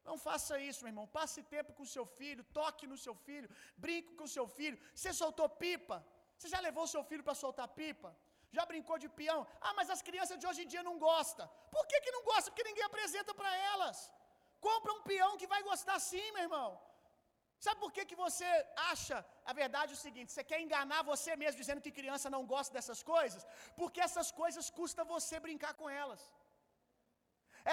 Não 0.04 0.17
faça 0.17 0.60
isso, 0.60 0.84
meu 0.84 0.91
irmão. 0.91 1.08
Passe 1.08 1.41
tempo 1.43 1.73
com 1.73 1.86
seu 1.86 2.06
filho, 2.06 2.43
toque 2.60 2.86
no 2.91 2.97
seu 2.97 3.15
filho, 3.27 3.49
brinque 3.77 4.13
com 4.19 4.27
seu 4.27 4.47
filho. 4.47 4.80
Você 4.93 5.12
soltou 5.13 5.47
pipa? 5.49 5.97
Você 6.41 6.49
já 6.54 6.60
levou 6.67 6.86
seu 6.91 7.01
filho 7.10 7.23
para 7.25 7.36
soltar 7.41 7.67
pipa? 7.80 8.10
Já 8.58 8.63
brincou 8.69 8.95
de 9.04 9.10
peão? 9.17 9.39
Ah, 9.67 9.73
mas 9.80 9.89
as 9.95 10.01
crianças 10.08 10.38
de 10.41 10.45
hoje 10.49 10.62
em 10.63 10.69
dia 10.73 10.84
não 10.88 10.95
gostam. 11.10 11.45
Por 11.75 11.84
que, 11.89 11.97
que 12.06 12.13
não 12.15 12.23
gostam? 12.30 12.49
Porque 12.51 12.69
ninguém 12.69 12.86
apresenta 12.88 13.34
para 13.41 13.51
elas. 13.73 13.97
Compra 14.67 14.93
um 14.95 15.04
peão 15.10 15.30
que 15.41 15.51
vai 15.54 15.62
gostar 15.69 15.97
sim, 16.08 16.25
meu 16.38 16.43
irmão. 16.47 16.69
Sabe 17.65 17.80
por 17.84 17.91
que, 17.95 18.04
que 18.10 18.17
você 18.23 18.49
acha 18.91 19.17
a 19.51 19.54
verdade 19.62 19.91
é 19.93 19.97
o 19.97 20.04
seguinte? 20.06 20.32
Você 20.32 20.43
quer 20.51 20.60
enganar 20.65 21.01
você 21.12 21.32
mesmo 21.43 21.62
dizendo 21.62 21.84
que 21.86 21.97
criança 21.99 22.34
não 22.36 22.43
gosta 22.54 22.73
dessas 22.77 23.01
coisas? 23.13 23.45
Porque 23.80 24.01
essas 24.08 24.32
coisas 24.41 24.67
custam 24.80 25.06
você 25.15 25.39
brincar 25.47 25.73
com 25.82 25.89
elas. 26.04 26.23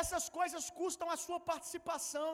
Essas 0.02 0.26
coisas 0.38 0.66
custam 0.80 1.08
a 1.14 1.18
sua 1.26 1.40
participação. 1.52 2.32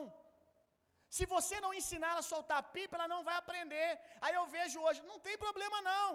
Se 1.17 1.25
você 1.33 1.57
não 1.65 1.73
ensinar 1.81 2.15
a 2.19 2.29
soltar 2.29 2.61
pipa, 2.75 2.95
ela 2.97 3.09
não 3.13 3.23
vai 3.27 3.35
aprender. 3.41 3.89
Aí 4.25 4.35
eu 4.39 4.47
vejo 4.55 4.79
hoje, 4.85 5.01
não 5.11 5.19
tem 5.27 5.37
problema 5.45 5.79
não. 5.91 6.09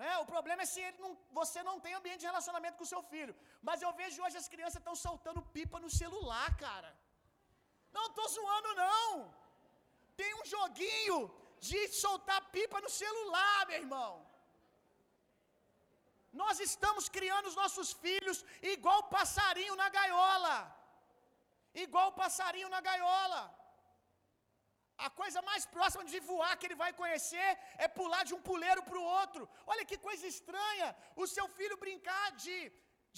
Né? 0.00 0.10
O 0.22 0.24
problema 0.32 0.62
é 0.64 0.68
se 0.72 0.82
não, 1.02 1.10
você 1.38 1.60
não 1.68 1.76
tem 1.84 1.92
ambiente 1.98 2.22
de 2.22 2.30
relacionamento 2.30 2.78
com 2.78 2.92
seu 2.92 3.02
filho. 3.12 3.34
Mas 3.68 3.82
eu 3.84 3.92
vejo 4.00 4.22
hoje 4.24 4.40
as 4.40 4.48
crianças 4.54 4.80
estão 4.80 4.96
soltando 5.06 5.42
pipa 5.56 5.78
no 5.84 5.90
celular, 6.00 6.48
cara. 6.64 6.90
Não 7.96 8.06
estou 8.08 8.26
zoando, 8.36 8.72
não. 8.84 9.04
Tem 10.20 10.30
um 10.40 10.46
joguinho 10.54 11.18
de 11.68 11.80
soltar 12.04 12.40
pipa 12.56 12.80
no 12.86 12.90
celular, 13.02 13.58
meu 13.68 13.78
irmão. 13.84 14.12
Nós 16.42 16.58
estamos 16.68 17.06
criando 17.18 17.46
os 17.52 17.58
nossos 17.62 17.92
filhos 18.04 18.40
igual 18.74 19.00
passarinho 19.16 19.76
na 19.82 19.88
gaiola. 20.00 20.56
Igual 21.86 22.10
passarinho 22.22 22.68
na 22.76 22.82
gaiola. 22.90 23.42
A 25.06 25.08
coisa 25.20 25.40
mais 25.50 25.64
próxima 25.74 26.04
de 26.12 26.18
voar 26.28 26.52
que 26.56 26.66
ele 26.68 26.78
vai 26.82 26.90
conhecer 27.00 27.48
é 27.84 27.86
pular 27.98 28.22
de 28.28 28.34
um 28.36 28.42
puleiro 28.48 28.82
para 28.88 28.98
o 29.00 29.08
outro. 29.20 29.42
Olha 29.72 29.84
que 29.90 29.98
coisa 30.08 30.26
estranha. 30.34 30.88
O 31.22 31.26
seu 31.34 31.46
filho 31.58 31.76
brincar 31.84 32.26
de, 32.44 32.56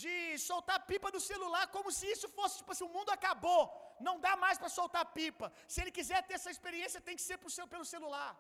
de 0.02 0.14
soltar 0.48 0.78
pipa 0.90 1.10
no 1.16 1.22
celular 1.30 1.64
como 1.76 1.90
se 1.98 2.06
isso 2.14 2.28
fosse, 2.36 2.58
tipo 2.60 2.72
assim, 2.72 2.86
o 2.88 2.94
mundo 2.96 3.10
acabou. 3.16 3.62
Não 4.08 4.16
dá 4.26 4.34
mais 4.44 4.58
para 4.58 4.76
soltar 4.78 5.04
pipa. 5.18 5.46
Se 5.72 5.80
ele 5.80 5.96
quiser 5.98 6.20
ter 6.26 6.34
essa 6.38 6.52
experiência, 6.56 7.06
tem 7.08 7.16
que 7.18 7.26
ser 7.28 7.38
seu, 7.56 7.66
pelo 7.74 7.86
celular. 7.94 8.30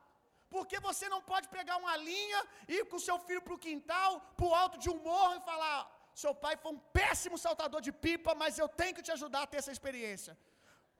Porque 0.54 0.78
você 0.88 1.08
não 1.14 1.22
pode 1.32 1.48
pegar 1.56 1.76
uma 1.82 1.96
linha, 2.10 2.38
ir 2.76 2.84
com 2.90 3.06
seu 3.08 3.18
filho 3.26 3.42
para 3.46 3.56
o 3.56 3.62
quintal, 3.66 4.10
para 4.36 4.46
o 4.46 4.54
alto 4.62 4.76
de 4.84 4.90
um 4.94 4.98
morro 5.10 5.34
e 5.36 5.46
falar: 5.50 5.78
seu 6.22 6.34
pai 6.44 6.54
foi 6.62 6.72
um 6.72 6.80
péssimo 6.98 7.38
saltador 7.46 7.80
de 7.80 7.92
pipa, 8.06 8.34
mas 8.34 8.58
eu 8.58 8.68
tenho 8.80 8.94
que 8.96 9.06
te 9.08 9.12
ajudar 9.16 9.42
a 9.42 9.46
ter 9.46 9.58
essa 9.62 9.72
experiência. 9.76 10.36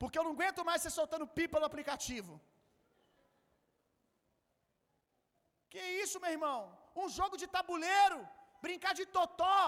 Porque 0.00 0.18
eu 0.18 0.24
não 0.26 0.34
aguento 0.36 0.66
mais 0.68 0.80
você 0.80 0.90
soltando 0.98 1.32
pipa 1.38 1.60
no 1.60 1.68
aplicativo. 1.70 2.32
Que 5.72 5.82
isso, 6.02 6.22
meu 6.22 6.32
irmão? 6.36 6.60
Um 7.02 7.08
jogo 7.16 7.36
de 7.42 7.46
tabuleiro, 7.56 8.18
brincar 8.64 8.94
de 9.00 9.04
totó, 9.16 9.58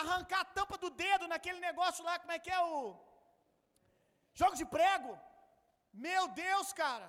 arrancar 0.00 0.40
a 0.42 0.50
tampa 0.58 0.76
do 0.84 0.90
dedo 1.02 1.26
naquele 1.32 1.60
negócio 1.68 2.06
lá, 2.08 2.14
como 2.22 2.34
é 2.36 2.38
que 2.44 2.52
é 2.58 2.60
o 2.70 2.76
jogo 4.40 4.56
de 4.60 4.66
prego? 4.76 5.12
Meu 6.06 6.22
Deus, 6.44 6.68
cara. 6.82 7.08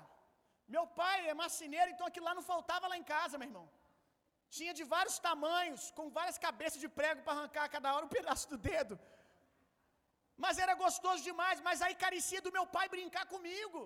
Meu 0.76 0.86
pai 1.00 1.18
é 1.30 1.42
marceneiro, 1.44 1.90
então 1.92 2.08
aquilo 2.10 2.28
lá 2.30 2.36
não 2.40 2.50
faltava 2.54 2.90
lá 2.92 2.98
em 3.02 3.08
casa, 3.16 3.38
meu 3.38 3.50
irmão. 3.52 3.66
Tinha 4.58 4.74
de 4.80 4.84
vários 4.96 5.18
tamanhos, 5.28 5.84
com 5.98 6.08
várias 6.18 6.38
cabeças 6.46 6.80
de 6.84 6.90
prego 7.00 7.22
para 7.24 7.36
arrancar 7.38 7.68
cada 7.76 7.94
hora 7.94 8.08
um 8.08 8.16
pedaço 8.18 8.46
do 8.52 8.58
dedo. 8.70 8.96
Mas 10.36 10.58
era 10.58 10.74
gostoso 10.76 11.24
demais, 11.24 11.60
mas 11.62 11.82
aí 11.82 11.96
carecia 11.96 12.42
do 12.42 12.52
meu 12.52 12.66
pai 12.66 12.88
brincar 12.90 13.26
comigo. 13.26 13.82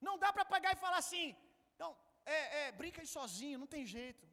Não 0.00 0.18
dá 0.18 0.32
para 0.32 0.44
pagar 0.44 0.72
e 0.72 0.82
falar 0.84 0.98
assim, 0.98 1.36
não, 1.78 1.96
é, 2.24 2.38
é, 2.60 2.72
brinca 2.72 3.00
aí 3.00 3.06
sozinho, 3.06 3.58
não 3.58 3.66
tem 3.66 3.84
jeito. 3.86 4.26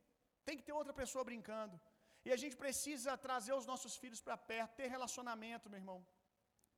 Tem 0.45 0.57
que 0.57 0.63
ter 0.63 0.73
outra 0.73 0.93
pessoa 1.01 1.23
brincando. 1.23 1.79
E 2.25 2.31
a 2.31 2.37
gente 2.41 2.55
precisa 2.63 3.17
trazer 3.17 3.53
os 3.53 3.65
nossos 3.71 3.95
filhos 3.95 4.21
para 4.21 4.37
perto, 4.37 4.75
ter 4.75 4.87
relacionamento, 4.87 5.69
meu 5.69 5.79
irmão. 5.79 6.05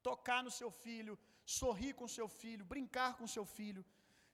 Tocar 0.03 0.43
no 0.43 0.51
seu 0.51 0.69
filho, 0.69 1.17
sorrir 1.45 1.93
com 1.93 2.07
seu 2.07 2.27
filho, 2.27 2.65
brincar 2.65 3.11
com 3.17 3.27
seu 3.35 3.45
filho, 3.45 3.85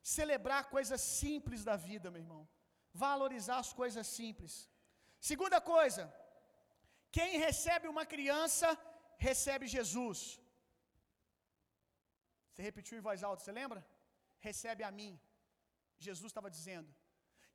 celebrar 0.01 0.69
coisas 0.69 1.01
simples 1.01 1.63
da 1.63 1.75
vida, 1.75 2.09
meu 2.11 2.21
irmão. 2.21 2.47
Valorizar 2.93 3.59
as 3.59 3.71
coisas 3.73 4.07
simples. 4.07 4.69
Segunda 5.19 5.59
coisa, 5.59 6.03
quem 7.11 7.39
recebe 7.39 7.87
uma 7.87 8.05
criança 8.05 8.67
recebe 9.27 9.65
Jesus. 9.77 10.19
Você 12.49 12.63
repetiu 12.69 12.97
em 12.97 13.05
voz 13.07 13.23
alta, 13.29 13.43
você 13.43 13.55
lembra? 13.61 13.81
Recebe 14.47 14.83
a 14.89 14.91
mim. 14.99 15.13
Jesus 16.07 16.29
estava 16.31 16.49
dizendo. 16.57 16.89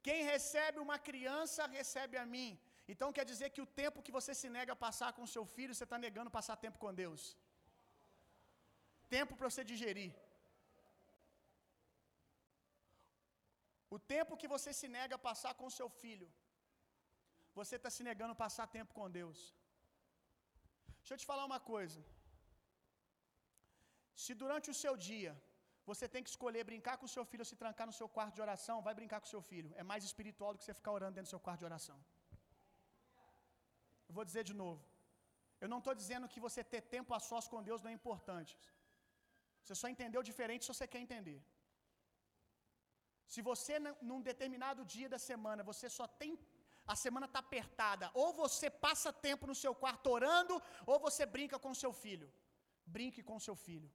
Quem 0.07 0.21
recebe 0.33 0.79
uma 0.87 0.99
criança, 1.09 1.67
recebe 1.79 2.17
a 2.23 2.27
mim. 2.35 2.51
Então 2.93 3.09
quer 3.17 3.25
dizer 3.33 3.49
que 3.55 3.63
o 3.65 3.71
tempo 3.83 4.03
que 4.07 4.15
você 4.19 4.33
se 4.41 4.49
nega 4.57 4.73
a 4.75 4.83
passar 4.87 5.11
com 5.17 5.33
seu 5.35 5.45
filho, 5.55 5.75
você 5.75 5.87
está 5.89 5.99
negando 6.07 6.37
passar 6.39 6.57
tempo 6.65 6.79
com 6.85 6.93
Deus. 7.03 7.23
Tempo 9.17 9.33
para 9.39 9.49
você 9.51 9.63
digerir. 9.73 10.13
O 13.97 13.99
tempo 14.15 14.39
que 14.41 14.49
você 14.55 14.71
se 14.79 14.89
nega 14.97 15.15
a 15.17 15.25
passar 15.29 15.53
com 15.61 15.77
seu 15.79 15.89
filho, 16.03 16.29
você 17.59 17.75
está 17.79 17.91
se 17.97 18.03
negando 18.09 18.33
a 18.35 18.43
passar 18.45 18.67
tempo 18.79 18.93
com 18.99 19.11
Deus. 19.21 19.41
Deixa 21.03 21.15
eu 21.15 21.21
te 21.23 21.29
falar 21.31 21.45
uma 21.51 21.61
coisa. 21.73 22.01
Se 24.25 24.33
durante 24.43 24.69
o 24.73 24.77
seu 24.83 24.95
dia 25.09 25.33
você 25.91 26.07
tem 26.13 26.23
que 26.25 26.33
escolher 26.35 26.63
brincar 26.71 26.97
com 27.01 27.15
seu 27.15 27.25
filho 27.31 27.45
ou 27.45 27.51
se 27.53 27.57
trancar 27.63 27.87
no 27.91 27.97
seu 28.01 28.09
quarto 28.17 28.35
de 28.37 28.43
oração, 28.47 28.77
vai 28.89 28.95
brincar 29.01 29.21
com 29.23 29.29
seu 29.35 29.43
filho. 29.51 29.71
É 29.81 29.85
mais 29.93 30.03
espiritual 30.09 30.51
do 30.53 30.59
que 30.59 30.67
você 30.67 30.75
ficar 30.81 30.93
orando 30.99 31.15
dentro 31.17 31.29
do 31.31 31.35
seu 31.37 31.45
quarto 31.47 31.63
de 31.63 31.69
oração. 31.71 31.99
Eu 34.09 34.15
vou 34.19 34.25
dizer 34.31 34.45
de 34.51 34.55
novo. 34.63 34.83
Eu 35.63 35.69
não 35.73 35.81
estou 35.83 35.95
dizendo 36.03 36.31
que 36.33 36.45
você 36.47 36.63
ter 36.73 36.83
tempo 36.95 37.11
a 37.19 37.21
sós 37.31 37.47
com 37.53 37.67
Deus 37.69 37.83
não 37.83 37.91
é 37.93 37.97
importante. 38.01 38.55
Você 39.63 39.75
só 39.81 39.89
entendeu 39.95 40.23
diferente 40.31 40.65
se 40.65 40.73
você 40.75 40.87
quer 40.93 41.01
entender. 41.07 41.41
Se 43.33 43.41
você, 43.51 43.75
num 44.09 44.21
determinado 44.31 44.81
dia 44.95 45.09
da 45.15 45.21
semana, 45.31 45.69
você 45.71 45.87
só 45.99 46.07
tem. 46.23 46.33
A 46.87 46.97
semana 47.05 47.27
está 47.27 47.39
apertada. 47.39 48.11
Ou 48.23 48.33
você 48.33 48.69
passa 48.87 49.13
tempo 49.13 49.47
no 49.47 49.55
seu 49.55 49.75
quarto 49.83 50.11
orando, 50.11 50.61
ou 50.87 50.99
você 51.07 51.25
brinca 51.25 51.59
com 51.59 51.75
seu 51.83 51.93
filho. 51.93 52.29
Brinque 52.85 53.23
com 53.23 53.39
seu 53.39 53.57
filho. 53.67 53.91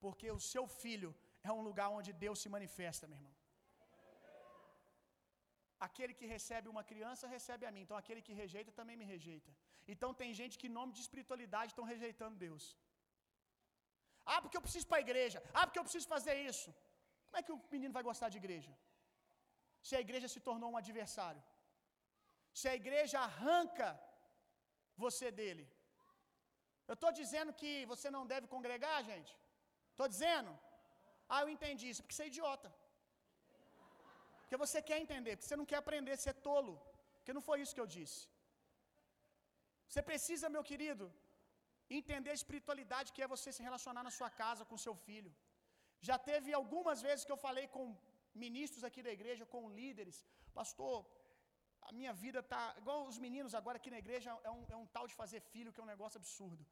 Porque 0.00 0.30
o 0.30 0.40
seu 0.52 0.66
filho 0.66 1.10
é 1.48 1.52
um 1.58 1.62
lugar 1.68 1.88
onde 1.98 2.12
Deus 2.24 2.38
se 2.42 2.48
manifesta, 2.56 3.06
meu 3.06 3.18
irmão. 3.18 3.34
Aquele 5.86 6.14
que 6.18 6.26
recebe 6.34 6.68
uma 6.72 6.84
criança 6.90 7.32
recebe 7.36 7.64
a 7.66 7.72
mim. 7.74 7.82
Então 7.84 7.96
aquele 8.02 8.22
que 8.26 8.34
rejeita 8.42 8.72
também 8.78 8.96
me 9.00 9.06
rejeita. 9.14 9.50
Então 9.92 10.10
tem 10.20 10.30
gente 10.40 10.56
que, 10.60 10.68
em 10.68 10.76
nome 10.80 10.92
de 10.96 11.00
espiritualidade, 11.06 11.72
estão 11.72 11.86
rejeitando 11.92 12.42
Deus. 12.46 12.64
Ah, 14.32 14.40
porque 14.42 14.56
eu 14.58 14.64
preciso 14.66 14.86
ir 14.86 14.90
para 14.90 15.00
a 15.00 15.06
igreja. 15.06 15.38
Ah, 15.52 15.64
porque 15.66 15.80
eu 15.80 15.86
preciso 15.88 16.06
fazer 16.14 16.36
isso. 16.50 16.68
Como 17.26 17.38
é 17.40 17.42
que 17.46 17.52
o 17.56 17.60
menino 17.74 17.92
vai 17.96 18.04
gostar 18.10 18.28
de 18.32 18.38
igreja? 18.42 18.72
Se 19.88 19.94
a 19.98 20.02
igreja 20.06 20.28
se 20.34 20.40
tornou 20.48 20.70
um 20.72 20.80
adversário. 20.82 21.42
Se 22.60 22.66
a 22.72 22.74
igreja 22.80 23.18
arranca 23.28 23.88
você 25.04 25.28
dele. 25.40 25.64
Eu 26.90 26.96
estou 26.98 27.12
dizendo 27.20 27.52
que 27.60 27.72
você 27.92 28.08
não 28.16 28.24
deve 28.32 28.46
congregar, 28.54 28.98
gente? 29.10 29.32
Estou 29.92 30.08
dizendo? 30.14 30.50
Ah, 31.32 31.40
eu 31.42 31.50
entendi 31.56 31.86
isso, 31.90 32.02
porque 32.02 32.16
você 32.16 32.24
é 32.24 32.32
idiota. 32.32 32.70
Porque 34.40 34.56
você 34.64 34.78
quer 34.88 34.98
entender, 35.04 35.32
porque 35.34 35.48
você 35.48 35.60
não 35.60 35.68
quer 35.70 35.78
aprender, 35.82 36.16
você 36.16 36.30
é 36.34 36.44
tolo. 36.48 36.74
Porque 37.16 37.34
não 37.36 37.44
foi 37.48 37.56
isso 37.62 37.74
que 37.76 37.84
eu 37.84 37.90
disse. 37.96 38.20
Você 39.88 40.02
precisa, 40.10 40.54
meu 40.54 40.64
querido, 40.70 41.04
entender 42.00 42.30
a 42.32 42.40
espiritualidade 42.40 43.12
que 43.14 43.22
é 43.24 43.32
você 43.34 43.48
se 43.56 43.62
relacionar 43.68 44.02
na 44.08 44.12
sua 44.18 44.30
casa 44.42 44.68
com 44.70 44.84
seu 44.86 44.94
filho. 45.06 45.32
Já 46.08 46.16
teve 46.30 46.50
algumas 46.60 47.00
vezes 47.06 47.24
que 47.26 47.34
eu 47.34 47.42
falei 47.46 47.66
com 47.74 47.84
ministros 48.44 48.84
aqui 48.88 49.02
da 49.06 49.12
igreja, 49.18 49.50
com 49.54 49.70
líderes, 49.80 50.16
pastor, 50.60 50.98
a 51.88 51.92
minha 51.98 52.12
vida 52.24 52.42
tá 52.52 52.62
igual 52.80 53.00
os 53.12 53.18
meninos 53.18 53.54
agora 53.60 53.76
aqui 53.80 53.90
na 53.94 53.98
igreja 54.04 54.30
é 54.48 54.50
um, 54.50 54.64
é 54.74 54.76
um 54.76 54.86
tal 54.86 55.06
de 55.10 55.14
fazer 55.14 55.40
filho 55.52 55.72
que 55.72 55.80
é 55.80 55.84
um 55.86 55.92
negócio 55.94 56.18
absurdo. 56.22 56.64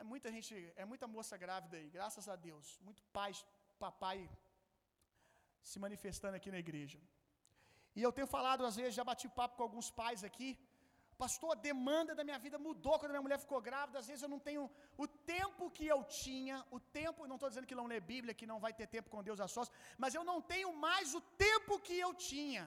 É 0.00 0.04
muita 0.12 0.30
gente, 0.34 0.52
é 0.82 0.84
muita 0.84 1.06
moça 1.16 1.36
grávida 1.36 1.76
aí, 1.76 1.88
graças 1.90 2.26
a 2.28 2.36
Deus. 2.36 2.66
Muito 2.86 3.02
pai, 3.16 3.32
papai 3.78 4.18
se 5.70 5.78
manifestando 5.78 6.36
aqui 6.36 6.50
na 6.50 6.60
igreja. 6.64 6.98
E 7.94 8.02
eu 8.02 8.12
tenho 8.16 8.26
falado, 8.26 8.64
às 8.64 8.76
vezes, 8.76 8.94
já 8.94 9.04
bati 9.04 9.28
papo 9.28 9.56
com 9.56 9.64
alguns 9.68 9.90
pais 9.90 10.22
aqui. 10.28 10.50
Pastor, 11.22 11.50
a 11.52 11.60
demanda 11.68 12.14
da 12.18 12.24
minha 12.24 12.38
vida 12.38 12.58
mudou 12.58 12.98
quando 12.98 13.10
minha 13.14 13.26
mulher 13.26 13.38
ficou 13.38 13.60
grávida. 13.60 13.98
Às 13.98 14.06
vezes 14.10 14.22
eu 14.22 14.32
não 14.34 14.38
tenho 14.38 14.70
o 14.96 15.06
tempo 15.06 15.70
que 15.70 15.86
eu 15.94 16.02
tinha, 16.04 16.64
o 16.70 16.80
tempo, 16.80 17.26
não 17.26 17.36
estou 17.36 17.50
dizendo 17.50 17.66
que 17.70 17.80
não 17.80 17.90
lê 17.92 18.00
Bíblia, 18.00 18.38
que 18.40 18.46
não 18.52 18.58
vai 18.58 18.72
ter 18.72 18.86
tempo 18.86 19.10
com 19.10 19.22
Deus 19.22 19.38
a 19.38 19.48
sós, 19.48 19.70
mas 19.98 20.14
eu 20.14 20.24
não 20.24 20.40
tenho 20.40 20.72
mais 20.86 21.14
o 21.14 21.20
tempo 21.46 21.78
que 21.78 21.98
eu 22.06 22.14
tinha 22.14 22.64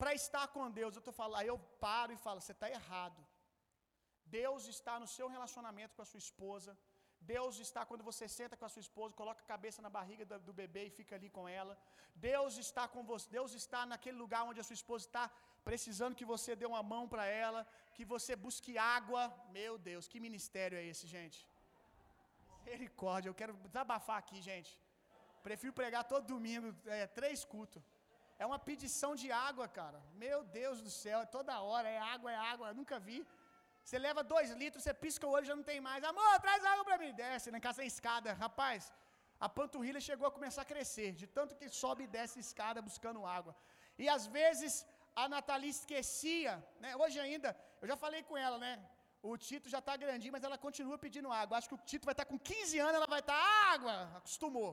para 0.00 0.12
estar 0.22 0.46
com 0.54 0.70
Deus. 0.80 0.94
Eu 0.94 1.04
estou 1.04 1.16
falando, 1.20 1.40
aí 1.40 1.48
eu 1.52 1.58
paro 1.86 2.12
e 2.12 2.22
falo, 2.26 2.40
você 2.40 2.52
está 2.52 2.68
errado. 2.78 3.20
Deus 4.40 4.66
está 4.74 4.94
no 5.02 5.08
seu 5.16 5.28
relacionamento 5.34 5.94
com 5.96 6.02
a 6.02 6.10
sua 6.12 6.22
esposa. 6.26 6.76
Deus 7.32 7.58
está 7.66 7.80
quando 7.88 8.04
você 8.10 8.24
senta 8.28 8.56
com 8.56 8.66
a 8.66 8.72
sua 8.74 8.84
esposa, 8.86 9.18
coloca 9.20 9.40
a 9.42 9.52
cabeça 9.54 9.80
na 9.80 9.90
barriga 9.98 10.24
do, 10.30 10.38
do 10.48 10.52
bebê 10.52 10.82
e 10.86 10.96
fica 10.98 11.14
ali 11.18 11.28
com 11.36 11.44
ela. 11.48 11.74
Deus 12.14 12.56
está 12.64 12.86
com 12.94 13.02
você. 13.02 13.26
Deus 13.38 13.52
está 13.54 13.80
naquele 13.92 14.18
lugar 14.24 14.42
onde 14.44 14.60
a 14.60 14.66
sua 14.68 14.78
esposa 14.80 15.06
está 15.06 15.24
precisando 15.68 16.18
que 16.20 16.30
você 16.32 16.54
dê 16.54 16.66
uma 16.66 16.82
mão 16.82 17.08
para 17.08 17.24
ela, 17.26 17.66
que 17.94 18.04
você 18.04 18.36
busque 18.36 18.76
água. 18.76 19.22
Meu 19.58 19.78
Deus, 19.78 20.06
que 20.06 20.20
ministério 20.28 20.76
é 20.76 20.84
esse, 20.92 21.06
gente? 21.06 21.38
Misericórdia, 22.64 23.28
eu 23.30 23.38
quero 23.40 23.54
desabafar 23.68 24.18
aqui, 24.18 24.40
gente. 24.50 24.78
Prefiro 25.42 25.72
pregar 25.72 26.04
todo 26.04 26.32
domingo, 26.34 26.74
é, 26.86 27.06
três 27.06 27.44
cultos. 27.44 27.82
É 28.44 28.46
uma 28.52 28.58
pedição 28.70 29.10
de 29.20 29.28
água, 29.48 29.66
cara. 29.78 29.98
Meu 30.22 30.38
Deus 30.56 30.78
do 30.86 30.90
céu, 31.02 31.18
é 31.26 31.28
toda 31.36 31.62
hora, 31.68 31.88
é 31.96 31.98
água, 32.14 32.30
é 32.36 32.38
água, 32.52 32.66
eu 32.70 32.76
nunca 32.80 32.96
vi. 33.06 33.18
Você 33.82 33.98
leva 34.06 34.22
dois 34.32 34.50
litros, 34.62 34.82
você 34.82 34.92
pisca 35.04 35.26
o 35.28 35.30
olho 35.36 35.46
já 35.50 35.56
não 35.60 35.66
tem 35.70 35.78
mais. 35.86 36.00
Amor, 36.10 36.34
traz 36.46 36.60
água 36.72 36.84
para 36.88 36.98
mim. 37.02 37.12
Desce, 37.22 37.54
na 37.54 37.60
casa 37.66 37.78
tem 37.82 37.90
escada. 37.94 38.34
Rapaz, 38.44 38.92
a 39.46 39.48
panturrilha 39.58 40.02
chegou 40.08 40.26
a 40.28 40.34
começar 40.38 40.62
a 40.64 40.70
crescer, 40.72 41.10
de 41.20 41.26
tanto 41.38 41.56
que 41.60 41.68
sobe 41.82 42.04
e 42.04 42.12
desce 42.18 42.38
escada 42.46 42.86
buscando 42.88 43.24
água. 43.38 43.56
E 44.02 44.10
às 44.16 44.26
vezes 44.38 44.72
a 45.22 45.26
Nathalie 45.34 45.74
esquecia, 45.78 46.52
né? 46.84 46.90
Hoje 47.02 47.18
ainda, 47.26 47.56
eu 47.80 47.88
já 47.92 47.96
falei 48.04 48.22
com 48.30 48.36
ela, 48.46 48.58
né? 48.66 48.72
O 49.22 49.38
Tito 49.46 49.70
já 49.74 49.80
está 49.82 49.96
grandinho, 50.04 50.34
mas 50.36 50.44
ela 50.48 50.58
continua 50.66 50.98
pedindo 51.06 51.32
água. 51.42 51.56
Acho 51.56 51.70
que 51.70 51.78
o 51.80 51.84
Tito 51.92 52.04
vai 52.10 52.16
estar 52.18 52.26
tá 52.26 52.30
com 52.32 52.38
15 52.38 52.78
anos, 52.88 52.96
ela 53.00 53.10
vai 53.16 53.20
estar 53.20 53.40
tá, 53.42 53.72
água, 53.74 53.94
acostumou. 54.18 54.72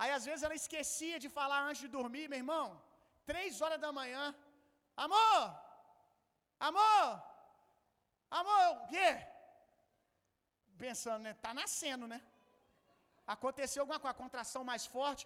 Aí 0.00 0.10
às 0.10 0.24
vezes 0.28 0.42
ela 0.42 0.60
esquecia 0.62 1.18
de 1.24 1.28
falar 1.28 1.60
antes 1.68 1.82
de 1.84 1.88
dormir, 1.98 2.28
meu 2.28 2.40
irmão. 2.44 2.66
Três 3.30 3.60
horas 3.60 3.80
da 3.84 3.90
manhã, 4.00 4.24
amor, 5.04 5.42
amor, 6.68 7.22
amor, 8.40 8.66
o 8.82 8.86
quê? 8.92 9.10
Pensando, 10.76 11.22
né? 11.26 11.34
Tá 11.34 11.52
nascendo, 11.54 12.06
né? 12.12 12.20
Aconteceu 13.26 13.82
alguma 13.82 14.00
coisa, 14.00 14.22
contração 14.24 14.62
mais 14.72 14.84
forte. 14.84 15.24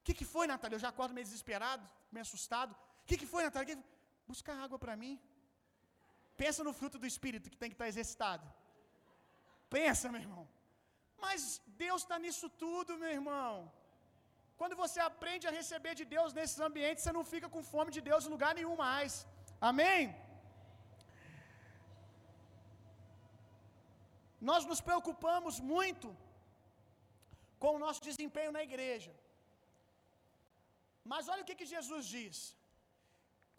O 0.00 0.04
que, 0.04 0.14
que 0.14 0.24
foi, 0.24 0.46
Natália? 0.46 0.76
Eu 0.76 0.84
já 0.84 0.90
acordo 0.90 1.14
meio 1.14 1.26
desesperado, 1.26 1.84
meio 2.12 2.22
assustado. 2.22 2.72
O 3.02 3.06
que, 3.06 3.16
que 3.16 3.26
foi, 3.26 3.42
Natália? 3.42 3.74
Que... 3.74 3.82
Buscar 4.26 4.56
água 4.64 4.78
para 4.78 4.96
mim. 5.02 5.14
Pensa 6.36 6.62
no 6.62 6.72
fruto 6.72 6.98
do 6.98 7.06
Espírito 7.12 7.50
que 7.50 7.56
tem 7.56 7.70
que 7.70 7.74
estar 7.74 7.86
tá 7.86 7.88
exercitado. 7.94 8.46
Pensa, 9.68 10.10
meu 10.12 10.20
irmão. 10.20 10.48
Mas 11.24 11.60
Deus 11.84 12.02
está 12.02 12.18
nisso 12.18 12.48
tudo, 12.48 12.96
meu 13.02 13.10
irmão. 13.18 13.70
Quando 14.60 14.76
você 14.82 14.98
aprende 15.10 15.44
a 15.48 15.56
receber 15.58 15.92
de 16.00 16.04
Deus 16.14 16.34
nesses 16.38 16.58
ambientes, 16.68 17.02
você 17.02 17.12
não 17.16 17.24
fica 17.34 17.48
com 17.54 17.68
fome 17.74 17.90
de 17.96 18.02
Deus 18.08 18.24
em 18.24 18.34
lugar 18.34 18.52
nenhum 18.58 18.76
mais. 18.86 19.12
Amém? 19.68 20.02
Nós 24.48 24.64
nos 24.70 24.80
preocupamos 24.88 25.54
muito 25.74 26.08
com 27.62 27.72
o 27.74 27.82
nosso 27.84 28.02
desempenho 28.08 28.52
na 28.56 28.62
igreja. 28.68 29.12
Mas 31.12 31.28
olha 31.32 31.42
o 31.44 31.48
que, 31.48 31.58
que 31.60 31.72
Jesus 31.74 32.04
diz: 32.16 32.36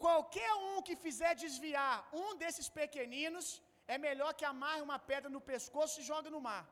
qualquer 0.04 0.52
um 0.68 0.76
que 0.86 0.96
fizer 1.06 1.32
desviar 1.46 1.96
um 2.22 2.30
desses 2.42 2.68
pequeninos, 2.80 3.48
é 3.94 3.98
melhor 4.06 4.32
que 4.38 4.48
amarre 4.52 4.86
uma 4.88 5.00
pedra 5.10 5.30
no 5.36 5.42
pescoço 5.52 5.98
e 5.98 6.08
jogue 6.12 6.30
no 6.36 6.44
mar. 6.48 6.64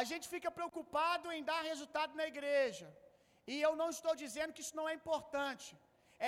A 0.00 0.02
gente 0.10 0.26
fica 0.34 0.50
preocupado 0.58 1.28
em 1.36 1.44
dar 1.52 1.62
resultado 1.72 2.14
na 2.22 2.26
igreja. 2.34 2.88
E 3.52 3.54
eu 3.66 3.72
não 3.80 3.88
estou 3.96 4.14
dizendo 4.22 4.54
que 4.56 4.64
isso 4.64 4.76
não 4.80 4.88
é 4.90 4.94
importante. 5.00 5.68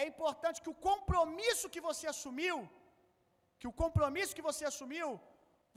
É 0.01 0.03
importante 0.13 0.63
que 0.65 0.73
o 0.75 0.81
compromisso 0.89 1.73
que 1.75 1.83
você 1.89 2.07
assumiu, 2.15 2.57
que 3.61 3.69
o 3.71 3.77
compromisso 3.83 4.37
que 4.39 4.49
você 4.51 4.65
assumiu, 4.71 5.09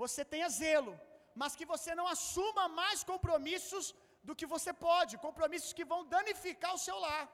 você 0.04 0.22
tenha 0.34 0.50
zelo, 0.62 0.93
mas 1.41 1.56
que 1.60 1.68
você 1.74 1.91
não 2.00 2.08
assuma 2.16 2.66
mais 2.82 3.00
compromissos 3.12 3.88
do 4.28 4.36
que 4.39 4.48
você 4.54 4.72
pode, 4.88 5.22
compromissos 5.30 5.74
que 5.78 5.89
vão 5.93 6.02
danificar 6.18 6.74
o 6.78 6.84
seu 6.86 7.00
lar 7.08 7.26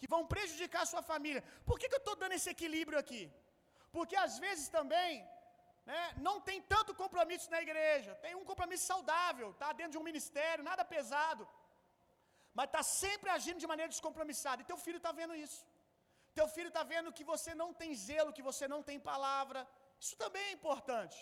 que 0.00 0.08
vão 0.14 0.22
prejudicar 0.34 0.82
a 0.84 0.90
sua 0.92 1.02
família. 1.10 1.42
Por 1.68 1.76
que, 1.78 1.88
que 1.88 1.96
eu 1.98 2.04
estou 2.04 2.16
dando 2.22 2.36
esse 2.38 2.50
equilíbrio 2.56 2.98
aqui? 3.02 3.22
Porque 3.96 4.16
às 4.26 4.34
vezes 4.44 4.66
também 4.78 5.12
né, 5.90 6.02
não 6.26 6.36
tem 6.48 6.58
tanto 6.74 6.98
compromisso 7.02 7.48
na 7.54 7.60
igreja, 7.66 8.14
tem 8.24 8.34
um 8.40 8.46
compromisso 8.50 8.84
saudável, 8.92 9.48
está 9.50 9.70
dentro 9.78 9.94
de 9.94 10.00
um 10.00 10.08
ministério, 10.10 10.68
nada 10.70 10.84
pesado, 10.94 11.42
mas 12.58 12.68
está 12.70 12.82
sempre 13.02 13.28
agindo 13.36 13.62
de 13.64 13.70
maneira 13.72 13.94
descompromissada, 13.94 14.62
e 14.62 14.68
teu 14.70 14.78
filho 14.84 15.00
está 15.00 15.12
vendo 15.18 15.34
isso. 15.46 15.60
Teu 16.38 16.46
filho 16.54 16.70
está 16.72 16.82
vendo 16.92 17.14
que 17.18 17.24
você 17.32 17.52
não 17.60 17.68
tem 17.80 17.90
zelo, 18.06 18.34
que 18.36 18.46
você 18.48 18.64
não 18.72 18.80
tem 18.88 19.06
palavra. 19.10 19.60
Isso 20.02 20.16
também 20.22 20.44
é 20.48 20.56
importante. 20.58 21.18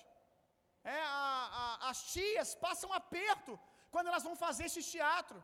É, 0.94 0.98
a, 1.02 1.34
a, 1.60 1.90
as 1.90 1.98
tias 2.12 2.50
passam 2.64 2.90
aperto 3.00 3.52
quando 3.94 4.10
elas 4.10 4.26
vão 4.28 4.34
fazer 4.44 4.64
esse 4.70 4.82
teatro. 4.94 5.38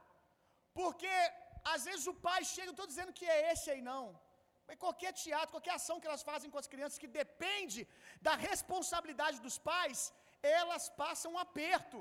Porque 0.80 1.14
às 1.74 1.84
vezes 1.88 2.06
o 2.12 2.16
pai 2.26 2.40
chega, 2.52 2.68
não 2.68 2.76
estou 2.78 2.90
dizendo 2.92 3.16
que 3.18 3.26
é 3.36 3.38
esse 3.52 3.68
aí 3.74 3.82
não. 3.92 4.04
Mas 4.66 4.82
qualquer 4.84 5.12
teatro, 5.24 5.54
qualquer 5.56 5.74
ação 5.80 6.00
que 6.00 6.10
elas 6.10 6.26
fazem 6.30 6.50
com 6.52 6.60
as 6.62 6.70
crianças 6.74 7.02
que 7.02 7.12
depende 7.22 7.80
da 8.28 8.34
responsabilidade 8.48 9.40
dos 9.46 9.58
pais, 9.70 10.00
elas 10.60 10.86
passam 11.02 11.32
aperto. 11.46 12.00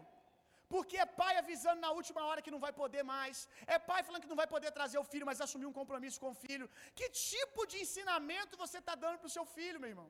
Porque 0.74 0.98
é 1.04 1.08
pai 1.22 1.34
avisando 1.42 1.80
na 1.86 1.92
última 2.00 2.22
hora 2.28 2.44
que 2.46 2.54
não 2.56 2.62
vai 2.66 2.74
poder 2.82 3.04
mais. 3.14 3.38
É 3.76 3.78
pai 3.90 4.02
falando 4.08 4.24
que 4.26 4.34
não 4.34 4.42
vai 4.42 4.50
poder 4.56 4.72
trazer 4.78 5.00
o 5.02 5.08
filho, 5.12 5.28
mas 5.30 5.44
assumir 5.46 5.68
um 5.70 5.78
compromisso 5.80 6.20
com 6.24 6.30
o 6.34 6.40
filho. 6.46 6.68
Que 6.98 7.08
tipo 7.32 7.62
de 7.72 7.78
ensinamento 7.86 8.62
você 8.64 8.78
está 8.84 8.96
dando 9.04 9.20
para 9.22 9.30
o 9.32 9.36
seu 9.38 9.46
filho, 9.56 9.82
meu 9.84 9.92
irmão? 9.94 10.10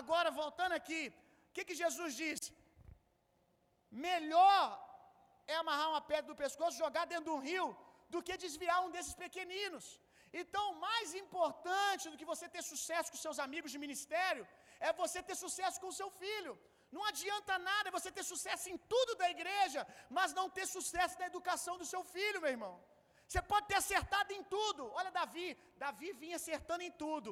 Agora, 0.00 0.30
voltando 0.42 0.74
aqui, 0.80 1.02
o 1.48 1.52
que, 1.54 1.64
que 1.68 1.80
Jesus 1.82 2.12
diz? 2.22 2.40
Melhor 4.08 4.62
é 5.52 5.56
amarrar 5.62 5.88
uma 5.94 6.04
pedra 6.10 6.28
do 6.32 6.40
pescoço, 6.44 6.82
jogar 6.84 7.04
dentro 7.12 7.26
de 7.30 7.34
um 7.36 7.44
rio, 7.48 7.66
do 8.12 8.22
que 8.26 8.42
desviar 8.44 8.78
um 8.86 8.92
desses 8.96 9.16
pequeninos. 9.24 9.86
Então, 10.42 10.64
mais 10.86 11.08
importante 11.22 12.10
do 12.10 12.18
que 12.20 12.30
você 12.32 12.46
ter 12.54 12.62
sucesso 12.72 13.10
com 13.12 13.24
seus 13.24 13.38
amigos 13.46 13.72
de 13.74 13.80
ministério, 13.86 14.44
é 14.86 14.92
você 15.02 15.18
ter 15.28 15.36
sucesso 15.44 15.80
com 15.82 15.90
o 15.92 15.98
seu 16.00 16.10
filho. 16.22 16.54
Não 16.94 17.04
adianta 17.10 17.54
nada 17.70 17.94
você 17.96 18.10
ter 18.16 18.24
sucesso 18.32 18.66
em 18.72 18.78
tudo 18.92 19.12
da 19.20 19.28
igreja, 19.36 19.80
mas 20.16 20.36
não 20.38 20.46
ter 20.56 20.66
sucesso 20.76 21.18
na 21.20 21.28
educação 21.32 21.74
do 21.80 21.86
seu 21.92 22.02
filho, 22.14 22.42
meu 22.44 22.52
irmão. 22.56 22.74
Você 23.28 23.40
pode 23.52 23.66
ter 23.70 23.78
acertado 23.82 24.32
em 24.38 24.42
tudo. 24.54 24.82
Olha 24.98 25.10
Davi, 25.20 25.48
Davi 25.84 26.10
vinha 26.22 26.36
acertando 26.40 26.84
em 26.88 26.92
tudo. 27.04 27.30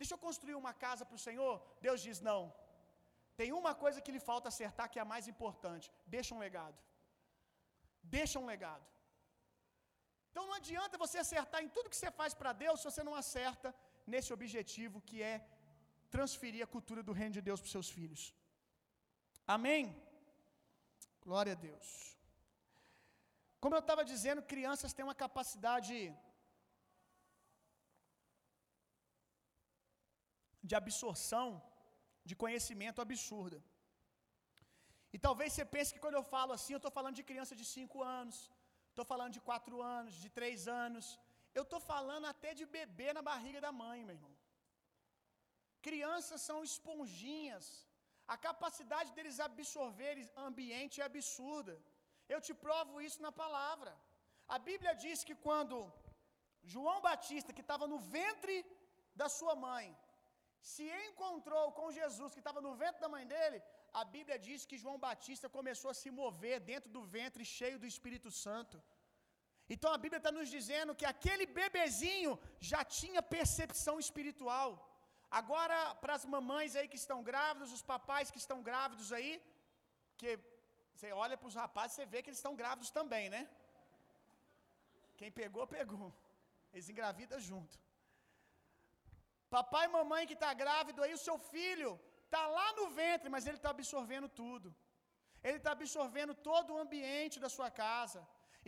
Deixa 0.00 0.14
eu 0.14 0.20
construir 0.26 0.56
uma 0.62 0.74
casa 0.84 1.04
para 1.08 1.18
o 1.18 1.24
Senhor. 1.26 1.54
Deus 1.86 2.00
diz: 2.06 2.20
não. 2.30 2.42
Tem 3.40 3.50
uma 3.60 3.74
coisa 3.82 4.02
que 4.04 4.14
lhe 4.14 4.22
falta 4.30 4.48
acertar 4.52 4.88
que 4.90 4.98
é 5.00 5.02
a 5.04 5.10
mais 5.12 5.26
importante. 5.32 5.86
Deixa 6.16 6.34
um 6.36 6.42
legado. 6.46 6.78
Deixa 8.18 8.38
um 8.42 8.46
legado. 8.52 8.86
Então 10.30 10.44
não 10.48 10.56
adianta 10.60 11.02
você 11.04 11.18
acertar 11.24 11.60
em 11.64 11.70
tudo 11.76 11.90
que 11.92 12.00
você 12.00 12.10
faz 12.20 12.34
para 12.40 12.52
Deus 12.64 12.78
se 12.80 12.88
você 12.90 13.02
não 13.08 13.16
acerta 13.22 13.74
nesse 14.12 14.30
objetivo 14.36 15.00
que 15.08 15.18
é 15.32 15.36
transferir 16.14 16.62
a 16.64 16.72
cultura 16.74 17.02
do 17.08 17.16
reino 17.20 17.34
de 17.38 17.42
Deus 17.48 17.60
para 17.60 17.70
os 17.70 17.76
seus 17.76 17.90
filhos. 17.98 18.22
Amém? 19.46 19.84
Glória 21.26 21.52
a 21.52 21.60
Deus. 21.68 21.88
Como 23.62 23.74
eu 23.76 23.82
estava 23.84 24.04
dizendo, 24.04 24.48
crianças 24.52 24.92
têm 24.92 25.04
uma 25.04 25.20
capacidade 25.24 25.96
de 30.68 30.74
absorção 30.80 31.46
de 32.28 32.34
conhecimento 32.42 33.00
absurda. 33.04 33.58
E 35.14 35.18
talvez 35.26 35.52
você 35.52 35.64
pense 35.74 35.92
que 35.94 36.02
quando 36.04 36.18
eu 36.20 36.26
falo 36.34 36.52
assim, 36.56 36.72
eu 36.74 36.82
estou 36.82 36.94
falando 36.98 37.16
de 37.20 37.28
criança 37.30 37.54
de 37.60 37.64
5 37.64 38.02
anos, 38.02 38.36
estou 38.90 39.04
falando 39.12 39.32
de 39.36 39.42
4 39.50 39.82
anos, 39.82 40.14
de 40.24 40.30
3 40.38 40.66
anos, 40.84 41.06
eu 41.58 41.64
estou 41.64 41.80
falando 41.92 42.26
até 42.32 42.50
de 42.60 42.64
bebê 42.76 43.08
na 43.12 43.22
barriga 43.30 43.60
da 43.66 43.72
mãe, 43.82 43.98
meu 44.04 44.16
irmão. 44.18 44.34
Crianças 45.88 46.40
são 46.48 46.58
esponjinhas, 46.70 47.66
a 48.34 48.36
capacidade 48.48 49.10
deles 49.16 49.38
absorverem 49.48 50.30
ambiente 50.48 51.00
é 51.00 51.04
absurda. 51.04 51.74
Eu 52.28 52.40
te 52.46 52.54
provo 52.64 53.00
isso 53.06 53.20
na 53.26 53.32
palavra. 53.42 53.92
A 54.54 54.58
Bíblia 54.68 54.94
diz 55.04 55.24
que 55.28 55.34
quando 55.46 55.76
João 56.72 57.00
Batista, 57.08 57.52
que 57.52 57.64
estava 57.66 57.86
no 57.92 57.98
ventre 57.98 58.56
da 59.20 59.28
sua 59.38 59.54
mãe, 59.66 59.86
se 60.70 60.84
encontrou 61.06 61.64
com 61.78 61.94
Jesus, 62.00 62.32
que 62.34 62.42
estava 62.44 62.60
no 62.66 62.74
ventre 62.82 63.00
da 63.04 63.08
mãe 63.14 63.24
dele, 63.32 63.58
a 64.00 64.04
Bíblia 64.04 64.38
diz 64.46 64.64
que 64.70 64.80
João 64.82 64.98
Batista 65.06 65.48
começou 65.56 65.90
a 65.90 65.98
se 66.02 66.10
mover 66.10 66.58
dentro 66.72 66.90
do 66.96 67.02
ventre 67.16 67.44
cheio 67.44 67.78
do 67.78 67.90
Espírito 67.92 68.30
Santo. 68.44 68.76
Então 69.74 69.90
a 69.92 69.98
Bíblia 70.04 70.20
está 70.22 70.32
nos 70.38 70.48
dizendo 70.56 70.94
que 71.00 71.06
aquele 71.12 71.46
bebezinho 71.58 72.32
já 72.70 72.84
tinha 72.98 73.22
percepção 73.36 73.98
espiritual. 74.04 74.68
Agora, 75.40 75.76
para 76.02 76.14
as 76.18 76.24
mamães 76.32 76.72
aí 76.78 76.86
que 76.92 77.00
estão 77.02 77.18
grávidas, 77.28 77.76
os 77.76 77.84
papais 77.92 78.30
que 78.32 78.40
estão 78.44 78.58
grávidos 78.68 79.08
aí, 79.16 79.30
que 80.20 80.32
você 80.94 81.10
olha 81.24 81.36
para 81.40 81.50
os 81.50 81.56
rapazes, 81.62 81.94
você 81.96 82.06
vê 82.12 82.18
que 82.22 82.30
eles 82.30 82.40
estão 82.42 82.54
grávidos 82.62 82.90
também, 82.98 83.26
né? 83.34 83.42
Quem 85.20 85.30
pegou, 85.40 85.66
pegou. 85.78 86.08
Eles 86.72 86.88
engravidam 86.92 87.40
junto. 87.48 87.76
Papai 89.56 89.84
e 89.86 89.94
mamãe 89.98 90.26
que 90.28 90.36
está 90.38 90.50
grávido 90.62 91.02
aí, 91.02 91.14
o 91.14 91.24
seu 91.26 91.38
filho 91.54 91.90
está 92.26 92.42
lá 92.58 92.68
no 92.78 92.86
ventre, 93.00 93.32
mas 93.34 93.46
ele 93.46 93.58
está 93.60 93.70
absorvendo 93.76 94.28
tudo. 94.42 94.68
Ele 95.48 95.58
está 95.60 95.72
absorvendo 95.72 96.34
todo 96.50 96.68
o 96.72 96.80
ambiente 96.84 97.38
da 97.44 97.50
sua 97.56 97.70
casa. 97.84 98.20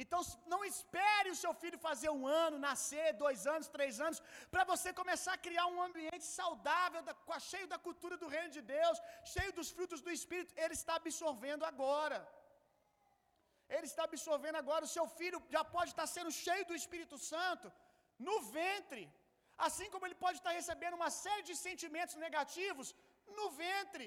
Então 0.03 0.21
não 0.53 0.61
espere 0.71 1.29
o 1.33 1.39
seu 1.43 1.53
filho 1.63 1.79
fazer 1.89 2.11
um 2.19 2.25
ano, 2.45 2.63
nascer, 2.69 3.09
dois 3.25 3.41
anos, 3.55 3.69
três 3.77 4.01
anos, 4.07 4.21
para 4.53 4.65
você 4.71 4.89
começar 5.01 5.35
a 5.35 5.43
criar 5.47 5.67
um 5.75 5.81
ambiente 5.89 6.27
saudável, 6.39 7.03
da, 7.09 7.15
cheio 7.51 7.69
da 7.73 7.79
cultura 7.87 8.17
do 8.23 8.31
reino 8.35 8.53
de 8.57 8.63
Deus, 8.77 8.99
cheio 9.35 9.53
dos 9.59 9.71
frutos 9.77 10.01
do 10.07 10.13
Espírito. 10.19 10.55
Ele 10.65 10.77
está 10.81 10.97
absorvendo 11.03 11.65
agora. 11.73 12.19
Ele 13.77 13.87
está 13.93 14.05
absorvendo 14.11 14.59
agora. 14.63 14.89
O 14.89 14.95
seu 14.97 15.07
filho 15.19 15.41
já 15.57 15.65
pode 15.77 15.91
estar 15.95 16.09
sendo 16.17 16.33
cheio 16.45 16.67
do 16.71 16.79
Espírito 16.83 17.19
Santo 17.33 17.69
no 18.29 18.37
ventre. 18.59 19.05
Assim 19.67 19.89
como 19.93 20.07
ele 20.07 20.21
pode 20.25 20.39
estar 20.39 20.55
recebendo 20.61 20.99
uma 21.01 21.11
série 21.23 21.45
de 21.51 21.57
sentimentos 21.67 22.17
negativos 22.27 22.89
no 23.39 23.47
ventre. 23.65 24.07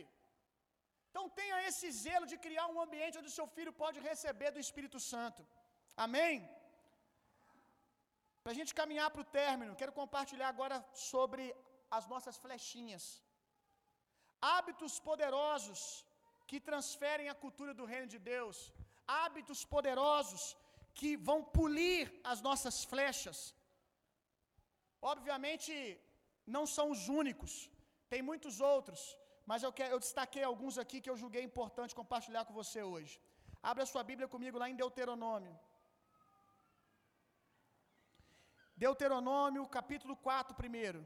Então 1.10 1.30
tenha 1.40 1.58
esse 1.70 1.88
zelo 2.04 2.26
de 2.32 2.38
criar 2.46 2.68
um 2.74 2.82
ambiente 2.86 3.18
onde 3.20 3.32
o 3.32 3.38
seu 3.40 3.48
filho 3.56 3.74
pode 3.84 4.00
receber 4.10 4.52
do 4.56 4.64
Espírito 4.66 5.00
Santo. 5.12 5.42
Amém? 6.06 6.36
Para 8.42 8.54
a 8.54 8.60
gente 8.60 8.74
caminhar 8.80 9.10
para 9.14 9.24
o 9.26 9.32
término, 9.40 9.80
quero 9.82 9.94
compartilhar 10.02 10.50
agora 10.56 10.78
sobre 11.10 11.44
as 11.98 12.06
nossas 12.12 12.36
flechinhas. 12.44 13.06
Hábitos 14.56 14.94
poderosos 15.10 15.80
que 16.50 16.60
transferem 16.70 17.28
a 17.30 17.40
cultura 17.44 17.74
do 17.80 17.90
reino 17.94 18.10
de 18.14 18.20
Deus. 18.34 18.58
Hábitos 19.22 19.62
poderosos 19.76 20.44
que 21.00 21.10
vão 21.30 21.40
polir 21.58 22.04
as 22.32 22.40
nossas 22.48 22.78
flechas. 22.92 23.40
Obviamente, 25.14 25.74
não 26.56 26.66
são 26.76 26.86
os 26.96 27.02
únicos, 27.22 27.54
tem 28.12 28.22
muitos 28.30 28.56
outros, 28.74 29.02
mas 29.50 29.64
eu, 29.66 29.72
quero, 29.78 29.92
eu 29.96 30.00
destaquei 30.06 30.44
alguns 30.44 30.78
aqui 30.84 31.00
que 31.02 31.12
eu 31.12 31.18
julguei 31.24 31.44
importante 31.50 32.00
compartilhar 32.02 32.46
com 32.46 32.54
você 32.62 32.82
hoje. 32.94 33.14
Abra 33.72 33.92
sua 33.92 34.04
Bíblia 34.10 34.28
comigo 34.36 34.60
lá 34.62 34.70
em 34.70 34.80
Deuteronômio. 34.84 35.56
Deuteronômio, 38.86 39.68
capítulo 39.78 40.16
4, 40.16 40.56
primeiro. 40.62 41.02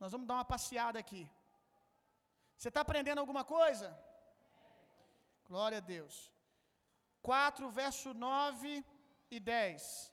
Nós 0.00 0.12
vamos 0.12 0.28
dar 0.28 0.36
uma 0.38 0.50
passeada 0.54 0.98
aqui. 0.98 1.22
Você 2.56 2.68
está 2.68 2.80
aprendendo 2.82 3.22
alguma 3.22 3.44
coisa? 3.56 3.88
Glória 5.48 5.78
a 5.78 5.86
Deus. 5.94 6.16
4, 7.22 7.70
verso 7.82 8.08
9 8.14 8.84
e 9.36 9.40
10. 9.40 10.12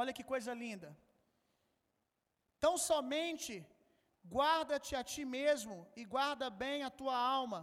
Olha 0.00 0.16
que 0.16 0.24
coisa 0.32 0.52
linda. 0.64 0.90
Tão 2.64 2.74
somente 2.90 3.54
guarda-te 4.36 4.92
a 5.00 5.02
ti 5.12 5.24
mesmo 5.38 5.76
e 6.00 6.04
guarda 6.14 6.48
bem 6.62 6.82
a 6.82 6.90
tua 7.00 7.16
alma, 7.38 7.60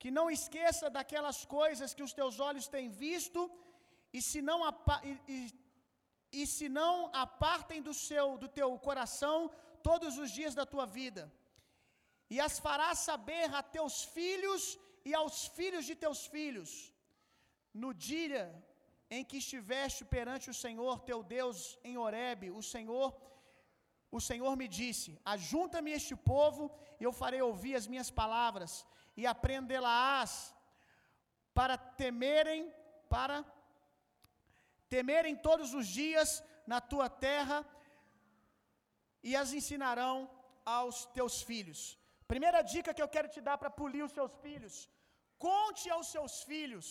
que 0.00 0.10
não 0.18 0.30
esqueça 0.30 0.88
daquelas 0.96 1.38
coisas 1.44 1.94
que 1.96 2.06
os 2.08 2.12
teus 2.18 2.38
olhos 2.48 2.68
têm 2.74 2.88
visto, 2.88 3.40
e 4.12 4.20
se 4.28 4.40
não 4.48 4.60
e, 5.02 5.12
e 5.34 5.65
e 6.32 6.46
se 6.46 6.68
não 6.68 7.10
apartem 7.24 7.80
do 7.80 7.94
seu 7.94 8.38
do 8.38 8.48
teu 8.48 8.70
coração 8.78 9.50
todos 9.82 10.18
os 10.18 10.30
dias 10.30 10.54
da 10.54 10.66
tua 10.66 10.86
vida. 10.86 11.32
E 12.28 12.40
as 12.40 12.58
farás 12.58 13.00
saber 13.00 13.54
a 13.54 13.62
teus 13.62 14.04
filhos 14.16 14.78
e 15.04 15.14
aos 15.14 15.46
filhos 15.58 15.84
de 15.84 15.94
teus 15.94 16.26
filhos, 16.26 16.92
no 17.72 17.92
dia 17.94 18.44
em 19.08 19.24
que 19.24 19.36
estiveste 19.38 20.04
perante 20.04 20.50
o 20.50 20.58
Senhor 20.64 21.00
teu 21.00 21.22
Deus 21.22 21.78
em 21.84 21.96
Horebe, 21.96 22.50
o 22.50 22.62
Senhor 22.62 23.08
o 24.10 24.20
Senhor 24.20 24.56
me 24.56 24.68
disse: 24.68 25.18
Ajunta-me 25.24 25.90
este 25.90 26.14
povo, 26.32 26.62
e 26.98 27.04
eu 27.04 27.12
farei 27.12 27.42
ouvir 27.42 27.74
as 27.74 27.86
minhas 27.86 28.10
palavras, 28.10 28.86
e 29.16 29.26
aprendê-las 29.26 30.54
para 31.52 31.76
temerem, 31.76 32.72
para 33.08 33.44
temerem 34.94 35.34
todos 35.48 35.70
os 35.78 35.86
dias 36.00 36.30
na 36.72 36.80
tua 36.92 37.08
terra 37.26 37.58
e 39.28 39.32
as 39.42 39.52
ensinarão 39.58 40.16
aos 40.78 40.96
teus 41.16 41.36
filhos. 41.48 41.80
Primeira 42.32 42.60
dica 42.72 42.94
que 42.94 43.04
eu 43.04 43.12
quero 43.14 43.28
te 43.34 43.40
dar 43.48 43.56
para 43.62 43.76
polir 43.80 44.04
os 44.04 44.14
seus 44.18 44.32
filhos: 44.44 44.76
conte 45.46 45.84
aos 45.96 46.08
seus 46.14 46.34
filhos. 46.50 46.86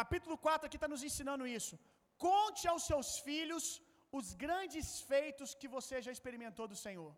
Capítulo 0.00 0.36
4 0.46 0.66
aqui 0.66 0.78
está 0.78 0.88
nos 0.94 1.04
ensinando 1.08 1.46
isso. 1.58 1.74
Conte 2.28 2.62
aos 2.72 2.84
seus 2.90 3.08
filhos 3.26 3.66
os 4.18 4.26
grandes 4.44 4.88
feitos 5.10 5.50
que 5.60 5.68
você 5.76 5.96
já 6.06 6.12
experimentou 6.16 6.66
do 6.72 6.78
Senhor. 6.84 7.12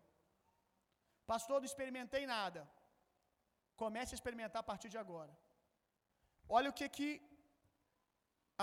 Pastor, 1.31 1.57
não 1.59 1.69
experimentei 1.71 2.23
nada. 2.35 2.61
Comece 3.81 4.13
a 4.13 4.19
experimentar 4.19 4.61
a 4.61 4.69
partir 4.71 4.89
de 4.93 4.99
agora. 5.03 5.33
Olha 6.57 6.69
o 6.71 6.77
que 6.79 6.87
que 6.97 7.09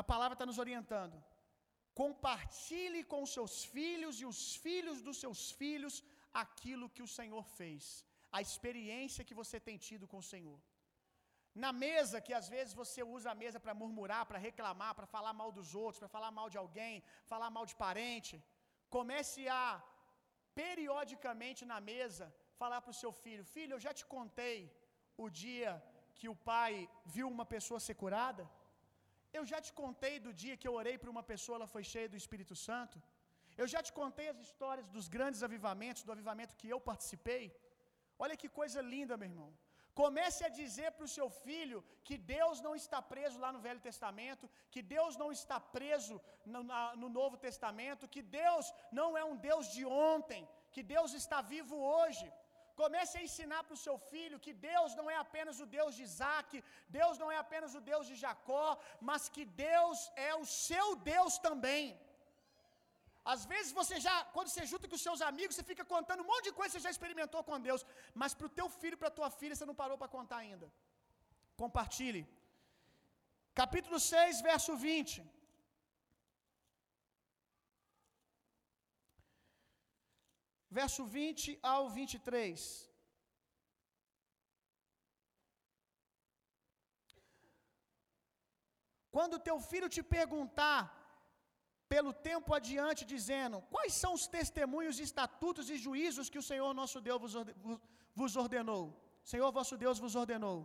a 0.01 0.03
palavra 0.13 0.35
está 0.37 0.47
nos 0.51 0.61
orientando. 0.65 1.17
Compartilhe 2.03 3.03
com 3.13 3.23
seus 3.37 3.55
filhos 3.77 4.15
e 4.23 4.27
os 4.33 4.41
filhos 4.65 5.01
dos 5.07 5.19
seus 5.23 5.43
filhos 5.61 5.97
aquilo 6.45 6.93
que 6.95 7.05
o 7.07 7.13
Senhor 7.19 7.45
fez, 7.59 7.85
a 8.37 8.41
experiência 8.47 9.27
que 9.29 9.39
você 9.41 9.59
tem 9.67 9.77
tido 9.89 10.09
com 10.13 10.19
o 10.23 10.29
Senhor. 10.33 10.59
Na 11.65 11.73
mesa, 11.85 12.21
que 12.27 12.35
às 12.41 12.49
vezes 12.55 12.73
você 12.83 13.01
usa 13.17 13.29
a 13.31 13.41
mesa 13.43 13.59
para 13.65 13.79
murmurar, 13.81 14.23
para 14.27 14.45
reclamar, 14.47 14.93
para 14.99 15.07
falar 15.15 15.33
mal 15.41 15.51
dos 15.59 15.69
outros, 15.83 16.01
para 16.03 16.15
falar 16.17 16.33
mal 16.39 16.49
de 16.55 16.59
alguém, 16.63 16.95
falar 17.33 17.51
mal 17.57 17.65
de 17.71 17.77
parente, 17.85 18.43
comece 18.97 19.43
a 19.49 19.63
periodicamente 20.61 21.63
na 21.73 21.79
mesa 21.93 22.27
falar 22.61 22.81
para 22.83 22.95
o 22.95 23.01
seu 23.03 23.13
filho: 23.25 23.45
Filho, 23.57 23.75
eu 23.75 23.85
já 23.87 23.93
te 23.99 24.05
contei 24.17 24.59
o 25.25 25.29
dia 25.45 25.71
que 26.19 26.29
o 26.33 26.37
pai 26.53 26.73
viu 27.15 27.29
uma 27.37 27.47
pessoa 27.55 27.85
ser 27.87 27.97
curada? 28.03 28.45
Eu 29.39 29.45
já 29.51 29.59
te 29.67 29.73
contei 29.83 30.15
do 30.27 30.33
dia 30.43 30.59
que 30.61 30.69
eu 30.69 30.75
orei 30.81 30.97
para 31.03 31.13
uma 31.15 31.25
pessoa, 31.33 31.57
ela 31.59 31.71
foi 31.75 31.85
cheia 31.93 32.09
do 32.13 32.21
Espírito 32.23 32.55
Santo? 32.67 32.97
Eu 33.63 33.67
já 33.73 33.81
te 33.87 33.93
contei 34.01 34.27
as 34.33 34.41
histórias 34.47 34.89
dos 34.97 35.07
grandes 35.17 35.43
avivamentos, 35.49 36.05
do 36.07 36.15
avivamento 36.17 36.59
que 36.61 36.69
eu 36.75 36.81
participei? 36.91 37.45
Olha 38.25 38.37
que 38.41 38.49
coisa 38.61 38.81
linda, 38.95 39.17
meu 39.21 39.31
irmão. 39.33 39.51
Comece 40.01 40.41
a 40.47 40.55
dizer 40.61 40.89
para 40.93 41.07
o 41.09 41.13
seu 41.17 41.27
filho 41.45 41.79
que 42.07 42.17
Deus 42.35 42.61
não 42.67 42.75
está 42.83 43.01
preso 43.13 43.37
lá 43.45 43.51
no 43.57 43.61
Velho 43.67 43.83
Testamento, 43.89 44.51
que 44.73 44.83
Deus 44.95 45.17
não 45.23 45.31
está 45.39 45.59
preso 45.77 46.15
no, 46.53 46.63
no 47.03 47.09
Novo 47.19 47.37
Testamento, 47.47 48.11
que 48.15 48.23
Deus 48.41 48.73
não 49.01 49.11
é 49.21 49.25
um 49.31 49.37
Deus 49.49 49.67
de 49.77 49.85
ontem, 50.13 50.43
que 50.75 50.83
Deus 50.95 51.13
está 51.23 51.41
vivo 51.55 51.77
hoje. 51.95 52.27
Comece 52.81 53.15
a 53.19 53.25
ensinar 53.27 53.61
para 53.65 53.77
o 53.77 53.83
seu 53.87 53.97
filho 54.11 54.43
que 54.45 54.53
Deus 54.69 54.91
não 54.99 55.07
é 55.15 55.17
apenas 55.25 55.59
o 55.65 55.67
Deus 55.77 55.93
de 55.97 56.03
Isaac, 56.09 56.51
Deus 56.99 57.19
não 57.23 57.29
é 57.35 57.39
apenas 57.45 57.75
o 57.81 57.83
Deus 57.91 58.05
de 58.11 58.17
Jacó, 58.23 58.67
mas 59.09 59.29
que 59.35 59.45
Deus 59.67 59.99
é 60.31 60.33
o 60.43 60.47
seu 60.65 60.87
Deus 61.13 61.35
também. 61.47 61.85
Às 63.33 63.43
vezes 63.51 63.71
você 63.81 63.99
já, 64.07 64.15
quando 64.35 64.49
você 64.53 64.65
junta 64.71 64.89
com 64.89 64.97
os 64.99 65.05
seus 65.09 65.21
amigos, 65.31 65.55
você 65.57 65.67
fica 65.73 65.85
contando 65.93 66.23
um 66.25 66.31
monte 66.33 66.47
de 66.49 66.57
coisa 66.59 66.71
que 66.71 66.77
você 66.77 66.87
já 66.87 66.95
experimentou 66.97 67.43
com 67.49 67.65
Deus, 67.69 67.83
mas 68.23 68.35
para 68.39 68.49
o 68.49 68.55
teu 68.59 68.69
filho, 68.81 68.99
para 69.03 69.11
a 69.13 69.19
tua 69.19 69.31
filha, 69.41 69.55
você 69.57 69.69
não 69.71 69.81
parou 69.83 69.97
para 70.01 70.15
contar 70.17 70.39
ainda. 70.45 70.67
Compartilhe. 71.63 72.23
Capítulo 73.63 73.99
6, 74.01 74.43
verso 74.51 74.73
20. 74.77 75.23
Verso 80.79 81.03
20 81.17 81.59
ao 81.73 81.83
23. 81.97 82.61
Quando 89.15 89.43
teu 89.49 89.57
filho 89.71 89.89
te 89.95 90.03
perguntar 90.17 90.81
pelo 91.93 92.13
tempo 92.31 92.51
adiante, 92.59 93.11
dizendo: 93.15 93.57
Quais 93.75 93.95
são 94.03 94.13
os 94.19 94.27
testemunhos, 94.37 94.99
estatutos 95.07 95.69
e 95.75 95.77
juízos 95.87 96.31
que 96.33 96.43
o 96.43 96.49
Senhor 96.51 96.71
nosso 96.81 97.01
Deus 97.09 97.35
vos 98.21 98.35
ordenou? 98.45 98.85
Senhor 99.33 99.51
vosso 99.59 99.77
Deus 99.85 99.99
vos 100.05 100.17
ordenou. 100.23 100.59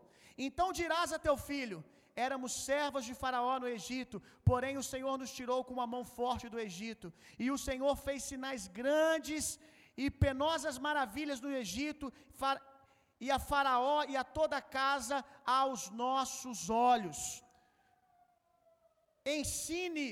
Então 0.48 0.68
dirás 0.82 1.10
a 1.18 1.24
teu 1.28 1.36
filho: 1.50 1.80
Éramos 2.28 2.54
servos 2.70 3.06
de 3.10 3.14
Faraó 3.22 3.56
no 3.64 3.70
Egito, 3.78 4.18
porém 4.50 4.78
o 4.78 4.88
Senhor 4.94 5.16
nos 5.22 5.34
tirou 5.40 5.60
com 5.64 5.76
uma 5.80 5.92
mão 5.96 6.04
forte 6.20 6.48
do 6.54 6.62
Egito, 6.68 7.10
e 7.44 7.48
o 7.56 7.62
Senhor 7.68 7.96
fez 8.06 8.24
sinais 8.32 8.66
grandes 8.80 9.46
e 10.04 10.06
penosas 10.24 10.76
maravilhas 10.88 11.40
no 11.46 11.52
Egito, 11.64 12.06
e 13.26 13.28
a 13.36 13.40
Faraó 13.50 13.98
e 14.12 14.16
a 14.22 14.26
toda 14.38 14.56
a 14.60 14.68
casa 14.80 15.18
aos 15.62 15.82
nossos 16.04 16.60
olhos. 16.92 17.20
Ensine 19.38 20.08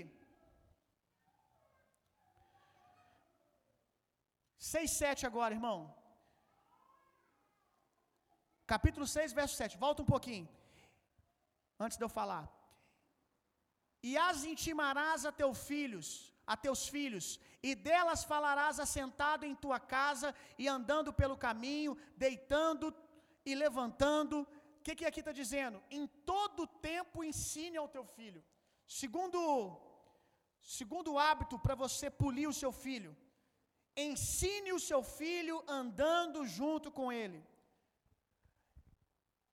6, 4.73 4.91
7 4.91 5.25
agora, 5.29 5.55
irmão. 5.57 5.77
Capítulo 8.73 9.05
6, 9.07 9.31
verso 9.39 9.55
7. 9.55 9.77
Volta 9.85 10.01
um 10.03 10.11
pouquinho. 10.13 10.47
Antes 11.85 11.97
de 11.97 12.03
eu 12.05 12.09
falar. 12.19 12.45
E 14.09 14.11
as 14.29 14.43
intimarás 14.53 15.21
a 15.29 15.31
teus 15.41 15.59
filhos, 15.69 16.07
a 16.53 16.57
teus 16.65 16.81
filhos, 16.95 17.27
e 17.61 17.73
delas 17.75 18.23
falarás 18.23 18.79
assentado 18.79 19.45
em 19.45 19.55
tua 19.55 19.79
casa 19.79 20.33
e 20.57 20.67
andando 20.67 21.11
pelo 21.11 21.37
caminho, 21.37 21.97
deitando 22.15 22.95
e 23.45 23.55
levantando. 23.55 24.41
O 24.41 24.83
que, 24.83 24.95
que 24.95 25.05
aqui 25.05 25.19
está 25.19 25.31
dizendo? 25.31 25.81
Em 25.89 26.07
todo 26.07 26.67
tempo 26.67 27.23
ensine 27.23 27.77
ao 27.77 27.87
teu 27.87 28.05
filho. 28.05 28.43
Segundo, 28.87 29.39
segundo 30.61 31.17
hábito 31.17 31.59
para 31.59 31.75
você 31.75 32.09
polir 32.09 32.47
o 32.47 32.53
seu 32.53 32.71
filho, 32.71 33.15
Ensine 34.05 34.71
o 34.73 34.79
seu 34.87 35.01
filho 35.19 35.55
andando 35.67 36.45
junto 36.45 36.89
com 36.97 37.11
ele. 37.21 37.39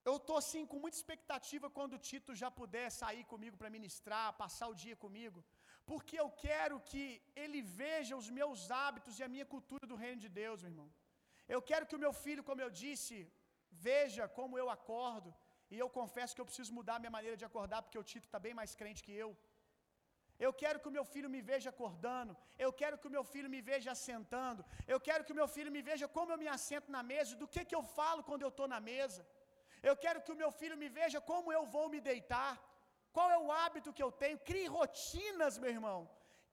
Eu 0.09 0.16
estou 0.16 0.36
assim 0.36 0.66
com 0.70 0.78
muita 0.78 0.98
expectativa 0.98 1.70
quando 1.76 1.94
o 1.94 2.02
Tito 2.09 2.34
já 2.40 2.50
puder 2.50 2.90
sair 2.90 3.24
comigo 3.24 3.57
para 3.57 3.74
ministrar, 3.76 4.36
passar 4.42 4.68
o 4.68 4.74
dia 4.82 4.96
comigo, 5.05 5.42
porque 5.91 6.16
eu 6.22 6.28
quero 6.47 6.76
que 6.91 7.05
ele 7.43 7.61
veja 7.80 8.20
os 8.20 8.28
meus 8.39 8.61
hábitos 8.82 9.18
e 9.18 9.24
a 9.26 9.32
minha 9.35 9.47
cultura 9.55 9.87
do 9.91 10.01
reino 10.05 10.20
de 10.24 10.30
Deus, 10.43 10.62
meu 10.62 10.72
irmão. 10.72 10.91
Eu 11.55 11.61
quero 11.70 11.87
que 11.89 11.97
o 11.99 12.03
meu 12.05 12.12
filho, 12.24 12.47
como 12.49 12.62
eu 12.66 12.70
disse, 12.82 13.16
veja 13.89 14.26
como 14.39 14.59
eu 14.62 14.68
acordo, 14.76 15.30
e 15.72 15.78
eu 15.82 15.89
confesso 15.99 16.35
que 16.35 16.43
eu 16.43 16.49
preciso 16.51 16.76
mudar 16.78 16.97
a 16.97 17.03
minha 17.05 17.16
maneira 17.18 17.37
de 17.41 17.47
acordar, 17.51 17.80
porque 17.82 18.01
o 18.03 18.07
Tito 18.11 18.26
está 18.28 18.41
bem 18.47 18.55
mais 18.61 18.72
crente 18.80 19.05
que 19.07 19.14
eu. 19.24 19.30
Eu 20.47 20.53
quero 20.62 20.80
que 20.82 20.89
o 20.91 20.95
meu 20.97 21.05
filho 21.12 21.28
me 21.35 21.41
veja 21.51 21.68
acordando. 21.72 22.32
Eu 22.64 22.70
quero 22.80 22.99
que 23.01 23.09
o 23.11 23.14
meu 23.16 23.24
filho 23.32 23.49
me 23.55 23.61
veja 23.70 23.91
assentando. 23.97 24.64
Eu 24.95 24.99
quero 25.09 25.24
que 25.26 25.35
o 25.35 25.39
meu 25.41 25.49
filho 25.57 25.70
me 25.76 25.82
veja 25.91 26.07
como 26.16 26.32
eu 26.32 26.39
me 26.43 26.49
assento 26.57 26.89
na 26.97 27.03
mesa, 27.12 27.37
do 27.43 27.49
que, 27.55 27.64
que 27.68 27.76
eu 27.78 27.85
falo 27.99 28.24
quando 28.28 28.43
eu 28.47 28.53
estou 28.55 28.68
na 28.74 28.80
mesa. 28.93 29.22
Eu 29.91 29.97
quero 30.05 30.22
que 30.24 30.32
o 30.35 30.41
meu 30.43 30.51
filho 30.61 30.76
me 30.82 30.89
veja 31.01 31.20
como 31.30 31.53
eu 31.57 31.64
vou 31.76 31.87
me 31.95 32.01
deitar. 32.11 32.53
Qual 33.16 33.28
é 33.36 33.38
o 33.44 33.50
hábito 33.60 33.94
que 33.96 34.04
eu 34.06 34.12
tenho? 34.22 34.44
Crie 34.50 34.68
rotinas, 34.78 35.58
meu 35.64 35.72
irmão, 35.76 35.98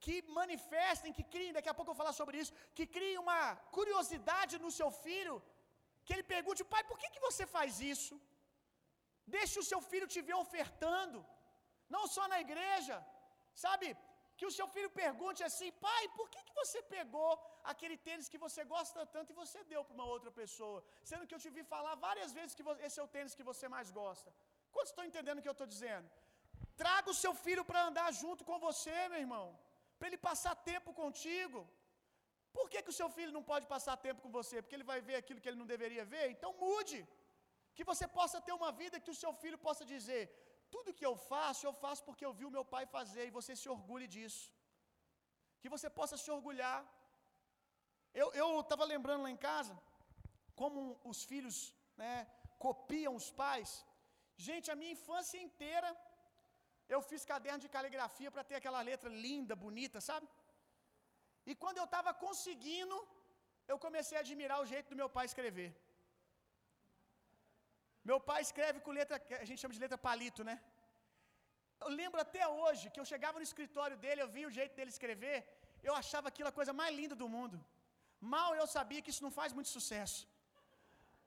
que 0.03 0.16
manifestem, 0.39 1.16
que 1.18 1.26
criem, 1.34 1.55
daqui 1.57 1.70
a 1.72 1.76
pouco 1.78 1.89
eu 1.89 1.93
vou 1.93 2.01
falar 2.03 2.16
sobre 2.22 2.38
isso, 2.41 2.53
que 2.78 2.86
criem 2.95 3.24
uma 3.26 3.41
curiosidade 3.78 4.55
no 4.66 4.72
seu 4.80 4.89
filho, 5.05 5.36
que 6.05 6.14
ele 6.16 6.26
pergunte, 6.36 6.70
pai, 6.74 6.84
por 6.89 6.97
que, 7.01 7.09
que 7.16 7.26
você 7.28 7.45
faz 7.55 7.80
isso? 7.93 8.16
Deixe 9.38 9.57
o 9.62 9.68
seu 9.72 9.82
filho 9.91 10.12
te 10.14 10.22
ver 10.30 10.38
ofertando, 10.43 11.20
não 11.95 12.05
só 12.16 12.24
na 12.34 12.39
igreja, 12.45 12.97
Sabe? 13.66 13.88
Que 14.38 14.45
o 14.49 14.53
seu 14.57 14.68
filho 14.76 14.89
pergunte 15.03 15.41
assim: 15.47 15.72
pai, 15.88 16.03
por 16.18 16.28
que, 16.34 16.41
que 16.47 16.53
você 16.62 16.82
pegou 16.95 17.32
aquele 17.72 17.97
tênis 18.07 18.30
que 18.32 18.39
você 18.45 18.64
gosta 18.64 19.05
tanto 19.16 19.32
e 19.32 19.39
você 19.41 19.64
deu 19.64 19.84
para 19.84 19.93
uma 19.93 20.05
outra 20.16 20.32
pessoa? 20.32 20.84
Sendo 21.03 21.28
que 21.28 21.36
eu 21.36 21.39
te 21.43 21.49
vi 21.49 21.64
falar 21.64 21.95
várias 22.07 22.32
vezes 22.38 22.55
que 22.55 22.64
esse 22.88 22.99
é 22.99 23.03
o 23.03 23.07
tênis 23.16 23.36
que 23.36 23.47
você 23.51 23.68
mais 23.76 23.91
gosta. 23.91 24.34
Quantos 24.72 24.91
estão 24.91 25.05
entendendo 25.05 25.39
o 25.39 25.41
que 25.41 25.51
eu 25.53 25.57
estou 25.59 25.68
dizendo? 25.68 26.09
Traga 26.82 27.10
o 27.14 27.20
seu 27.24 27.34
filho 27.46 27.64
para 27.70 27.82
andar 27.90 28.10
junto 28.22 28.42
com 28.50 28.58
você, 28.68 28.96
meu 29.12 29.22
irmão. 29.26 29.46
Para 29.98 30.08
ele 30.10 30.20
passar 30.30 30.54
tempo 30.72 30.92
contigo. 31.02 31.60
Por 32.58 32.66
que, 32.72 32.80
que 32.84 32.94
o 32.94 32.98
seu 33.00 33.10
filho 33.18 33.34
não 33.38 33.44
pode 33.52 33.66
passar 33.74 33.96
tempo 34.06 34.22
com 34.24 34.32
você? 34.40 34.56
Porque 34.62 34.78
ele 34.78 34.90
vai 34.92 35.00
ver 35.10 35.18
aquilo 35.20 35.42
que 35.42 35.50
ele 35.50 35.62
não 35.62 35.72
deveria 35.74 36.06
ver? 36.14 36.26
Então 36.36 36.52
mude. 36.64 37.00
Que 37.76 37.84
você 37.92 38.06
possa 38.20 38.40
ter 38.46 38.54
uma 38.60 38.72
vida 38.82 39.04
que 39.04 39.14
o 39.14 39.20
seu 39.24 39.32
filho 39.44 39.60
possa 39.68 39.86
dizer: 39.94 40.24
tudo 40.74 40.98
que 41.00 41.08
eu 41.10 41.16
faço, 41.32 41.62
eu 41.70 41.76
faço 41.84 42.04
porque 42.08 42.26
eu 42.28 42.34
vi 42.40 42.46
o 42.48 42.56
meu 42.58 42.66
pai 42.74 42.84
fazer 42.98 43.24
e 43.28 43.36
você 43.38 43.56
se 43.62 43.70
orgulhe 43.76 44.08
disso. 44.16 44.44
Que 45.62 45.74
você 45.76 45.90
possa 46.00 46.18
se 46.24 46.30
orgulhar. 46.38 46.80
Eu 48.42 48.50
estava 48.64 48.86
lembrando 48.94 49.24
lá 49.26 49.32
em 49.36 49.42
casa 49.50 49.74
como 50.62 50.80
os 51.12 51.20
filhos 51.30 51.58
né, 52.02 52.14
copiam 52.66 53.14
os 53.20 53.28
pais. 53.44 53.70
Gente, 54.48 54.70
a 54.74 54.80
minha 54.80 54.96
infância 54.98 55.38
inteira 55.48 55.90
eu 56.94 57.00
fiz 57.10 57.22
caderno 57.32 57.62
de 57.66 57.70
caligrafia 57.76 58.30
para 58.36 58.44
ter 58.50 58.56
aquela 58.60 58.82
letra 58.89 59.10
linda, 59.26 59.54
bonita, 59.66 60.00
sabe? 60.10 60.28
E 61.50 61.54
quando 61.62 61.80
eu 61.82 61.88
estava 61.89 62.12
conseguindo, 62.26 62.96
eu 63.72 63.78
comecei 63.86 64.18
a 64.18 64.24
admirar 64.26 64.58
o 64.64 64.68
jeito 64.74 64.89
do 64.92 65.00
meu 65.02 65.10
pai 65.16 65.26
escrever. 65.30 65.70
Meu 68.10 68.20
pai 68.30 68.39
escreve 68.48 68.80
com 68.86 68.98
letra, 69.00 69.18
a 69.44 69.48
gente 69.48 69.62
chama 69.62 69.76
de 69.78 69.84
letra 69.84 69.98
palito, 70.08 70.44
né? 70.50 70.56
Eu 71.84 71.89
lembro 72.02 72.20
até 72.26 72.44
hoje 72.60 72.92
que 72.94 73.02
eu 73.02 73.08
chegava 73.12 73.39
no 73.39 73.48
escritório 73.50 73.98
dele, 74.04 74.24
eu 74.24 74.32
via 74.36 74.48
o 74.50 74.56
jeito 74.60 74.74
dele 74.78 74.92
escrever, 74.96 75.38
eu 75.88 75.94
achava 76.02 76.28
aquilo 76.32 76.50
a 76.50 76.58
coisa 76.60 76.74
mais 76.82 76.96
linda 77.00 77.16
do 77.22 77.30
mundo. 77.36 77.58
Mal 78.36 78.52
eu 78.62 78.68
sabia 78.78 79.02
que 79.04 79.12
isso 79.14 79.26
não 79.28 79.34
faz 79.39 79.52
muito 79.58 79.72
sucesso. 79.78 80.22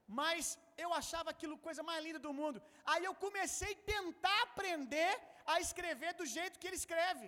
Mas 0.07 0.59
eu 0.85 0.91
achava 1.01 1.31
aquilo 1.31 1.57
coisa 1.67 1.83
mais 1.83 2.05
linda 2.07 2.21
do 2.27 2.33
mundo. 2.41 2.63
Aí 2.93 3.05
eu 3.05 3.15
comecei 3.27 3.73
a 3.75 3.83
tentar 3.95 4.41
aprender 4.43 5.13
a 5.53 5.61
escrever 5.61 6.13
do 6.15 6.27
jeito 6.37 6.59
que 6.59 6.69
ele 6.69 6.81
escreve. 6.83 7.27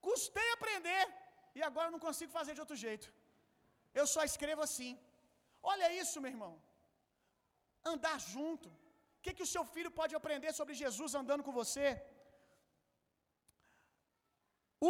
Custei 0.00 0.48
aprender 0.52 1.04
e 1.54 1.62
agora 1.62 1.90
não 1.90 1.98
consigo 2.06 2.32
fazer 2.38 2.54
de 2.54 2.62
outro 2.64 2.78
jeito. 2.84 3.08
Eu 4.00 4.06
só 4.14 4.22
escrevo 4.30 4.62
assim. 4.68 4.92
Olha 5.62 5.92
isso, 6.02 6.20
meu 6.20 6.32
irmão 6.36 6.54
andar 7.94 8.18
junto. 8.32 8.68
O 8.68 9.22
que, 9.22 9.34
que 9.36 9.46
o 9.46 9.52
seu 9.54 9.64
filho 9.74 9.90
pode 10.00 10.14
aprender 10.20 10.52
sobre 10.58 10.74
Jesus 10.82 11.14
andando 11.20 11.46
com 11.46 11.52
você? 11.60 11.86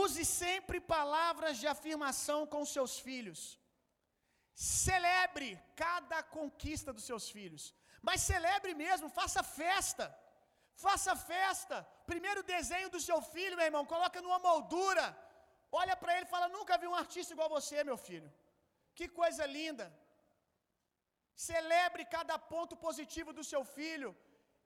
Use 0.03 0.25
sempre 0.25 0.79
palavras 0.95 1.55
de 1.61 1.67
afirmação 1.75 2.41
com 2.53 2.73
seus 2.75 2.95
filhos. 3.07 3.41
Celebre 4.57 5.49
cada 5.83 6.19
conquista 6.37 6.91
dos 6.97 7.05
seus 7.05 7.25
filhos. 7.37 7.65
Mas 8.09 8.23
celebre 8.23 8.73
mesmo, 8.75 9.09
faça 9.19 9.43
festa. 9.43 10.05
Faça 10.85 11.13
festa. 11.33 11.77
Primeiro 12.13 12.43
desenho 12.55 12.89
do 12.95 13.01
seu 13.09 13.19
filho, 13.35 13.59
meu 13.59 13.67
irmão, 13.71 13.85
coloca 13.93 14.23
numa 14.23 14.39
moldura. 14.39 15.05
Olha 15.81 15.95
para 16.01 16.15
ele 16.17 16.27
e 16.27 16.35
fala: 16.35 16.49
"Nunca 16.57 16.79
vi 16.83 16.87
um 16.89 16.99
artista 17.03 17.35
igual 17.35 17.51
você, 17.59 17.85
meu 17.91 17.99
filho". 18.09 18.31
Que 18.99 19.07
coisa 19.21 19.45
linda. 19.59 19.87
Celebre 21.49 22.05
cada 22.17 22.37
ponto 22.53 22.75
positivo 22.87 23.33
do 23.39 23.45
seu 23.53 23.63
filho. 23.77 24.11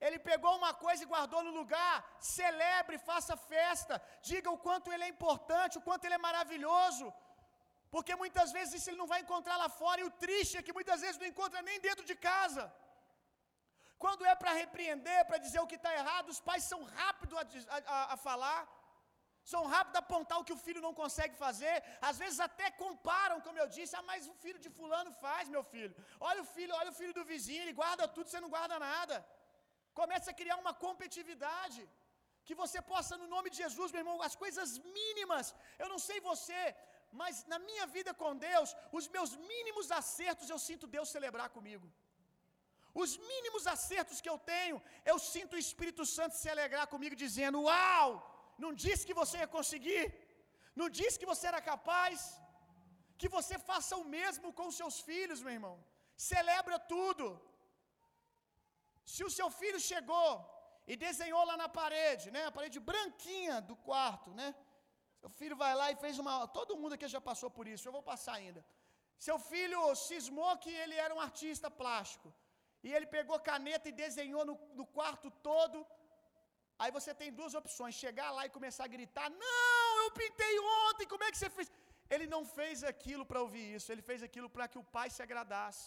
Ele 0.07 0.18
pegou 0.30 0.53
uma 0.57 0.72
coisa 0.84 1.03
e 1.03 1.11
guardou 1.12 1.43
no 1.47 1.57
lugar. 1.61 1.95
Celebre, 2.20 2.97
faça 3.11 3.34
festa. 3.36 3.95
Diga 4.28 4.51
o 4.53 4.62
quanto 4.66 4.93
ele 4.93 5.05
é 5.07 5.14
importante, 5.16 5.78
o 5.78 5.86
quanto 5.88 6.05
ele 6.05 6.18
é 6.18 6.26
maravilhoso. 6.28 7.07
Porque 7.95 8.14
muitas 8.22 8.51
vezes 8.57 8.74
isso 8.78 8.91
ele 8.91 9.03
não 9.03 9.11
vai 9.12 9.20
encontrar 9.22 9.57
lá 9.62 9.68
fora. 9.80 10.01
E 10.01 10.09
o 10.09 10.16
triste 10.24 10.57
é 10.57 10.62
que 10.66 10.76
muitas 10.78 11.01
vezes 11.05 11.20
não 11.20 11.30
encontra 11.32 11.61
nem 11.68 11.78
dentro 11.88 12.05
de 12.11 12.16
casa. 12.28 12.64
Quando 14.05 14.24
é 14.32 14.34
para 14.43 14.53
repreender, 14.62 15.18
para 15.28 15.43
dizer 15.47 15.61
o 15.62 15.70
que 15.70 15.78
está 15.80 15.91
errado, 16.01 16.28
os 16.34 16.41
pais 16.49 16.64
são 16.72 16.80
rápidos 16.99 17.36
a, 17.38 17.76
a, 17.97 17.99
a 18.14 18.16
falar. 18.28 18.61
São 19.53 19.62
rápidos 19.74 19.99
a 19.99 20.05
apontar 20.05 20.38
o 20.38 20.47
que 20.49 20.57
o 20.57 20.62
filho 20.66 20.82
não 20.86 20.93
consegue 21.03 21.34
fazer. 21.45 21.74
Às 22.09 22.16
vezes 22.22 22.38
até 22.49 22.66
comparam, 22.84 23.36
como 23.47 23.61
eu 23.62 23.68
disse. 23.76 23.97
Ah, 23.99 24.07
mas 24.11 24.28
o 24.32 24.34
filho 24.43 24.61
de 24.64 24.70
fulano 24.78 25.12
faz, 25.24 25.49
meu 25.55 25.64
filho. 25.74 25.95
Olha 26.28 26.43
o 26.47 26.49
filho, 26.57 26.74
olha 26.80 26.93
o 26.95 26.99
filho 27.01 27.14
do 27.18 27.24
vizinho, 27.32 27.62
ele 27.64 27.78
guarda 27.82 28.12
tudo, 28.16 28.28
você 28.28 28.41
não 28.45 28.53
guarda 28.57 28.78
nada. 28.91 29.16
Começa 30.01 30.28
a 30.30 30.38
criar 30.41 30.59
uma 30.64 30.74
competitividade. 30.86 31.80
Que 32.47 32.55
você 32.62 32.78
possa, 32.93 33.18
no 33.22 33.26
nome 33.34 33.49
de 33.51 33.59
Jesus, 33.64 33.91
meu 33.93 34.03
irmão, 34.03 34.16
as 34.28 34.36
coisas 34.45 34.70
mínimas. 34.99 35.55
Eu 35.82 35.88
não 35.93 36.01
sei 36.09 36.18
você, 36.30 36.61
mas 37.21 37.45
na 37.53 37.59
minha 37.69 37.87
vida 37.97 38.13
com 38.23 38.33
Deus, 38.49 38.71
os 38.99 39.07
meus 39.15 39.33
mínimos 39.53 39.87
acertos 40.01 40.51
eu 40.51 40.59
sinto 40.69 40.93
Deus 40.97 41.13
celebrar 41.17 41.49
comigo. 41.57 41.87
Os 43.03 43.13
mínimos 43.31 43.65
acertos 43.75 44.21
que 44.21 44.31
eu 44.33 44.39
tenho, 44.53 44.77
eu 45.13 45.17
sinto 45.33 45.55
o 45.55 45.63
Espírito 45.65 46.05
Santo 46.17 46.35
se 46.41 46.49
alegrar 46.55 46.87
comigo, 46.95 47.23
dizendo: 47.25 47.63
Uau! 47.69 48.09
Não 48.65 48.73
disse 48.85 49.07
que 49.09 49.19
você 49.21 49.37
ia 49.43 49.51
conseguir, 49.59 50.05
não 50.81 50.89
disse 50.99 51.19
que 51.21 51.31
você 51.33 51.47
era 51.53 51.61
capaz. 51.73 52.21
Que 53.21 53.29
você 53.37 53.55
faça 53.71 53.95
o 54.03 54.07
mesmo 54.17 54.49
com 54.59 54.77
seus 54.81 54.97
filhos, 55.09 55.43
meu 55.45 55.55
irmão. 55.59 55.75
Celebra 56.31 56.77
tudo. 56.93 57.27
Se 59.13 59.23
o 59.29 59.33
seu 59.39 59.49
filho 59.61 59.81
chegou 59.91 60.31
e 60.91 60.97
desenhou 61.07 61.43
lá 61.51 61.57
na 61.63 61.69
parede, 61.81 62.27
né, 62.37 62.43
a 62.47 62.55
parede 62.57 62.79
branquinha 62.91 63.57
do 63.71 63.77
quarto, 63.89 64.31
né? 64.41 64.49
Seu 65.21 65.31
filho 65.39 65.57
vai 65.62 65.73
lá 65.81 65.87
e 65.93 65.97
fez 66.05 66.18
uma, 66.23 66.35
todo 66.59 66.79
mundo 66.81 66.95
aqui 66.97 67.09
já 67.16 67.23
passou 67.31 67.51
por 67.57 67.66
isso, 67.73 67.87
eu 67.87 67.95
vou 67.97 68.05
passar 68.12 68.35
ainda. 68.41 68.61
Seu 69.27 69.39
filho 69.53 69.81
cismou 70.09 70.53
que 70.64 70.73
ele 70.83 70.97
era 71.05 71.14
um 71.16 71.23
artista 71.29 71.68
plástico. 71.81 72.29
E 72.87 72.89
ele 72.97 73.07
pegou 73.16 73.39
caneta 73.51 73.87
e 73.89 73.99
desenhou 74.05 74.45
no, 74.51 74.55
no 74.79 74.87
quarto 74.97 75.29
todo. 75.49 75.79
Aí 76.83 76.91
você 76.97 77.12
tem 77.21 77.31
duas 77.41 77.55
opções: 77.61 78.01
chegar 78.05 78.31
lá 78.37 78.43
e 78.47 78.55
começar 78.59 78.85
a 78.87 78.93
gritar: 78.97 79.29
Não, 79.45 79.91
eu 80.05 80.11
pintei 80.21 80.55
ontem, 80.87 81.07
como 81.12 81.25
é 81.27 81.31
que 81.33 81.41
você 81.41 81.51
fez? 81.57 81.71
Ele 82.14 82.27
não 82.35 82.43
fez 82.59 82.79
aquilo 82.93 83.25
para 83.31 83.43
ouvir 83.47 83.66
isso, 83.77 83.91
ele 83.93 84.05
fez 84.11 84.23
aquilo 84.29 84.49
para 84.55 84.68
que 84.71 84.79
o 84.83 84.89
pai 84.97 85.09
se 85.16 85.23
agradasse. 85.27 85.87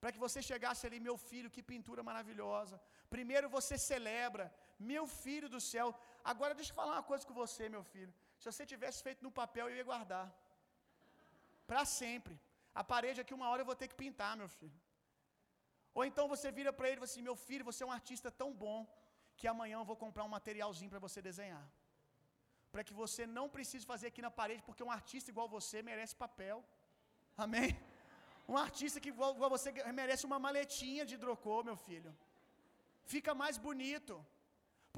Para 0.00 0.12
que 0.12 0.20
você 0.24 0.40
chegasse 0.50 0.82
ali, 0.86 0.98
meu 1.08 1.16
filho, 1.30 1.52
que 1.54 1.62
pintura 1.72 2.02
maravilhosa. 2.10 2.76
Primeiro 3.14 3.46
você 3.56 3.76
celebra, 3.90 4.44
meu 4.92 5.04
filho 5.22 5.48
do 5.54 5.60
céu. 5.72 5.88
Agora 6.32 6.54
deixa 6.58 6.70
eu 6.70 6.78
falar 6.80 6.92
uma 6.98 7.08
coisa 7.10 7.26
com 7.28 7.34
você, 7.42 7.64
meu 7.76 7.82
filho. 7.92 8.14
Se 8.40 8.46
você 8.50 8.64
tivesse 8.72 9.00
feito 9.06 9.22
no 9.26 9.32
papel, 9.40 9.64
eu 9.68 9.76
ia 9.78 9.88
guardar. 9.92 10.26
Para 11.70 11.84
sempre. 12.00 12.34
A 12.80 12.84
parede 12.92 13.20
aqui, 13.22 13.34
uma 13.38 13.48
hora 13.50 13.62
eu 13.62 13.70
vou 13.70 13.78
ter 13.80 13.88
que 13.90 13.98
pintar, 14.02 14.32
meu 14.42 14.48
filho. 14.58 14.78
Ou 15.98 16.04
então 16.08 16.24
você 16.32 16.48
vira 16.58 16.72
para 16.78 16.88
ele 16.88 17.00
e 17.00 17.06
assim: 17.08 17.22
Meu 17.28 17.36
filho, 17.46 17.64
você 17.70 17.82
é 17.84 17.86
um 17.88 17.96
artista 17.98 18.30
tão 18.40 18.50
bom 18.64 18.78
que 19.38 19.46
amanhã 19.54 19.76
eu 19.80 19.88
vou 19.90 19.98
comprar 20.04 20.24
um 20.28 20.34
materialzinho 20.38 20.90
para 20.92 21.04
você 21.06 21.20
desenhar. 21.28 21.66
Para 22.72 22.84
que 22.86 22.94
você 23.02 23.22
não 23.38 23.46
precise 23.56 23.84
fazer 23.92 24.06
aqui 24.10 24.22
na 24.26 24.32
parede, 24.40 24.62
porque 24.68 24.84
um 24.88 24.94
artista 24.98 25.30
igual 25.32 25.48
você 25.58 25.82
merece 25.90 26.22
papel. 26.26 26.58
Amém? 27.44 27.70
Um 28.52 28.56
artista 28.66 29.00
que 29.04 29.10
igual, 29.14 29.34
você 29.56 29.70
merece 30.00 30.24
uma 30.30 30.38
maletinha 30.46 31.04
de 31.08 31.14
hidrocô, 31.16 31.56
meu 31.70 31.76
filho. 31.86 32.12
Fica 33.14 33.32
mais 33.42 33.56
bonito. 33.66 34.14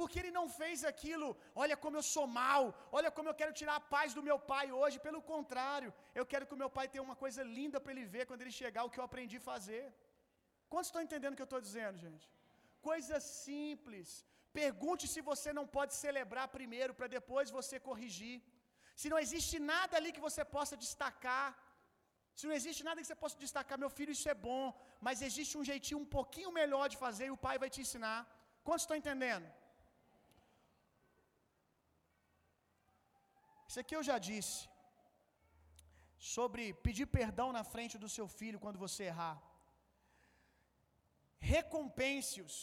Porque 0.01 0.19
ele 0.21 0.33
não 0.39 0.47
fez 0.59 0.79
aquilo, 0.91 1.29
olha 1.63 1.77
como 1.83 1.97
eu 1.99 2.05
sou 2.15 2.27
mal, 2.41 2.63
olha 2.99 3.11
como 3.17 3.29
eu 3.31 3.37
quero 3.41 3.53
tirar 3.61 3.77
a 3.79 3.87
paz 3.95 4.15
do 4.17 4.23
meu 4.29 4.39
pai 4.53 4.67
hoje. 4.81 5.05
Pelo 5.07 5.21
contrário, 5.33 5.91
eu 6.21 6.25
quero 6.31 6.47
que 6.49 6.57
o 6.57 6.63
meu 6.63 6.71
pai 6.77 6.87
tenha 6.93 7.07
uma 7.09 7.17
coisa 7.25 7.43
linda 7.59 7.79
para 7.83 7.93
ele 7.95 8.07
ver 8.15 8.25
quando 8.29 8.43
ele 8.45 8.59
chegar, 8.63 8.85
o 8.85 8.93
que 8.93 9.01
eu 9.01 9.09
aprendi 9.09 9.39
a 9.41 9.49
fazer. 9.53 9.85
Quantos 10.73 10.91
estão 10.91 11.05
entendendo 11.07 11.35
o 11.35 11.39
que 11.39 11.47
eu 11.47 11.53
estou 11.53 11.63
dizendo, 11.69 11.99
gente? 12.07 12.27
Coisa 12.89 13.17
simples. 13.47 14.11
Pergunte 14.63 15.05
se 15.15 15.21
você 15.31 15.51
não 15.59 15.67
pode 15.77 15.93
celebrar 16.05 16.47
primeiro 16.57 16.93
para 16.99 17.09
depois 17.19 17.55
você 17.59 17.79
corrigir. 17.89 18.37
Se 19.01 19.09
não 19.13 19.21
existe 19.25 19.57
nada 19.73 19.95
ali 19.99 20.13
que 20.17 20.27
você 20.29 20.45
possa 20.57 20.77
destacar. 20.85 21.49
Se 22.39 22.47
não 22.49 22.57
existe 22.59 22.83
nada 22.89 23.01
que 23.01 23.11
você 23.11 23.21
possa 23.25 23.39
destacar, 23.47 23.79
meu 23.85 23.93
filho, 23.99 24.17
isso 24.17 24.29
é 24.35 24.39
bom, 24.51 24.65
mas 25.07 25.27
existe 25.29 25.55
um 25.61 25.67
jeitinho 25.71 26.01
um 26.05 26.11
pouquinho 26.19 26.53
melhor 26.61 26.85
de 26.93 26.99
fazer 27.07 27.27
e 27.29 27.37
o 27.37 27.43
pai 27.47 27.57
vai 27.65 27.71
te 27.75 27.83
ensinar. 27.87 28.21
Quantos 28.67 28.85
estão 28.85 29.01
entendendo? 29.03 29.49
Isso 33.71 33.81
aqui 33.83 33.95
eu 33.97 34.05
já 34.09 34.17
disse. 34.29 34.59
Sobre 36.37 36.63
pedir 36.87 37.07
perdão 37.19 37.49
na 37.57 37.63
frente 37.73 37.95
do 38.03 38.09
seu 38.15 38.27
filho 38.39 38.63
quando 38.63 38.83
você 38.85 39.03
errar. 39.11 39.37
Recompense-os. 41.53 42.57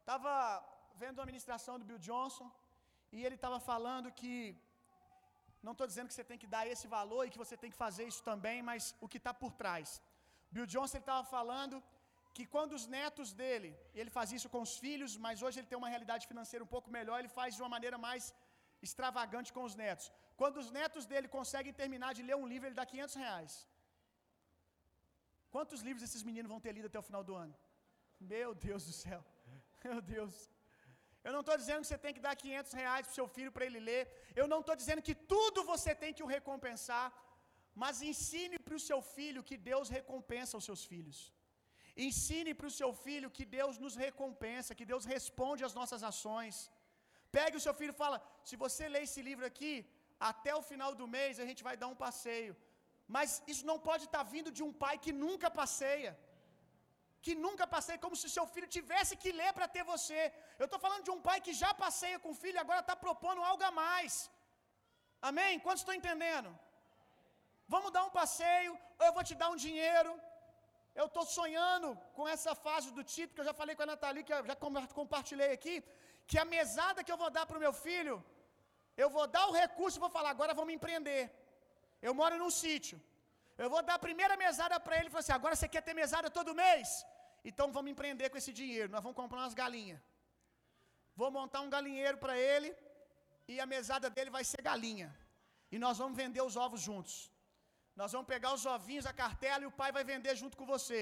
Estava 0.00 0.32
vendo 1.02 1.20
a 1.20 1.26
ministração 1.30 1.74
do 1.80 1.88
Bill 1.90 2.00
Johnson 2.06 2.48
e 3.16 3.18
ele 3.26 3.36
estava 3.40 3.58
falando 3.70 4.14
que 4.20 4.34
não 5.66 5.74
estou 5.74 5.88
dizendo 5.90 6.08
que 6.10 6.16
você 6.16 6.26
tem 6.30 6.40
que 6.44 6.50
dar 6.54 6.64
esse 6.72 6.86
valor 6.96 7.22
e 7.24 7.32
que 7.34 7.42
você 7.44 7.58
tem 7.62 7.72
que 7.74 7.82
fazer 7.84 8.06
isso 8.12 8.22
também, 8.30 8.58
mas 8.70 8.94
o 9.04 9.10
que 9.12 9.20
está 9.22 9.34
por 9.42 9.52
trás. 9.62 10.00
Bill 10.54 10.70
Johnson 10.74 11.00
estava 11.02 11.24
falando 11.36 11.82
que 12.36 12.46
quando 12.54 12.72
os 12.78 12.86
netos 12.96 13.28
dele, 13.42 13.70
ele 14.00 14.10
faz 14.16 14.32
isso 14.38 14.48
com 14.54 14.62
os 14.66 14.74
filhos, 14.86 15.12
mas 15.26 15.42
hoje 15.44 15.58
ele 15.60 15.70
tem 15.72 15.82
uma 15.82 15.92
realidade 15.94 16.26
financeira 16.32 16.64
um 16.66 16.72
pouco 16.74 16.90
melhor, 16.98 17.18
ele 17.18 17.36
faz 17.38 17.50
de 17.54 17.62
uma 17.62 17.72
maneira 17.76 17.98
mais 18.08 18.24
extravagante 18.88 19.52
com 19.56 19.64
os 19.68 19.74
netos. 19.82 20.06
Quando 20.40 20.56
os 20.62 20.70
netos 20.78 21.04
dele 21.10 21.28
conseguem 21.36 21.72
terminar 21.82 22.10
de 22.18 22.22
ler 22.28 22.36
um 22.42 22.48
livro, 22.52 22.68
ele 22.68 22.80
dá 22.80 22.86
500 22.92 23.16
reais. 23.24 23.52
Quantos 25.54 25.82
livros 25.86 26.04
esses 26.06 26.24
meninos 26.28 26.52
vão 26.52 26.62
ter 26.64 26.72
lido 26.76 26.88
até 26.90 26.98
o 27.02 27.08
final 27.10 27.22
do 27.28 27.34
ano? 27.44 27.54
Meu 28.34 28.50
Deus 28.68 28.82
do 28.88 28.94
céu. 29.04 29.20
Meu 29.84 30.00
Deus. 30.14 30.34
Eu 31.26 31.32
não 31.34 31.42
estou 31.44 31.56
dizendo 31.60 31.82
que 31.82 31.90
você 31.90 32.00
tem 32.04 32.14
que 32.16 32.24
dar 32.26 32.34
500 32.44 32.72
reais 32.80 33.02
para 33.04 33.18
seu 33.18 33.28
filho 33.36 33.52
para 33.56 33.66
ele 33.68 33.80
ler. 33.90 34.02
Eu 34.40 34.46
não 34.52 34.60
estou 34.62 34.76
dizendo 34.80 35.04
que 35.08 35.14
tudo 35.34 35.68
você 35.72 35.92
tem 36.02 36.12
que 36.16 36.24
o 36.26 36.32
recompensar. 36.36 37.06
Mas 37.82 38.02
ensine 38.10 38.58
para 38.64 38.76
o 38.78 38.84
seu 38.88 39.00
filho 39.16 39.46
que 39.48 39.56
Deus 39.70 39.88
recompensa 39.98 40.58
os 40.60 40.66
seus 40.68 40.82
filhos. 40.90 41.18
Ensine 42.06 42.52
para 42.58 42.68
o 42.70 42.76
seu 42.80 42.90
filho 43.06 43.34
que 43.36 43.44
Deus 43.58 43.74
nos 43.84 43.94
recompensa, 44.06 44.76
que 44.78 44.88
Deus 44.92 45.04
responde 45.14 45.64
às 45.68 45.74
nossas 45.78 46.02
ações. 46.10 46.54
Pegue 47.36 47.58
o 47.58 47.64
seu 47.66 47.74
filho 47.80 47.94
e 47.94 48.02
fala: 48.04 48.18
se 48.48 48.56
você 48.64 48.84
ler 48.94 49.04
esse 49.08 49.22
livro 49.28 49.46
aqui, 49.50 49.72
até 50.30 50.52
o 50.60 50.66
final 50.70 50.92
do 51.00 51.08
mês 51.16 51.40
a 51.44 51.46
gente 51.48 51.62
vai 51.68 51.76
dar 51.82 51.88
um 51.94 52.00
passeio. 52.04 52.54
Mas 53.16 53.30
isso 53.52 53.64
não 53.70 53.78
pode 53.88 54.04
estar 54.08 54.24
tá 54.24 54.30
vindo 54.34 54.50
de 54.58 54.62
um 54.66 54.72
pai 54.84 54.94
que 55.06 55.12
nunca 55.24 55.50
passeia 55.62 56.12
que 57.24 57.34
nunca 57.44 57.64
passei, 57.74 57.96
como 58.04 58.16
se 58.20 58.28
seu 58.36 58.46
filho 58.54 58.74
tivesse 58.76 59.12
que 59.22 59.30
ler 59.40 59.50
para 59.56 59.66
ter 59.74 59.84
você. 59.92 60.20
Eu 60.60 60.66
estou 60.66 60.80
falando 60.84 61.04
de 61.06 61.12
um 61.14 61.20
pai 61.26 61.36
que 61.46 61.52
já 61.62 61.70
passeia 61.84 62.18
com 62.22 62.30
o 62.32 62.38
filho 62.42 62.58
e 62.58 62.64
agora 62.64 62.82
está 62.84 62.96
propondo 63.04 63.46
algo 63.50 63.64
a 63.70 63.72
mais. 63.82 64.14
Amém? 65.28 65.62
Quantos 65.64 65.82
estão 65.82 65.96
entendendo? 66.00 66.50
Vamos 67.74 67.90
dar 67.96 68.04
um 68.08 68.14
passeio, 68.20 68.72
eu 69.06 69.12
vou 69.16 69.24
te 69.28 69.36
dar 69.42 69.48
um 69.54 69.60
dinheiro. 69.66 70.12
Eu 71.00 71.06
estou 71.10 71.24
sonhando 71.38 71.88
com 72.16 72.26
essa 72.34 72.52
fase 72.66 72.88
do 72.96 73.04
Tito, 73.12 73.34
que 73.34 73.42
eu 73.42 73.48
já 73.50 73.54
falei 73.60 73.74
com 73.76 73.84
a 73.84 73.90
Nathalie, 73.92 74.26
que 74.26 74.34
eu 74.36 74.44
já 74.50 74.56
compartilhei 75.00 75.50
aqui, 75.58 75.76
que 76.30 76.38
a 76.42 76.46
mesada 76.56 77.04
que 77.04 77.12
eu 77.14 77.20
vou 77.22 77.30
dar 77.36 77.46
para 77.48 77.58
o 77.58 77.64
meu 77.64 77.72
filho, 77.86 78.16
eu 79.02 79.08
vou 79.16 79.26
dar 79.36 79.44
o 79.48 79.56
recurso 79.62 79.98
e 79.98 80.04
vou 80.04 80.12
falar, 80.16 80.30
agora 80.30 80.54
vamos 80.60 80.74
empreender. 80.78 81.22
Eu 82.06 82.14
moro 82.20 82.36
num 82.42 82.52
sítio. 82.64 82.98
Eu 83.62 83.68
vou 83.72 83.82
dar 83.88 83.94
a 83.96 84.04
primeira 84.06 84.36
mesada 84.44 84.78
para 84.84 84.96
ele 84.98 85.08
e 85.08 85.10
falar 85.10 85.24
assim: 85.24 85.38
agora 85.40 85.56
você 85.56 85.68
quer 85.74 85.82
ter 85.88 85.94
mesada 86.02 86.28
todo 86.38 86.58
mês? 86.64 86.88
Então 87.50 87.66
vamos 87.76 87.90
empreender 87.92 88.28
com 88.30 88.38
esse 88.42 88.52
dinheiro. 88.60 88.90
Nós 88.94 89.02
vamos 89.04 89.16
comprar 89.20 89.40
umas 89.42 89.56
galinhas. 89.62 90.00
Vou 91.20 91.30
montar 91.38 91.60
um 91.66 91.70
galinheiro 91.76 92.18
para 92.24 92.36
ele 92.50 92.70
e 93.52 93.60
a 93.64 93.66
mesada 93.74 94.08
dele 94.16 94.30
vai 94.36 94.44
ser 94.50 94.62
galinha. 94.70 95.08
E 95.70 95.78
nós 95.84 95.98
vamos 96.02 96.16
vender 96.22 96.42
os 96.48 96.56
ovos 96.64 96.80
juntos. 96.88 97.14
Nós 98.00 98.10
vamos 98.14 98.26
pegar 98.26 98.52
os 98.52 98.64
ovinhos, 98.66 99.06
a 99.06 99.12
cartela 99.12 99.62
e 99.64 99.70
o 99.70 99.76
pai 99.80 99.90
vai 99.96 100.04
vender 100.12 100.34
junto 100.40 100.56
com 100.56 100.66
você. 100.74 101.00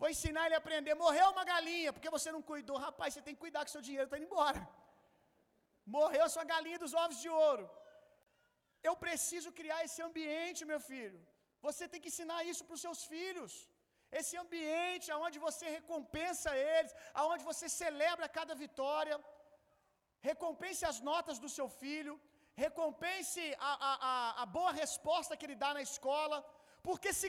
Vou 0.00 0.08
ensinar 0.14 0.44
ele 0.46 0.56
a 0.58 0.62
aprender. 0.62 0.94
Morreu 1.04 1.28
uma 1.34 1.44
galinha, 1.52 1.92
porque 1.94 2.14
você 2.16 2.30
não 2.36 2.42
cuidou. 2.50 2.76
Rapaz, 2.86 3.08
você 3.12 3.22
tem 3.26 3.34
que 3.36 3.44
cuidar 3.44 3.64
que 3.64 3.74
seu 3.76 3.84
dinheiro 3.88 4.06
está 4.08 4.18
indo 4.18 4.28
embora. 4.30 4.62
Morreu 5.98 6.26
sua 6.34 6.44
galinha 6.52 6.78
dos 6.84 6.94
ovos 7.04 7.18
de 7.24 7.30
ouro. 7.48 7.66
Eu 8.88 8.94
preciso 9.04 9.50
criar 9.60 9.80
esse 9.86 10.00
ambiente, 10.08 10.68
meu 10.72 10.80
filho. 10.90 11.20
Você 11.66 11.84
tem 11.90 12.00
que 12.02 12.10
ensinar 12.12 12.40
isso 12.50 12.64
para 12.66 12.76
os 12.78 12.84
seus 12.86 13.00
filhos. 13.12 13.52
Esse 14.20 14.34
ambiente 14.42 15.06
onde 15.26 15.38
você 15.46 15.66
recompensa 15.78 16.50
eles, 16.72 16.92
aonde 17.20 17.44
você 17.50 17.66
celebra 17.82 18.34
cada 18.38 18.54
vitória, 18.64 19.16
recompense 20.30 20.82
as 20.90 20.98
notas 21.08 21.38
do 21.44 21.50
seu 21.56 21.68
filho, 21.80 22.14
recompense 22.64 23.42
a, 23.70 23.72
a, 23.88 23.92
a, 24.10 24.12
a 24.42 24.46
boa 24.56 24.72
resposta 24.82 25.36
que 25.36 25.46
ele 25.46 25.60
dá 25.64 25.70
na 25.78 25.82
escola, 25.90 26.38
porque 26.86 27.12
se 27.20 27.28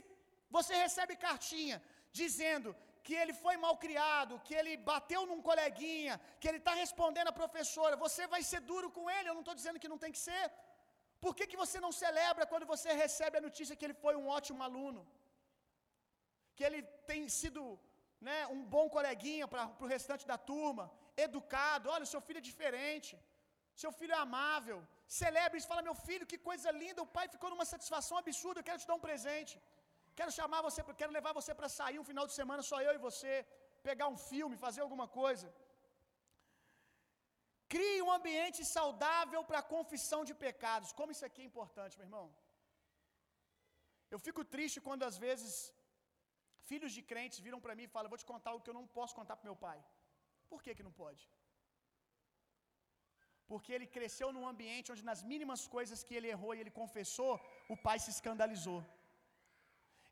você 0.57 0.74
recebe 0.86 1.24
cartinha 1.28 1.78
dizendo 2.22 2.70
que 3.05 3.16
ele 3.22 3.34
foi 3.43 3.55
mal 3.63 3.76
criado, 3.84 4.41
que 4.45 4.55
ele 4.59 4.74
bateu 4.91 5.22
num 5.30 5.41
coleguinha, 5.49 6.13
que 6.39 6.47
ele 6.49 6.61
está 6.61 6.74
respondendo 6.84 7.30
a 7.32 7.39
professora, 7.41 8.03
você 8.05 8.24
vai 8.34 8.41
ser 8.51 8.61
duro 8.72 8.88
com 8.97 9.03
ele. 9.16 9.30
Eu 9.30 9.38
não 9.38 9.43
estou 9.45 9.57
dizendo 9.59 9.82
que 9.82 9.91
não 9.93 10.01
tem 10.03 10.13
que 10.16 10.22
ser. 10.30 10.45
Por 11.24 11.34
que, 11.38 11.45
que 11.51 11.61
você 11.63 11.78
não 11.86 11.91
celebra 12.03 12.49
quando 12.51 12.66
você 12.74 12.89
recebe 13.03 13.38
a 13.38 13.45
notícia 13.47 13.78
que 13.78 13.86
ele 13.88 14.01
foi 14.05 14.16
um 14.22 14.28
ótimo 14.38 14.63
aluno? 14.68 15.01
Que 16.55 16.66
ele 16.68 16.82
tem 17.11 17.22
sido 17.39 17.61
né, 18.28 18.39
um 18.55 18.61
bom 18.76 18.86
coleguinha 18.97 19.47
para 19.53 19.63
o 19.86 19.91
restante 19.95 20.26
da 20.32 20.38
turma, 20.51 20.86
educado. 21.28 21.89
Olha, 21.95 22.11
seu 22.13 22.22
filho 22.28 22.41
é 22.43 22.49
diferente, 22.51 23.13
seu 23.84 23.91
filho 23.99 24.16
é 24.18 24.22
amável. 24.28 24.78
Celebre 25.22 25.57
isso, 25.59 25.72
fala: 25.74 25.88
Meu 25.89 25.97
filho, 26.07 26.30
que 26.32 26.39
coisa 26.49 26.72
linda, 26.84 27.05
o 27.05 27.11
pai 27.18 27.26
ficou 27.36 27.49
numa 27.53 27.68
satisfação 27.74 28.18
absurda. 28.24 28.59
Eu 28.59 28.68
quero 28.70 28.82
te 28.84 28.89
dar 28.91 28.97
um 28.99 29.07
presente. 29.09 29.55
Quero 30.20 30.32
chamar 30.39 30.61
você, 30.68 30.82
quero 31.01 31.16
levar 31.18 31.34
você 31.39 31.53
para 31.59 31.70
sair 31.78 31.99
um 32.01 32.09
final 32.09 32.26
de 32.30 32.36
semana, 32.39 32.68
só 32.72 32.78
eu 32.88 32.93
e 32.97 33.05
você, 33.07 33.34
pegar 33.89 34.07
um 34.13 34.20
filme, 34.32 34.63
fazer 34.66 34.82
alguma 34.86 35.07
coisa. 35.22 35.47
Crie 37.74 38.01
um 38.07 38.11
ambiente 38.18 38.59
saudável 38.76 39.41
para 39.49 39.59
a 39.61 39.70
confissão 39.76 40.22
de 40.30 40.34
pecados. 40.45 40.91
Como 40.97 41.13
isso 41.13 41.26
aqui 41.30 41.41
é 41.43 41.49
importante, 41.51 41.97
meu 41.99 42.07
irmão. 42.09 42.26
Eu 44.13 44.20
fico 44.28 44.41
triste 44.55 44.80
quando 44.88 45.03
às 45.09 45.18
vezes 45.26 45.53
filhos 46.70 46.93
de 46.97 47.01
crentes 47.11 47.43
viram 47.45 47.61
para 47.63 47.76
mim 47.78 47.86
e 47.88 47.93
falam: 47.95 48.11
"Vou 48.13 48.22
te 48.24 48.30
contar 48.34 48.53
o 48.53 48.61
que 48.61 48.72
eu 48.72 48.78
não 48.80 48.88
posso 48.97 49.18
contar 49.20 49.36
para 49.38 49.49
meu 49.49 49.57
pai". 49.68 49.80
Por 50.51 50.61
que 50.66 50.76
que 50.78 50.88
não 50.88 50.95
pode? 51.03 51.24
Porque 53.51 53.72
ele 53.76 53.88
cresceu 53.95 54.28
num 54.36 54.47
ambiente 54.51 54.91
onde 54.93 55.07
nas 55.09 55.22
mínimas 55.32 55.63
coisas 55.76 55.99
que 56.07 56.16
ele 56.18 56.32
errou 56.36 56.53
e 56.53 56.61
ele 56.61 56.78
confessou, 56.82 57.34
o 57.74 57.78
pai 57.88 57.97
se 58.05 58.11
escandalizou. 58.16 58.80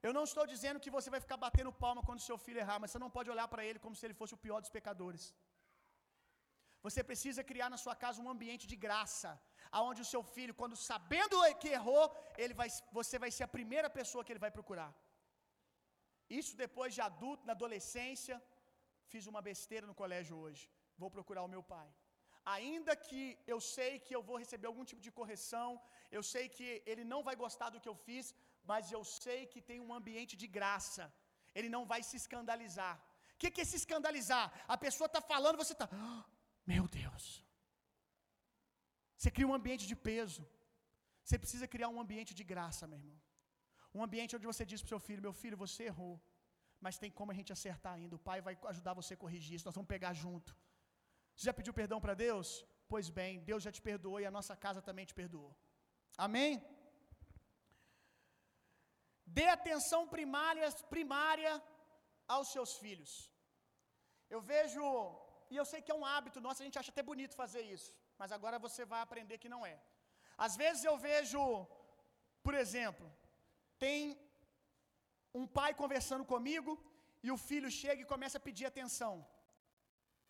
Eu 0.06 0.12
não 0.18 0.24
estou 0.30 0.46
dizendo 0.54 0.82
que 0.84 0.94
você 0.96 1.10
vai 1.14 1.22
ficar 1.26 1.38
batendo 1.46 1.72
palma 1.84 2.02
quando 2.08 2.28
seu 2.30 2.38
filho 2.46 2.62
errar, 2.64 2.78
mas 2.82 2.92
você 2.92 3.00
não 3.04 3.12
pode 3.18 3.30
olhar 3.34 3.48
para 3.54 3.66
ele 3.68 3.84
como 3.84 3.98
se 3.98 4.06
ele 4.06 4.20
fosse 4.20 4.34
o 4.38 4.42
pior 4.46 4.60
dos 4.64 4.74
pecadores. 4.78 5.24
Você 6.86 7.02
precisa 7.10 7.48
criar 7.50 7.70
na 7.74 7.80
sua 7.84 7.96
casa 8.04 8.22
um 8.24 8.30
ambiente 8.34 8.66
de 8.72 8.78
graça, 8.86 9.30
aonde 9.78 10.02
o 10.06 10.10
seu 10.14 10.22
filho, 10.36 10.58
quando 10.62 10.76
sabendo 10.90 11.38
que 11.62 11.70
errou, 11.80 12.06
ele 12.44 12.56
vai, 12.62 12.70
você 13.00 13.18
vai 13.24 13.32
ser 13.36 13.46
a 13.46 13.56
primeira 13.58 13.90
pessoa 14.00 14.24
que 14.26 14.34
ele 14.34 14.46
vai 14.46 14.52
procurar. 14.58 14.92
Isso 16.40 16.54
depois 16.66 16.92
de 16.96 17.02
adulto, 17.10 17.48
na 17.48 17.54
adolescência, 17.58 18.38
fiz 19.12 19.26
uma 19.32 19.42
besteira 19.50 19.88
no 19.90 20.00
colégio 20.02 20.36
hoje. 20.46 20.64
Vou 21.02 21.10
procurar 21.18 21.44
o 21.44 21.54
meu 21.56 21.64
pai. 21.76 21.90
Ainda 22.58 22.94
que 23.06 23.22
eu 23.54 23.60
sei 23.76 23.92
que 24.06 24.14
eu 24.18 24.24
vou 24.30 24.38
receber 24.44 24.68
algum 24.70 24.86
tipo 24.90 25.04
de 25.06 25.12
correção, 25.20 25.68
eu 26.18 26.24
sei 26.34 26.46
que 26.56 26.68
ele 26.92 27.06
não 27.12 27.22
vai 27.28 27.36
gostar 27.44 27.70
do 27.74 27.82
que 27.84 27.92
eu 27.92 27.98
fiz, 28.08 28.26
mas 28.72 28.92
eu 28.96 29.04
sei 29.04 29.40
que 29.54 29.62
tem 29.70 29.80
um 29.86 29.94
ambiente 30.00 30.36
de 30.42 30.48
graça. 30.58 31.06
Ele 31.58 31.70
não 31.76 31.84
vai 31.92 32.02
se 32.10 32.16
escandalizar. 32.22 32.96
O 33.36 33.38
que, 33.42 33.52
que 33.52 33.62
é 33.62 33.66
se 33.72 33.78
escandalizar? 33.82 34.46
A 34.76 34.78
pessoa 34.86 35.08
está 35.08 35.22
falando, 35.34 35.62
você 35.64 35.74
está, 35.74 35.88
oh, 35.92 36.24
meu 36.72 36.88
Deus. 36.88 37.26
Você 39.18 39.32
cria 39.36 39.48
um 39.52 39.58
ambiente 39.60 39.86
de 39.92 39.96
peso. 40.10 40.42
Você 41.24 41.38
precisa 41.44 41.68
criar 41.74 41.90
um 41.96 42.00
ambiente 42.04 42.34
de 42.40 42.44
graça, 42.52 42.88
meu 42.92 43.00
irmão. 43.00 43.20
Um 43.98 44.04
ambiente 44.04 44.36
onde 44.36 44.46
você 44.52 44.66
diz 44.72 44.82
para 44.82 44.88
o 44.88 44.94
seu 44.94 45.00
filho: 45.08 45.22
Meu 45.28 45.34
filho, 45.42 45.58
você 45.66 45.84
errou, 45.92 46.16
mas 46.86 46.98
tem 46.98 47.12
como 47.12 47.32
a 47.32 47.38
gente 47.40 47.54
acertar 47.54 47.94
ainda. 47.94 48.16
O 48.16 48.24
pai 48.28 48.42
vai 48.48 48.58
ajudar 48.72 48.94
você 48.94 49.14
a 49.14 49.22
corrigir 49.24 49.56
isso, 49.56 49.66
nós 49.66 49.76
vamos 49.76 49.88
pegar 49.96 50.14
junto. 50.14 50.56
Você 51.36 51.46
já 51.50 51.54
pediu 51.54 51.74
perdão 51.74 52.00
para 52.02 52.14
Deus? 52.14 52.66
Pois 52.88 53.10
bem, 53.10 53.40
Deus 53.50 53.64
já 53.64 53.72
te 53.72 53.82
perdoou 53.82 54.20
e 54.20 54.26
a 54.26 54.32
nossa 54.38 54.56
casa 54.56 54.82
também 54.82 55.06
te 55.06 55.14
perdoou. 55.14 55.56
Amém? 56.18 56.62
Dê 59.26 59.48
atenção 59.48 60.08
primária, 60.08 60.70
primária 60.96 61.54
aos 62.28 62.50
seus 62.54 62.74
filhos. 62.84 63.12
Eu 64.30 64.42
vejo, 64.42 64.84
e 65.50 65.56
eu 65.56 65.66
sei 65.72 65.82
que 65.82 65.92
é 65.92 65.96
um 65.96 66.06
hábito 66.06 66.42
nosso, 66.46 66.62
a 66.62 66.66
gente 66.66 66.80
acha 66.80 66.92
até 66.92 67.04
bonito 67.12 67.36
fazer 67.44 67.62
isso, 67.62 67.96
mas 68.18 68.32
agora 68.32 68.60
você 68.60 68.84
vai 68.86 69.02
aprender 69.02 69.38
que 69.38 69.54
não 69.56 69.66
é. 69.66 69.78
Às 70.38 70.56
vezes 70.62 70.84
eu 70.84 70.96
vejo, 70.98 71.42
por 72.46 72.54
exemplo, 72.64 73.06
tem 73.78 74.00
um 75.42 75.46
pai 75.48 75.72
conversando 75.74 76.26
comigo 76.34 76.72
e 77.26 77.32
o 77.32 77.38
filho 77.38 77.70
chega 77.82 78.02
e 78.02 78.12
começa 78.14 78.38
a 78.38 78.46
pedir 78.48 78.66
atenção. 78.66 79.14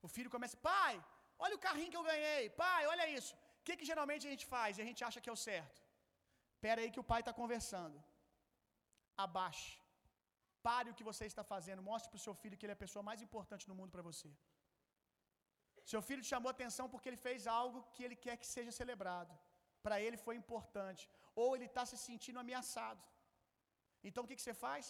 O 0.01 0.07
filho 0.07 0.29
começa, 0.35 0.57
pai, 0.57 0.93
olha 1.39 1.55
o 1.55 1.63
carrinho 1.67 1.91
que 1.91 2.01
eu 2.01 2.09
ganhei, 2.11 2.49
pai, 2.49 2.81
olha 2.93 3.07
isso. 3.17 3.33
O 3.59 3.63
que, 3.65 3.77
que 3.77 3.89
geralmente 3.91 4.27
a 4.27 4.31
gente 4.33 4.45
faz 4.45 4.77
e 4.77 4.81
a 4.81 4.87
gente 4.89 5.03
acha 5.07 5.21
que 5.21 5.29
é 5.29 5.35
o 5.35 5.43
certo? 5.49 5.81
Espera 6.55 6.81
aí 6.81 6.91
que 6.91 6.99
o 7.03 7.09
pai 7.11 7.21
está 7.21 7.33
conversando 7.41 7.97
abaixe. 9.25 9.73
Pare 10.67 10.89
o 10.89 10.95
que 10.97 11.07
você 11.09 11.23
está 11.31 11.43
fazendo. 11.53 11.87
Mostre 11.91 12.09
para 12.11 12.19
o 12.21 12.25
seu 12.25 12.35
filho 12.41 12.57
que 12.57 12.65
ele 12.65 12.75
é 12.75 12.77
a 12.79 12.83
pessoa 12.85 13.03
mais 13.09 13.21
importante 13.25 13.67
no 13.69 13.75
mundo 13.79 13.91
para 13.95 14.05
você. 14.09 14.29
Seu 15.91 16.01
filho 16.07 16.21
te 16.25 16.29
chamou 16.33 16.49
atenção 16.51 16.85
porque 16.91 17.09
ele 17.09 17.21
fez 17.27 17.47
algo 17.59 17.79
que 17.93 18.03
ele 18.05 18.17
quer 18.25 18.35
que 18.41 18.47
seja 18.55 18.71
celebrado. 18.81 19.33
Para 19.85 19.97
ele 20.05 20.17
foi 20.25 20.35
importante. 20.41 21.03
Ou 21.41 21.49
ele 21.55 21.65
está 21.71 21.83
se 21.91 21.97
sentindo 21.97 22.39
ameaçado. 22.43 23.03
Então 24.07 24.23
o 24.23 24.27
que, 24.27 24.37
que 24.37 24.45
você 24.45 24.55
faz? 24.65 24.85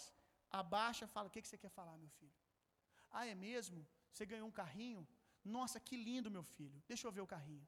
Abaixa 0.61 1.07
fala: 1.15 1.28
O 1.28 1.34
que, 1.34 1.41
que 1.43 1.49
você 1.51 1.57
quer 1.63 1.74
falar, 1.80 1.97
meu 1.97 2.11
filho? 2.19 2.38
Ah, 3.17 3.26
é 3.34 3.36
mesmo? 3.47 3.80
Você 4.11 4.26
ganhou 4.32 4.47
um 4.47 4.57
carrinho? 4.61 5.07
Nossa, 5.43 5.80
que 5.88 5.95
lindo, 6.07 6.30
meu 6.38 6.43
filho. 6.55 6.82
Deixa 6.91 7.07
eu 7.07 7.11
ver 7.11 7.21
o 7.21 7.32
carrinho. 7.36 7.65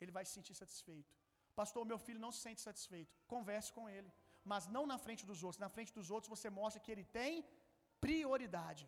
Ele 0.00 0.12
vai 0.16 0.24
se 0.24 0.32
sentir 0.36 0.54
satisfeito. 0.54 1.12
Pastor, 1.60 1.84
meu 1.84 1.98
filho 1.98 2.20
não 2.24 2.30
se 2.30 2.40
sente 2.46 2.60
satisfeito. 2.60 3.12
Converse 3.26 3.72
com 3.76 3.88
ele 3.96 4.10
mas 4.44 4.66
não 4.66 4.84
na 4.92 4.98
frente 5.04 5.24
dos 5.30 5.42
outros. 5.42 5.60
Na 5.66 5.68
frente 5.76 5.92
dos 5.98 6.10
outros 6.10 6.30
você 6.34 6.50
mostra 6.50 6.82
que 6.84 6.92
ele 6.94 7.04
tem 7.04 7.44
prioridade. 8.00 8.86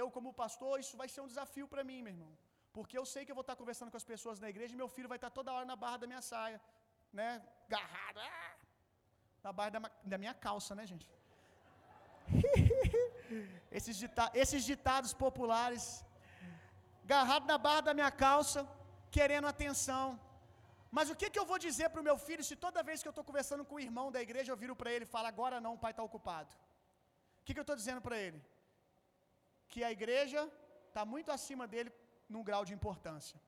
Eu, 0.00 0.10
como 0.10 0.32
pastor, 0.42 0.74
isso 0.80 0.96
vai 0.96 1.08
ser 1.08 1.20
um 1.22 1.30
desafio 1.32 1.66
para 1.66 1.84
mim, 1.90 2.00
meu 2.02 2.12
irmão. 2.12 2.32
Porque 2.72 2.96
eu 2.98 3.04
sei 3.12 3.24
que 3.24 3.32
eu 3.32 3.38
vou 3.40 3.46
estar 3.46 3.56
conversando 3.56 3.90
com 3.90 4.00
as 4.02 4.08
pessoas 4.12 4.38
na 4.38 4.48
igreja 4.52 4.74
e 4.74 4.82
meu 4.82 4.88
filho 4.96 5.08
vai 5.08 5.18
estar 5.18 5.30
toda 5.30 5.52
hora 5.52 5.64
na 5.64 5.76
barra 5.76 5.98
da 6.02 6.06
minha 6.06 6.22
saia, 6.30 6.60
né? 7.12 7.28
Garrado, 7.68 8.20
ah! 8.20 8.56
na 9.42 9.52
barra 9.52 9.70
da, 9.70 9.90
da 10.12 10.18
minha 10.22 10.34
calça, 10.34 10.74
né, 10.78 10.84
gente? 10.92 11.08
esses, 13.78 13.96
dita 13.96 14.30
esses 14.42 14.64
ditados 14.64 15.12
populares, 15.24 16.04
garrado 17.04 17.46
na 17.46 17.58
barra 17.66 17.82
da 17.88 17.94
minha 17.94 18.10
calça, 18.10 18.68
querendo 19.10 19.46
atenção. 19.46 20.04
Mas 20.96 21.10
o 21.12 21.16
que, 21.20 21.28
que 21.32 21.40
eu 21.40 21.46
vou 21.50 21.58
dizer 21.66 21.88
para 21.90 22.00
o 22.02 22.08
meu 22.08 22.16
filho 22.26 22.44
se 22.48 22.56
toda 22.64 22.86
vez 22.88 23.02
que 23.02 23.08
eu 23.08 23.14
estou 23.16 23.24
conversando 23.30 23.64
com 23.68 23.76
o 23.76 23.84
irmão 23.88 24.06
da 24.14 24.20
igreja 24.26 24.52
eu 24.52 24.60
viro 24.62 24.74
para 24.80 24.92
ele 24.94 25.04
e 25.06 25.12
falo, 25.14 25.26
agora 25.32 25.60
não, 25.64 25.74
o 25.74 25.82
pai 25.84 25.92
está 25.94 26.02
ocupado? 26.10 26.52
O 27.40 27.44
que, 27.44 27.54
que 27.54 27.60
eu 27.62 27.66
estou 27.66 27.76
dizendo 27.82 28.00
para 28.06 28.16
ele? 28.26 28.40
Que 29.72 29.82
a 29.88 29.90
igreja 29.98 30.40
está 30.88 31.04
muito 31.14 31.30
acima 31.36 31.66
dele 31.72 31.90
num 32.34 32.42
grau 32.48 32.64
de 32.68 32.74
importância. 32.78 33.38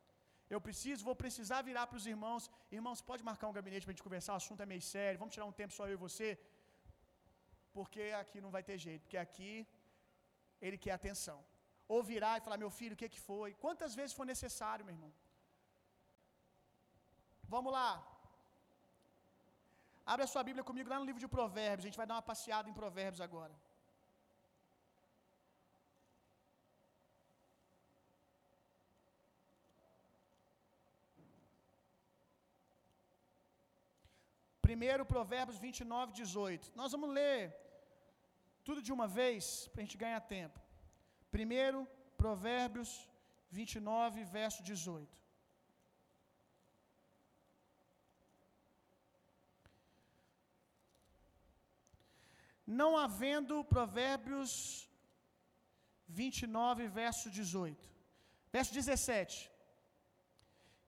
Eu 0.54 0.60
preciso, 0.66 1.06
vou 1.08 1.16
precisar 1.24 1.58
virar 1.70 1.84
para 1.90 1.98
os 2.00 2.06
irmãos. 2.12 2.50
Irmãos, 2.78 3.00
pode 3.10 3.22
marcar 3.30 3.48
um 3.50 3.56
gabinete 3.58 3.84
para 3.84 3.92
a 3.92 3.94
gente 3.94 4.06
conversar, 4.08 4.32
o 4.34 4.40
assunto 4.42 4.62
é 4.64 4.66
meio 4.72 4.84
sério, 4.94 5.20
vamos 5.22 5.34
tirar 5.34 5.46
um 5.50 5.56
tempo 5.60 5.72
só 5.78 5.86
eu 5.90 5.96
e 5.98 6.04
você. 6.06 6.28
Porque 7.76 8.02
aqui 8.22 8.38
não 8.44 8.50
vai 8.56 8.62
ter 8.68 8.76
jeito, 8.86 9.02
porque 9.04 9.20
aqui 9.26 9.52
ele 10.66 10.78
quer 10.84 10.94
atenção. 10.98 11.38
Ou 11.94 12.00
virar 12.12 12.34
e 12.36 12.44
falar, 12.46 12.58
meu 12.64 12.72
filho, 12.78 12.94
o 12.94 13.00
que, 13.02 13.08
que 13.14 13.20
foi? 13.28 13.50
Quantas 13.64 13.94
vezes 13.98 14.16
for 14.18 14.26
necessário, 14.34 14.84
meu 14.84 14.94
irmão? 14.96 15.12
Vamos 17.54 17.72
lá. 17.76 17.88
Abre 20.12 20.24
a 20.24 20.30
sua 20.32 20.42
Bíblia 20.48 20.64
comigo 20.68 20.90
lá 20.92 20.98
no 21.00 21.08
livro 21.08 21.22
de 21.24 21.30
Provérbios. 21.36 21.84
A 21.84 21.88
gente 21.88 22.00
vai 22.02 22.06
dar 22.10 22.16
uma 22.16 22.28
passeada 22.30 22.68
em 22.70 22.78
Provérbios 22.80 23.22
agora. 23.26 23.54
Primeiro, 34.68 35.04
Provérbios 35.14 35.58
29, 35.66 36.12
18. 36.22 36.72
Nós 36.80 36.92
vamos 36.94 37.10
ler 37.18 37.40
tudo 38.66 38.80
de 38.86 38.92
uma 38.96 39.08
vez 39.20 39.44
para 39.70 39.80
a 39.80 39.84
gente 39.84 40.02
ganhar 40.04 40.20
tempo. 40.36 40.58
Primeiro, 41.36 41.80
Provérbios 42.22 42.90
29, 43.50 44.22
verso 44.38 44.62
18. 44.62 45.20
Não 52.78 52.90
havendo 52.96 53.64
Provérbios 53.64 54.88
29, 56.06 56.86
verso 56.86 57.28
18. 57.28 57.88
Verso 58.52 58.72
17. 58.72 59.50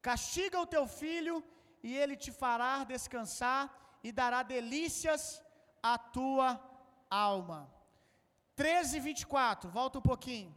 Castiga 0.00 0.60
o 0.60 0.66
teu 0.74 0.86
filho 0.86 1.42
e 1.82 1.96
ele 1.96 2.16
te 2.16 2.30
fará 2.30 2.84
descansar 2.84 3.62
e 4.02 4.12
dará 4.12 4.42
delícias 4.42 5.42
à 5.82 5.98
tua 5.98 6.48
alma. 7.10 7.60
13 8.54 8.96
e 8.96 9.00
24, 9.00 9.70
volta 9.70 9.98
um 9.98 10.02
pouquinho. 10.02 10.54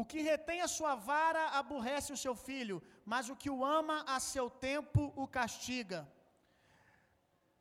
O 0.00 0.04
que 0.10 0.20
retém 0.30 0.60
a 0.64 0.68
sua 0.74 0.94
vara 1.10 1.42
aborrece 1.60 2.10
o 2.12 2.20
seu 2.22 2.34
filho, 2.48 2.76
mas 3.12 3.28
o 3.32 3.36
que 3.40 3.50
o 3.54 3.64
ama 3.78 3.96
a 4.14 4.18
seu 4.32 4.46
tempo 4.66 5.00
o 5.22 5.26
castiga. 5.36 6.00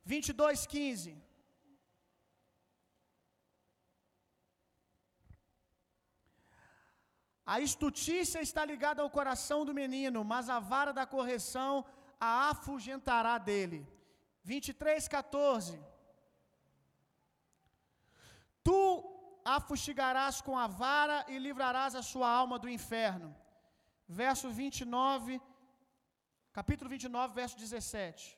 22, 0.03 0.67
15. 0.73 1.11
A 7.53 7.57
estutícia 7.67 8.39
está 8.47 8.63
ligada 8.71 9.01
ao 9.01 9.09
coração 9.17 9.59
do 9.65 9.77
menino, 9.81 10.21
mas 10.33 10.47
a 10.47 10.59
vara 10.59 10.93
da 10.99 11.05
correção 11.15 11.73
a 12.19 12.49
afugentará 12.51 13.35
dele. 13.49 13.79
23, 14.43 15.07
14. 15.07 15.79
Tu 18.63 18.79
a 19.53 19.59
fustigarás 19.67 20.35
com 20.47 20.55
a 20.63 20.67
vara 20.81 21.17
e 21.33 21.35
livrarás 21.45 21.93
a 22.01 22.03
sua 22.11 22.29
alma 22.39 22.57
do 22.63 22.69
inferno. 22.77 23.29
Verso 24.21 24.47
29, 24.49 25.41
capítulo 26.57 26.89
29, 26.95 27.33
verso 27.41 27.55
17. 27.57 28.37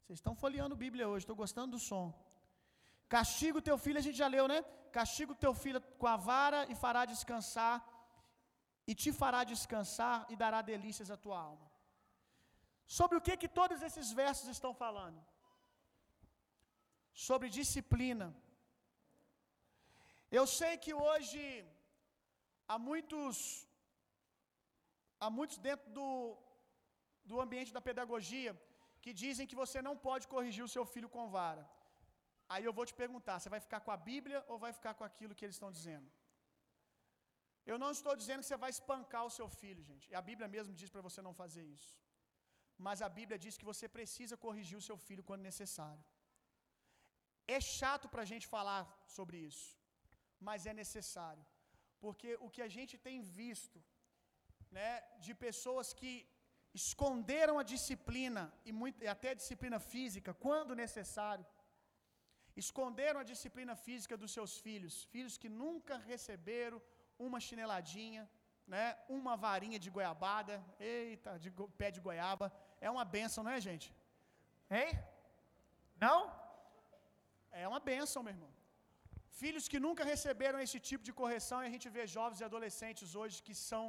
Vocês 0.00 0.18
estão 0.20 0.34
folheando 0.42 0.80
Bíblia 0.84 1.08
hoje, 1.10 1.24
estou 1.24 1.38
gostando 1.44 1.72
do 1.76 1.80
som. 1.90 2.06
Castiga 3.16 3.58
o 3.58 3.66
teu 3.68 3.76
filho, 3.84 3.98
a 3.98 4.06
gente 4.06 4.18
já 4.24 4.28
leu, 4.36 4.46
né? 4.52 4.58
Castiga 4.98 5.32
o 5.32 5.40
teu 5.44 5.52
filho 5.62 5.80
com 6.00 6.08
a 6.14 6.16
vara 6.30 6.60
e 6.72 6.74
fará 6.82 7.04
descansar, 7.04 7.76
e 8.90 8.94
te 9.02 9.12
fará 9.20 9.40
descansar 9.44 10.26
e 10.32 10.36
dará 10.42 10.60
delícias 10.72 11.10
à 11.10 11.16
tua 11.24 11.38
alma. 11.38 11.66
Sobre 12.98 13.16
o 13.18 13.24
que 13.26 13.36
que 13.42 13.48
todos 13.60 13.82
esses 13.88 14.10
versos 14.20 14.48
estão 14.56 14.72
falando? 14.84 15.20
Sobre 17.24 17.48
disciplina. 17.58 18.26
Eu 20.38 20.44
sei 20.58 20.72
que 20.84 20.92
hoje 21.06 21.42
há 22.72 22.78
muitos 22.88 23.38
há 25.24 25.30
muitos 25.38 25.58
dentro 25.68 25.88
do 25.98 26.08
do 27.30 27.40
ambiente 27.44 27.72
da 27.76 27.82
pedagogia 27.88 28.52
que 29.04 29.12
dizem 29.24 29.48
que 29.50 29.60
você 29.62 29.78
não 29.88 29.94
pode 30.06 30.24
corrigir 30.34 30.64
o 30.64 30.72
seu 30.74 30.84
filho 30.92 31.10
com 31.16 31.24
vara. 31.38 31.64
Aí 32.52 32.64
eu 32.68 32.74
vou 32.78 32.86
te 32.90 32.94
perguntar: 33.02 33.36
você 33.38 33.50
vai 33.54 33.60
ficar 33.66 33.80
com 33.86 33.92
a 33.96 34.00
Bíblia 34.10 34.40
ou 34.48 34.58
vai 34.64 34.72
ficar 34.78 34.94
com 34.98 35.04
aquilo 35.10 35.34
que 35.36 35.44
eles 35.46 35.56
estão 35.58 35.70
dizendo? 35.78 36.08
Eu 37.70 37.78
não 37.82 37.90
estou 37.96 38.14
dizendo 38.20 38.42
que 38.42 38.48
você 38.48 38.58
vai 38.64 38.70
espancar 38.76 39.24
o 39.28 39.34
seu 39.38 39.48
filho, 39.60 39.82
gente. 39.90 40.14
A 40.20 40.22
Bíblia 40.28 40.48
mesmo 40.56 40.74
diz 40.80 40.90
para 40.94 41.06
você 41.08 41.20
não 41.28 41.34
fazer 41.42 41.64
isso. 41.76 41.92
Mas 42.86 43.00
a 43.06 43.08
Bíblia 43.18 43.38
diz 43.44 43.56
que 43.58 43.68
você 43.70 43.86
precisa 43.96 44.36
corrigir 44.44 44.78
o 44.78 44.86
seu 44.88 44.96
filho 45.06 45.24
quando 45.28 45.48
necessário. 45.50 46.04
É 47.56 47.58
chato 47.78 48.06
para 48.12 48.22
a 48.22 48.30
gente 48.32 48.46
falar 48.54 48.82
sobre 49.16 49.36
isso, 49.50 49.68
mas 50.46 50.66
é 50.70 50.74
necessário. 50.82 51.44
Porque 52.04 52.30
o 52.46 52.48
que 52.54 52.62
a 52.68 52.70
gente 52.76 52.94
tem 53.06 53.18
visto, 53.22 53.78
né, 54.78 54.90
de 55.24 55.32
pessoas 55.46 55.92
que 55.98 56.12
esconderam 56.82 57.58
a 57.58 57.64
disciplina 57.74 58.42
e, 58.68 58.72
muito, 58.80 59.02
e 59.04 59.08
até 59.16 59.28
a 59.30 59.38
disciplina 59.40 59.78
física 59.92 60.34
quando 60.46 60.80
necessário, 60.84 61.46
esconderam 62.62 63.20
a 63.20 63.28
disciplina 63.32 63.74
física 63.86 64.16
dos 64.22 64.32
seus 64.36 64.52
filhos, 64.66 65.04
filhos 65.14 65.36
que 65.42 65.48
nunca 65.62 65.96
receberam 66.12 66.80
uma 67.26 67.38
chineladinha, 67.46 68.22
né, 68.66 68.84
uma 69.08 69.34
varinha 69.36 69.78
de 69.78 69.90
goiabada, 69.96 70.54
eita, 70.78 71.38
de 71.38 71.50
go, 71.50 71.68
pé 71.80 71.90
de 71.90 72.00
goiaba, 72.06 72.52
é 72.80 72.90
uma 72.90 73.04
benção, 73.04 73.44
não 73.44 73.52
é, 73.56 73.60
gente? 73.60 73.94
Hein? 74.70 74.90
Não? 76.04 76.18
É 77.62 77.66
uma 77.72 77.80
benção, 77.90 78.22
meu 78.26 78.34
irmão. 78.36 78.52
Filhos 79.42 79.66
que 79.72 79.78
nunca 79.86 80.02
receberam 80.12 80.58
esse 80.64 80.78
tipo 80.88 81.04
de 81.08 81.12
correção, 81.20 81.58
e 81.60 81.68
a 81.68 81.74
gente 81.74 81.88
vê 81.94 82.02
jovens 82.16 82.40
e 82.40 82.46
adolescentes 82.48 83.14
hoje 83.20 83.42
que 83.46 83.54
são 83.68 83.82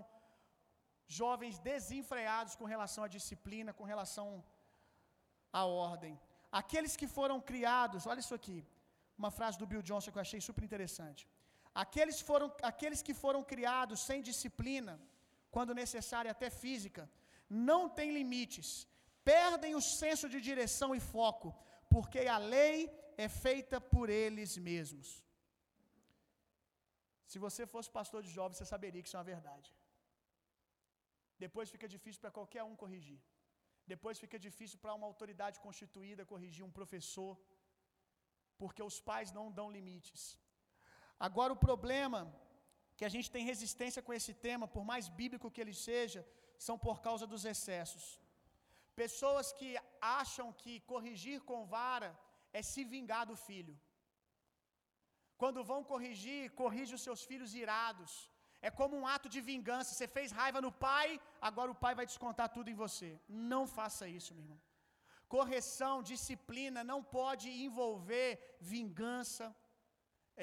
jovens 1.19 1.55
desenfreados 1.71 2.53
com 2.59 2.65
relação 2.73 3.03
à 3.05 3.09
disciplina, 3.15 3.77
com 3.79 3.85
relação 3.93 4.27
à 5.59 5.63
ordem. 5.89 6.13
Aqueles 6.61 6.95
que 6.99 7.07
foram 7.17 7.37
criados, 7.51 8.07
olha 8.11 8.23
isso 8.25 8.37
aqui, 8.39 8.57
uma 9.21 9.31
frase 9.37 9.59
do 9.61 9.69
Bill 9.71 9.85
Johnson 9.89 10.11
que 10.11 10.19
eu 10.19 10.27
achei 10.27 10.41
super 10.49 10.63
interessante. 10.67 11.21
Aqueles, 11.83 12.19
foram, 12.29 12.47
aqueles 12.71 13.01
que 13.07 13.15
foram 13.23 13.41
criados 13.51 13.99
sem 14.09 14.21
disciplina, 14.29 14.93
quando 15.55 15.79
necessária 15.83 16.31
até 16.35 16.49
física, 16.63 17.03
não 17.69 17.81
têm 17.97 18.11
limites, 18.19 18.69
perdem 19.33 19.75
o 19.79 19.81
senso 19.81 20.27
de 20.33 20.39
direção 20.49 20.89
e 20.99 21.01
foco, 21.13 21.49
porque 21.93 22.21
a 22.35 22.39
lei 22.55 22.75
é 23.25 23.27
feita 23.45 23.77
por 23.93 24.07
eles 24.23 24.51
mesmos. 24.69 25.09
Se 27.31 27.37
você 27.45 27.63
fosse 27.73 27.89
pastor 27.99 28.21
de 28.25 28.31
jovens, 28.37 28.57
você 28.57 28.67
saberia 28.75 29.01
que 29.01 29.09
isso 29.09 29.17
é 29.17 29.21
uma 29.21 29.31
verdade. 29.35 29.69
Depois 31.43 31.73
fica 31.75 31.87
difícil 31.95 32.21
para 32.23 32.35
qualquer 32.37 32.63
um 32.69 32.75
corrigir. 32.83 33.19
Depois 33.93 34.21
fica 34.23 34.37
difícil 34.47 34.77
para 34.83 34.95
uma 34.97 35.07
autoridade 35.11 35.59
constituída 35.65 36.29
corrigir 36.33 36.63
um 36.65 36.75
professor, 36.79 37.33
porque 38.61 38.83
os 38.89 38.99
pais 39.09 39.31
não 39.37 39.45
dão 39.59 39.67
limites. 39.77 40.23
Agora, 41.27 41.53
o 41.53 41.63
problema 41.67 42.21
que 42.97 43.05
a 43.07 43.11
gente 43.15 43.29
tem 43.33 43.49
resistência 43.51 44.01
com 44.05 44.13
esse 44.19 44.33
tema, 44.47 44.67
por 44.75 44.83
mais 44.91 45.07
bíblico 45.21 45.51
que 45.53 45.61
ele 45.63 45.75
seja, 45.87 46.21
são 46.67 46.77
por 46.85 46.97
causa 47.07 47.25
dos 47.33 47.43
excessos. 47.53 48.05
Pessoas 49.03 49.47
que 49.57 49.69
acham 50.21 50.47
que 50.61 50.73
corrigir 50.91 51.39
com 51.49 51.59
vara 51.77 52.11
é 52.57 52.61
se 52.71 52.83
vingar 52.93 53.23
do 53.31 53.35
filho. 53.47 53.75
Quando 55.41 55.67
vão 55.71 55.81
corrigir, 55.91 56.41
corrige 56.61 56.95
os 56.97 57.03
seus 57.07 57.21
filhos 57.29 57.51
irados. 57.63 58.11
É 58.67 58.69
como 58.79 58.93
um 58.99 59.07
ato 59.15 59.27
de 59.33 59.41
vingança. 59.49 59.93
Você 59.93 60.07
fez 60.15 60.31
raiva 60.39 60.59
no 60.65 60.71
pai, 60.87 61.07
agora 61.49 61.71
o 61.73 61.79
pai 61.83 61.93
vai 61.99 62.05
descontar 62.11 62.47
tudo 62.55 62.69
em 62.71 62.79
você. 62.83 63.09
Não 63.51 63.63
faça 63.77 64.05
isso, 64.17 64.33
meu 64.35 64.43
irmão. 64.45 64.61
Correção, 65.35 65.95
disciplina 66.11 66.81
não 66.91 66.99
pode 67.17 67.47
envolver 67.65 68.29
vingança, 68.73 69.45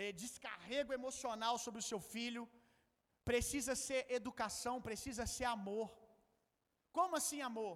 é, 0.01 0.13
descarrego 0.23 0.93
emocional 0.99 1.55
sobre 1.65 1.81
o 1.81 1.89
seu 1.91 2.01
filho. 2.15 2.43
Precisa 3.31 3.75
ser 3.87 4.01
educação, 4.19 4.75
precisa 4.89 5.25
ser 5.37 5.47
amor. 5.57 5.89
Como 6.99 7.17
assim 7.21 7.41
amor? 7.51 7.75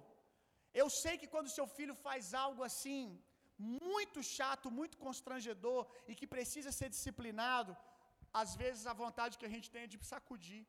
Eu 0.81 0.87
sei 1.01 1.15
que 1.21 1.31
quando 1.33 1.55
seu 1.57 1.67
filho 1.77 1.95
faz 2.05 2.33
algo 2.45 2.63
assim, 2.69 3.03
muito 3.59 4.19
chato, 4.35 4.71
muito 4.79 4.97
constrangedor 5.05 5.81
e 6.07 6.15
que 6.19 6.27
precisa 6.35 6.71
ser 6.71 6.89
disciplinado, 6.95 7.75
às 8.41 8.55
vezes 8.61 8.85
a 8.87 8.93
vontade 9.03 9.37
que 9.37 9.47
a 9.49 9.53
gente 9.55 9.69
tem 9.73 9.83
é 9.83 9.91
de 9.93 9.99
sacudir, 10.11 10.65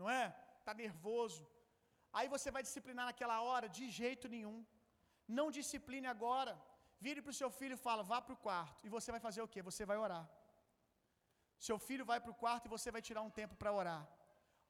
não 0.00 0.08
é? 0.20 0.24
Tá 0.66 0.74
nervoso. 0.74 1.42
Aí 2.12 2.28
você 2.34 2.50
vai 2.56 2.62
disciplinar 2.62 3.06
naquela 3.06 3.40
hora? 3.46 3.68
De 3.68 3.88
jeito 4.00 4.28
nenhum. 4.34 4.58
Não 5.26 5.50
discipline 5.58 6.06
agora. 6.06 6.52
Vire 7.04 7.20
para 7.22 7.34
o 7.34 7.40
seu 7.40 7.50
filho 7.58 7.74
e 7.74 7.84
fala: 7.88 8.02
vá 8.02 8.20
para 8.20 8.34
o 8.34 8.42
quarto. 8.46 8.86
E 8.86 8.88
você 8.96 9.10
vai 9.14 9.20
fazer 9.26 9.42
o 9.42 9.48
quê? 9.48 9.62
Você 9.70 9.84
vai 9.90 9.96
orar. 9.96 10.26
Seu 11.58 11.78
filho 11.78 12.04
vai 12.04 12.20
para 12.20 12.30
o 12.34 12.40
quarto 12.42 12.66
e 12.66 12.74
você 12.76 12.90
vai 12.90 13.02
tirar 13.08 13.22
um 13.22 13.30
tempo 13.40 13.54
para 13.56 13.72
orar. 13.72 14.06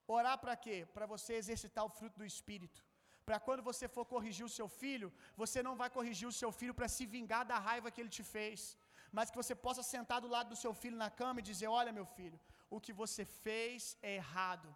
Orar 0.06 0.38
para 0.38 0.54
quê? 0.64 0.86
Para 0.94 1.06
você 1.06 1.34
exercitar 1.34 1.84
o 1.84 1.88
fruto 1.98 2.18
do 2.18 2.26
Espírito. 2.32 2.84
Para 3.28 3.38
quando 3.46 3.62
você 3.68 3.86
for 3.94 4.04
corrigir 4.14 4.44
o 4.46 4.54
seu 4.58 4.68
filho, 4.80 5.08
você 5.42 5.58
não 5.66 5.74
vai 5.80 5.88
corrigir 5.96 6.28
o 6.28 6.36
seu 6.40 6.50
filho 6.60 6.74
para 6.78 6.88
se 6.96 7.04
vingar 7.14 7.44
da 7.50 7.58
raiva 7.68 7.90
que 7.92 8.00
ele 8.02 8.14
te 8.16 8.24
fez, 8.34 8.76
mas 9.16 9.30
que 9.30 9.40
você 9.42 9.54
possa 9.66 9.82
sentar 9.94 10.20
do 10.24 10.32
lado 10.34 10.50
do 10.52 10.60
seu 10.64 10.72
filho 10.82 10.98
na 11.04 11.10
cama 11.20 11.40
e 11.40 11.48
dizer: 11.50 11.68
Olha, 11.80 11.96
meu 11.98 12.06
filho, 12.16 12.38
o 12.76 12.80
que 12.84 12.92
você 13.02 13.24
fez 13.44 13.96
é 14.02 14.16
errado. 14.22 14.68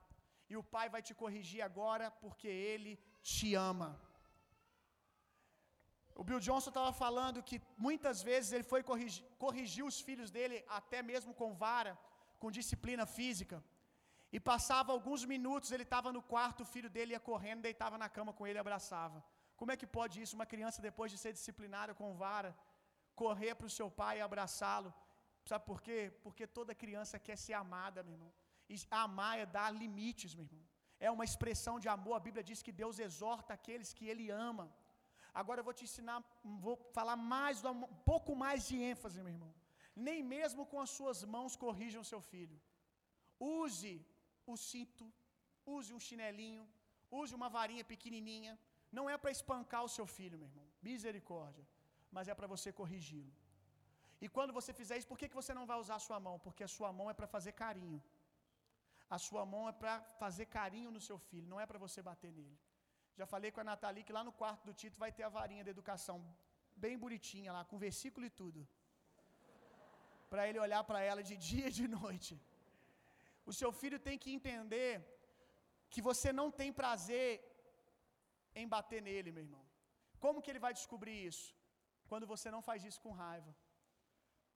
E 0.50 0.56
o 0.60 0.66
pai 0.74 0.86
vai 0.94 1.02
te 1.06 1.14
corrigir 1.22 1.62
agora 1.70 2.06
porque 2.22 2.48
ele 2.72 2.92
te 3.30 3.48
ama. 3.70 3.88
O 6.20 6.24
Bill 6.28 6.40
Johnson 6.46 6.70
estava 6.70 6.92
falando 7.04 7.42
que 7.48 7.58
muitas 7.86 8.22
vezes 8.28 8.52
ele 8.52 8.66
foi 8.72 8.82
corrigir, 8.90 9.24
corrigir 9.44 9.84
os 9.90 9.98
filhos 10.06 10.30
dele, 10.36 10.56
até 10.78 11.00
mesmo 11.10 11.32
com 11.40 11.50
vara, 11.64 11.92
com 12.40 12.56
disciplina 12.58 13.04
física. 13.18 13.62
E 14.36 14.38
passava 14.38 14.92
alguns 14.92 15.24
minutos, 15.24 15.72
ele 15.72 15.86
estava 15.88 16.12
no 16.16 16.22
quarto, 16.32 16.62
o 16.62 16.70
filho 16.74 16.90
dele 16.96 17.12
ia 17.12 17.20
correndo, 17.20 17.66
deitava 17.68 17.96
na 18.02 18.08
cama 18.16 18.32
com 18.38 18.46
ele 18.46 18.58
e 18.58 18.64
abraçava. 18.66 19.18
Como 19.56 19.72
é 19.72 19.76
que 19.80 19.86
pode 19.98 20.20
isso? 20.22 20.36
Uma 20.38 20.48
criança, 20.52 20.82
depois 20.88 21.10
de 21.12 21.18
ser 21.22 21.32
disciplinada 21.38 21.94
com 22.00 22.14
vara, 22.24 22.50
correr 23.22 23.54
para 23.54 23.68
o 23.70 23.74
seu 23.78 23.88
pai 24.00 24.14
e 24.18 24.26
abraçá-lo. 24.28 24.92
Sabe 25.50 25.64
por 25.70 25.78
quê? 25.86 25.98
Porque 26.24 26.46
toda 26.58 26.80
criança 26.82 27.18
quer 27.26 27.36
ser 27.44 27.54
amada, 27.64 28.02
meu 28.02 28.14
irmão. 28.16 28.32
E 28.72 28.76
amar 28.90 29.34
é 29.38 29.46
dar 29.46 29.70
limites, 29.82 30.34
meu 30.38 30.46
irmão. 30.48 30.64
É 31.06 31.10
uma 31.16 31.26
expressão 31.28 31.74
de 31.82 31.88
amor. 31.96 32.14
A 32.16 32.24
Bíblia 32.26 32.44
diz 32.50 32.60
que 32.66 32.74
Deus 32.82 32.98
exorta 33.06 33.54
aqueles 33.54 33.92
que 33.96 34.06
Ele 34.12 34.26
ama. 34.48 34.66
Agora 35.40 35.60
eu 35.60 35.66
vou 35.68 35.76
te 35.78 35.84
ensinar, 35.88 36.18
vou 36.66 36.76
falar 36.96 37.16
mais, 37.16 37.64
um 37.64 37.86
pouco 38.10 38.32
mais 38.44 38.66
de 38.68 38.76
ênfase, 38.90 39.22
meu 39.22 39.32
irmão. 39.36 39.52
Nem 40.08 40.20
mesmo 40.34 40.62
com 40.70 40.80
as 40.84 40.90
suas 40.98 41.18
mãos 41.34 41.56
corrijam 41.64 42.10
seu 42.12 42.20
filho. 42.32 42.58
Use 43.40 43.94
o 44.56 44.60
cinto, 44.70 45.04
use 45.76 45.92
um 45.96 46.00
chinelinho, 46.06 46.64
use 47.20 47.34
uma 47.38 47.48
varinha 47.56 47.84
pequenininha. 47.92 48.58
Não 48.98 49.04
é 49.12 49.16
para 49.22 49.30
espancar 49.36 49.82
o 49.84 49.92
seu 49.96 50.06
filho, 50.16 50.38
meu 50.38 50.48
irmão. 50.50 50.66
Misericórdia. 50.88 51.64
Mas 52.16 52.28
é 52.32 52.34
para 52.38 52.46
você 52.54 52.72
corrigi-lo. 52.80 53.32
E 54.24 54.28
quando 54.36 54.52
você 54.58 54.72
fizer 54.80 54.96
isso, 54.98 55.10
por 55.10 55.18
que, 55.20 55.28
que 55.30 55.40
você 55.40 55.52
não 55.58 55.66
vai 55.70 55.78
usar 55.82 55.96
a 55.96 56.04
sua 56.06 56.18
mão? 56.26 56.36
Porque 56.46 56.64
a 56.68 56.72
sua 56.76 56.90
mão 56.98 57.08
é 57.12 57.14
para 57.18 57.28
fazer 57.34 57.52
carinho. 57.52 58.00
A 59.16 59.18
sua 59.26 59.44
mão 59.52 59.62
é 59.68 59.74
para 59.80 59.92
fazer 60.22 60.46
carinho 60.58 60.90
no 60.96 61.00
seu 61.08 61.18
filho, 61.28 61.46
não 61.52 61.60
é 61.62 61.66
para 61.70 61.78
você 61.84 62.00
bater 62.08 62.32
nele. 62.38 62.58
Já 63.18 63.26
falei 63.34 63.50
com 63.52 63.60
a 63.62 63.64
Nathalie 63.68 64.04
que 64.08 64.16
lá 64.16 64.22
no 64.28 64.32
quarto 64.40 64.64
do 64.68 64.74
Tito 64.80 64.98
vai 65.04 65.10
ter 65.16 65.24
a 65.28 65.30
varinha 65.36 65.64
da 65.66 65.70
educação, 65.76 66.16
bem 66.84 66.96
bonitinha 67.04 67.52
lá, 67.56 67.62
com 67.70 67.78
versículo 67.86 68.26
e 68.26 68.30
tudo. 68.40 68.60
Para 70.32 70.42
ele 70.48 70.58
olhar 70.66 70.82
para 70.90 71.00
ela 71.10 71.22
de 71.30 71.36
dia 71.48 71.68
e 71.68 71.76
de 71.80 71.88
noite. 71.98 72.32
O 73.50 73.52
seu 73.60 73.70
filho 73.80 73.98
tem 74.06 74.16
que 74.22 74.32
entender 74.36 74.92
que 75.92 76.00
você 76.08 76.28
não 76.38 76.48
tem 76.60 76.70
prazer 76.80 77.30
em 78.60 78.66
bater 78.74 79.00
nele, 79.08 79.32
meu 79.36 79.44
irmão. 79.46 79.64
Como 80.24 80.42
que 80.42 80.50
ele 80.52 80.64
vai 80.66 80.72
descobrir 80.78 81.16
isso? 81.30 81.46
Quando 82.10 82.26
você 82.32 82.48
não 82.54 82.62
faz 82.68 82.84
isso 82.88 83.00
com 83.04 83.18
raiva. 83.24 83.52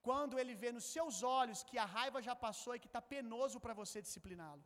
Quando 0.07 0.38
ele 0.40 0.55
vê 0.62 0.70
nos 0.76 0.86
seus 0.95 1.16
olhos 1.40 1.62
que 1.68 1.78
a 1.84 1.88
raiva 1.97 2.20
já 2.28 2.34
passou 2.47 2.74
e 2.74 2.82
que 2.82 2.90
está 2.90 3.03
penoso 3.14 3.59
para 3.64 3.78
você 3.80 3.99
discipliná-lo. 4.07 4.64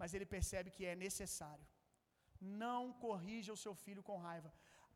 Mas 0.00 0.12
ele 0.14 0.26
percebe 0.34 0.74
que 0.76 0.84
é 0.92 0.96
necessário. 1.06 1.66
Não 2.64 2.80
corrija 3.06 3.52
o 3.56 3.62
seu 3.64 3.74
filho 3.84 4.02
com 4.08 4.24
raiva. 4.28 4.52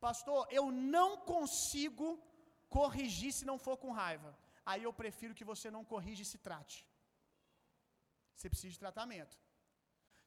Pastor, 0.06 0.40
eu 0.58 0.66
não 0.96 1.10
consigo 1.32 2.08
corrigir 2.78 3.32
se 3.38 3.44
não 3.50 3.58
for 3.66 3.76
com 3.84 3.98
raiva. 4.02 4.30
Aí 4.70 4.82
eu 4.88 4.92
prefiro 5.02 5.36
que 5.38 5.50
você 5.52 5.70
não 5.76 5.84
corrija 5.92 6.22
e 6.22 6.30
se 6.32 6.38
trate. 6.48 6.78
Você 8.38 8.48
precisa 8.52 8.74
de 8.76 8.82
tratamento. 8.86 9.36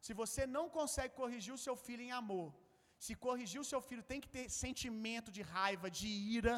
Se 0.05 0.13
você 0.21 0.43
não 0.55 0.65
consegue 0.77 1.13
corrigir 1.21 1.53
o 1.55 1.63
seu 1.65 1.75
filho 1.85 2.03
em 2.07 2.13
amor, 2.21 2.49
se 3.05 3.13
corrigir 3.25 3.59
o 3.61 3.69
seu 3.71 3.81
filho 3.87 4.03
tem 4.11 4.21
que 4.23 4.31
ter 4.35 4.45
sentimento 4.63 5.29
de 5.37 5.43
raiva, 5.55 5.89
de 5.99 6.09
ira, 6.37 6.55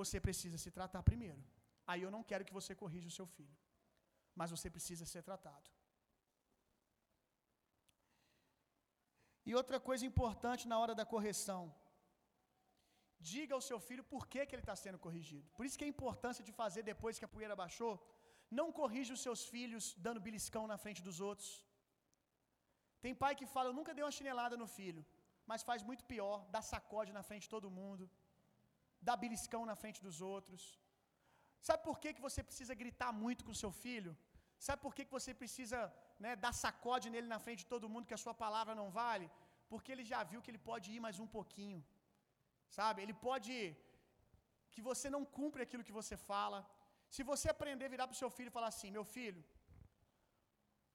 você 0.00 0.18
precisa 0.26 0.58
se 0.64 0.70
tratar 0.78 1.02
primeiro. 1.10 1.42
Aí 1.90 2.02
eu 2.06 2.12
não 2.14 2.22
quero 2.30 2.46
que 2.48 2.58
você 2.58 2.74
corrija 2.82 3.08
o 3.08 3.16
seu 3.18 3.26
filho, 3.36 3.56
mas 4.40 4.52
você 4.54 4.68
precisa 4.76 5.04
ser 5.12 5.22
tratado. 5.30 5.68
E 9.48 9.54
outra 9.60 9.78
coisa 9.88 10.04
importante 10.10 10.68
na 10.72 10.78
hora 10.82 10.94
da 11.00 11.04
correção, 11.14 11.62
diga 13.30 13.54
ao 13.56 13.64
seu 13.70 13.78
filho 13.88 14.04
por 14.12 14.22
que, 14.32 14.46
que 14.46 14.54
ele 14.54 14.62
está 14.66 14.76
sendo 14.84 14.98
corrigido. 15.06 15.48
Por 15.56 15.64
isso 15.66 15.76
que 15.78 15.84
é 15.84 15.88
a 15.88 15.96
importância 15.96 16.44
de 16.48 16.52
fazer 16.60 16.82
depois 16.92 17.18
que 17.18 17.26
a 17.28 17.34
poeira 17.36 17.56
baixou. 17.64 17.92
Não 18.58 18.66
corrija 18.78 19.14
os 19.16 19.22
seus 19.26 19.42
filhos 19.52 19.84
dando 20.06 20.24
beliscão 20.26 20.64
na 20.72 20.78
frente 20.84 21.00
dos 21.08 21.18
outros. 21.28 21.50
Tem 23.04 23.14
pai 23.22 23.32
que 23.40 23.46
fala, 23.54 23.68
eu 23.70 23.78
nunca 23.78 23.94
dei 23.96 24.04
uma 24.06 24.16
chinelada 24.18 24.56
no 24.62 24.68
filho, 24.78 25.02
mas 25.50 25.66
faz 25.68 25.80
muito 25.88 26.04
pior, 26.12 26.38
dá 26.54 26.60
sacode 26.72 27.12
na 27.18 27.22
frente 27.28 27.44
de 27.46 27.52
todo 27.54 27.74
mundo, 27.78 28.04
dá 29.08 29.14
beliscão 29.24 29.62
na 29.70 29.76
frente 29.82 30.00
dos 30.06 30.18
outros. 30.34 30.62
Sabe 31.68 31.80
por 31.88 31.96
que, 32.02 32.10
que 32.16 32.24
você 32.28 32.40
precisa 32.48 32.74
gritar 32.82 33.10
muito 33.24 33.44
com 33.46 33.60
seu 33.62 33.72
filho? 33.84 34.12
Sabe 34.66 34.80
por 34.84 34.92
que, 34.96 35.04
que 35.06 35.16
você 35.18 35.32
precisa 35.42 35.78
né, 36.24 36.32
dar 36.44 36.52
sacode 36.64 37.06
nele 37.14 37.28
na 37.34 37.40
frente 37.44 37.62
de 37.62 37.70
todo 37.72 37.90
mundo 37.92 38.08
que 38.10 38.18
a 38.18 38.24
sua 38.24 38.34
palavra 38.44 38.74
não 38.80 38.88
vale? 39.00 39.28
Porque 39.70 39.90
ele 39.94 40.04
já 40.12 40.20
viu 40.30 40.42
que 40.42 40.50
ele 40.52 40.62
pode 40.70 40.86
ir 40.94 41.00
mais 41.06 41.18
um 41.24 41.28
pouquinho. 41.36 41.80
Sabe? 42.78 42.98
Ele 43.04 43.16
pode 43.28 43.54
que 44.72 44.82
você 44.90 45.08
não 45.14 45.22
cumpre 45.38 45.62
aquilo 45.64 45.86
que 45.88 45.98
você 46.00 46.16
fala. 46.30 46.58
Se 47.14 47.22
você 47.30 47.46
aprender 47.52 47.86
a 47.86 47.94
virar 47.94 48.06
para 48.08 48.16
o 48.16 48.22
seu 48.22 48.30
filho 48.36 48.50
e 48.50 48.56
falar 48.58 48.70
assim: 48.72 48.90
meu 48.96 49.04
filho, 49.14 49.42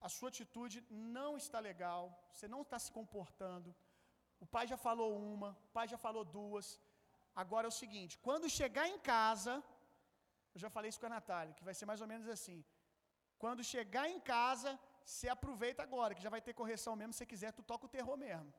a 0.07 0.09
sua 0.15 0.29
atitude 0.33 0.77
não 0.89 1.31
está 1.41 1.59
legal, 1.69 2.03
você 2.31 2.47
não 2.53 2.61
está 2.65 2.77
se 2.85 2.91
comportando. 2.97 3.69
O 4.45 4.47
pai 4.55 4.65
já 4.71 4.77
falou 4.85 5.09
uma, 5.33 5.49
o 5.67 5.71
pai 5.77 5.87
já 5.93 5.99
falou 6.05 6.23
duas. 6.39 6.67
Agora 7.43 7.67
é 7.67 7.71
o 7.73 7.79
seguinte: 7.83 8.17
quando 8.27 8.55
chegar 8.59 8.87
em 8.93 8.99
casa, 9.13 9.53
eu 10.55 10.59
já 10.63 10.71
falei 10.75 10.89
isso 10.89 11.01
com 11.03 11.09
a 11.11 11.15
Natália, 11.17 11.55
que 11.57 11.67
vai 11.69 11.75
ser 11.79 11.87
mais 11.91 12.01
ou 12.05 12.09
menos 12.13 12.27
assim. 12.35 12.59
Quando 13.43 13.69
chegar 13.73 14.05
em 14.13 14.19
casa, 14.33 14.71
você 15.09 15.29
aproveita 15.35 15.83
agora, 15.87 16.15
que 16.15 16.25
já 16.27 16.31
vai 16.35 16.41
ter 16.47 16.53
correção 16.61 16.95
mesmo. 17.01 17.13
Se 17.19 17.25
quiser, 17.31 17.51
tu 17.59 17.63
toca 17.71 17.85
o 17.85 17.93
terror 17.97 18.17
mesmo. 18.25 18.51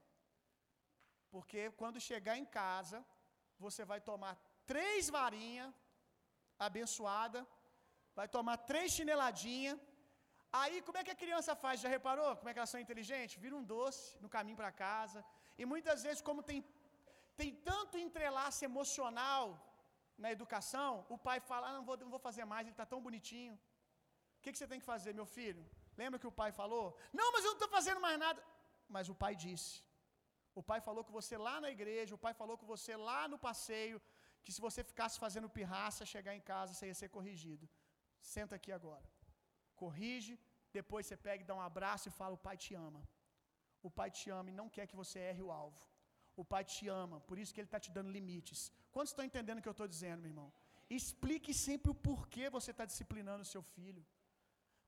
Porque 1.35 1.63
quando 1.81 2.07
chegar 2.11 2.37
em 2.43 2.49
casa, 2.61 2.99
você 3.65 3.85
vai 3.93 4.01
tomar 4.11 4.35
três 4.73 5.11
varinhas 5.19 5.75
abençoada, 6.67 7.41
vai 8.19 8.27
tomar 8.37 8.57
três 8.71 8.89
chineladinhas. 8.97 9.79
Aí, 10.61 10.77
como 10.87 10.99
é 10.99 11.05
que 11.07 11.15
a 11.15 11.23
criança 11.23 11.55
faz? 11.63 11.81
Já 11.85 11.91
reparou 11.97 12.29
como 12.37 12.49
é 12.49 12.53
que 12.53 12.61
elas 12.61 12.73
são 12.75 12.81
inteligentes? 12.85 13.41
Vira 13.45 13.57
um 13.61 13.65
doce 13.75 14.05
no 14.23 14.29
caminho 14.37 14.59
para 14.61 14.73
casa. 14.87 15.21
E 15.61 15.65
muitas 15.73 16.03
vezes, 16.07 16.23
como 16.29 16.43
tem, 16.51 16.61
tem 17.41 17.51
tanto 17.71 17.99
entrelaço 18.07 18.65
emocional 18.71 19.43
na 20.25 20.31
educação, 20.37 20.91
o 21.09 21.19
pai 21.27 21.39
fala: 21.51 21.69
ah, 21.69 21.75
não, 21.79 21.85
vou, 21.89 21.97
não 22.05 22.13
vou 22.15 22.23
fazer 22.29 22.45
mais, 22.53 22.65
ele 22.67 22.77
está 22.79 22.87
tão 22.95 23.01
bonitinho. 23.09 23.55
O 24.39 24.41
que, 24.43 24.53
que 24.53 24.59
você 24.59 24.69
tem 24.73 24.81
que 24.83 24.91
fazer, 24.95 25.13
meu 25.21 25.27
filho? 25.39 25.65
Lembra 26.01 26.19
que 26.23 26.31
o 26.33 26.37
pai 26.41 26.51
falou? 26.61 26.87
Não, 27.21 27.29
mas 27.35 27.45
eu 27.45 27.51
não 27.53 27.59
estou 27.59 27.71
fazendo 27.77 28.01
mais 28.07 28.19
nada. 28.25 28.41
Mas 28.97 29.09
o 29.13 29.15
pai 29.23 29.35
disse. 29.47 29.73
O 30.61 30.63
pai 30.71 30.81
falou 30.89 31.03
com 31.07 31.13
você 31.19 31.37
lá 31.47 31.57
na 31.65 31.71
igreja, 31.77 32.15
o 32.15 32.23
pai 32.27 32.33
falou 32.41 32.57
com 32.61 32.67
você 32.75 32.93
lá 33.09 33.21
no 33.33 33.39
passeio, 33.47 34.01
que 34.49 34.55
se 34.57 34.63
você 34.67 34.83
ficasse 34.91 35.17
fazendo 35.25 35.49
pirraça, 35.57 36.11
chegar 36.13 36.35
em 36.37 36.43
casa, 36.51 36.73
você 36.73 36.87
ia 36.91 36.99
ser 37.01 37.09
corrigido. 37.17 37.65
Senta 38.35 38.55
aqui 38.59 38.71
agora. 38.77 39.07
Corrige, 39.81 40.35
depois 40.77 41.03
você 41.07 41.17
pega 41.27 41.41
e 41.43 41.49
dá 41.51 41.55
um 41.59 41.65
abraço 41.71 42.05
e 42.09 42.13
fala: 42.19 42.33
O 42.39 42.43
pai 42.47 42.57
te 42.65 42.73
ama. 42.87 43.03
O 43.89 43.91
pai 43.99 44.09
te 44.19 44.29
ama 44.39 44.49
e 44.53 44.55
não 44.61 44.67
quer 44.77 44.87
que 44.91 44.97
você 45.01 45.19
erre 45.31 45.43
o 45.49 45.51
alvo. 45.59 45.83
O 46.43 46.45
pai 46.53 46.63
te 46.75 46.87
ama, 47.03 47.17
por 47.29 47.37
isso 47.43 47.53
que 47.53 47.61
ele 47.61 47.71
está 47.71 47.81
te 47.87 47.91
dando 47.97 48.15
limites. 48.17 48.61
Quantos 48.95 49.11
estão 49.13 49.27
entendendo 49.31 49.59
o 49.59 49.65
que 49.65 49.71
eu 49.73 49.77
estou 49.79 49.89
dizendo, 49.95 50.23
meu 50.23 50.31
irmão? 50.33 50.49
Explique 50.99 51.53
sempre 51.67 51.91
o 51.95 52.01
porquê 52.09 52.45
você 52.59 52.71
está 52.75 52.87
disciplinando 52.93 53.43
o 53.47 53.51
seu 53.55 53.63
filho. 53.75 54.05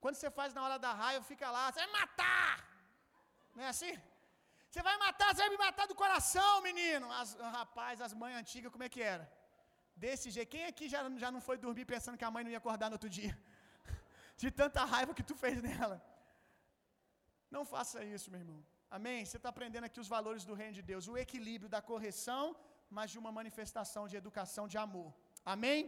Quando 0.03 0.17
você 0.21 0.31
faz 0.39 0.55
na 0.55 0.63
hora 0.65 0.79
da 0.87 0.93
raiva, 1.03 1.23
fica 1.33 1.51
lá, 1.57 1.65
você 1.71 1.81
vai 1.81 1.93
matar! 2.01 2.55
Não 3.55 3.62
é 3.66 3.69
assim? 3.74 3.95
Você 4.70 4.81
vai 4.89 4.97
matar, 5.05 5.28
você 5.31 5.43
vai 5.45 5.51
me 5.51 5.61
matar 5.66 5.87
do 5.93 5.99
coração, 6.03 6.62
menino. 6.62 7.12
As, 7.20 7.35
rapaz, 7.59 8.01
as 8.09 8.15
mães 8.23 8.37
antigas, 8.43 8.73
como 8.73 8.87
é 8.89 8.91
que 8.97 9.03
era? 9.15 9.27
Desse 10.05 10.27
jeito. 10.35 10.51
Quem 10.55 10.64
aqui 10.72 10.86
já, 10.94 11.01
já 11.24 11.31
não 11.35 11.43
foi 11.47 11.56
dormir 11.66 11.86
pensando 11.94 12.18
que 12.20 12.27
a 12.28 12.32
mãe 12.35 12.43
não 12.44 12.52
ia 12.55 12.60
acordar 12.64 12.89
no 12.90 12.97
outro 12.98 13.10
dia? 13.18 13.35
De 14.43 14.51
tanta 14.60 14.82
raiva 14.93 15.14
que 15.18 15.24
tu 15.31 15.35
fez 15.43 15.56
nela. 15.68 15.97
Não 17.56 17.64
faça 17.74 17.98
isso, 18.14 18.31
meu 18.32 18.40
irmão. 18.44 18.60
Amém? 18.98 19.18
Você 19.24 19.36
está 19.40 19.51
aprendendo 19.55 19.86
aqui 19.89 20.01
os 20.05 20.10
valores 20.16 20.44
do 20.48 20.55
reino 20.60 20.74
de 20.78 20.85
Deus. 20.90 21.09
O 21.12 21.18
equilíbrio 21.24 21.70
da 21.74 21.81
correção, 21.90 22.44
mas 22.98 23.10
de 23.12 23.18
uma 23.22 23.32
manifestação 23.39 24.05
de 24.10 24.16
educação 24.22 24.64
de 24.72 24.78
amor. 24.86 25.10
Amém? 25.55 25.78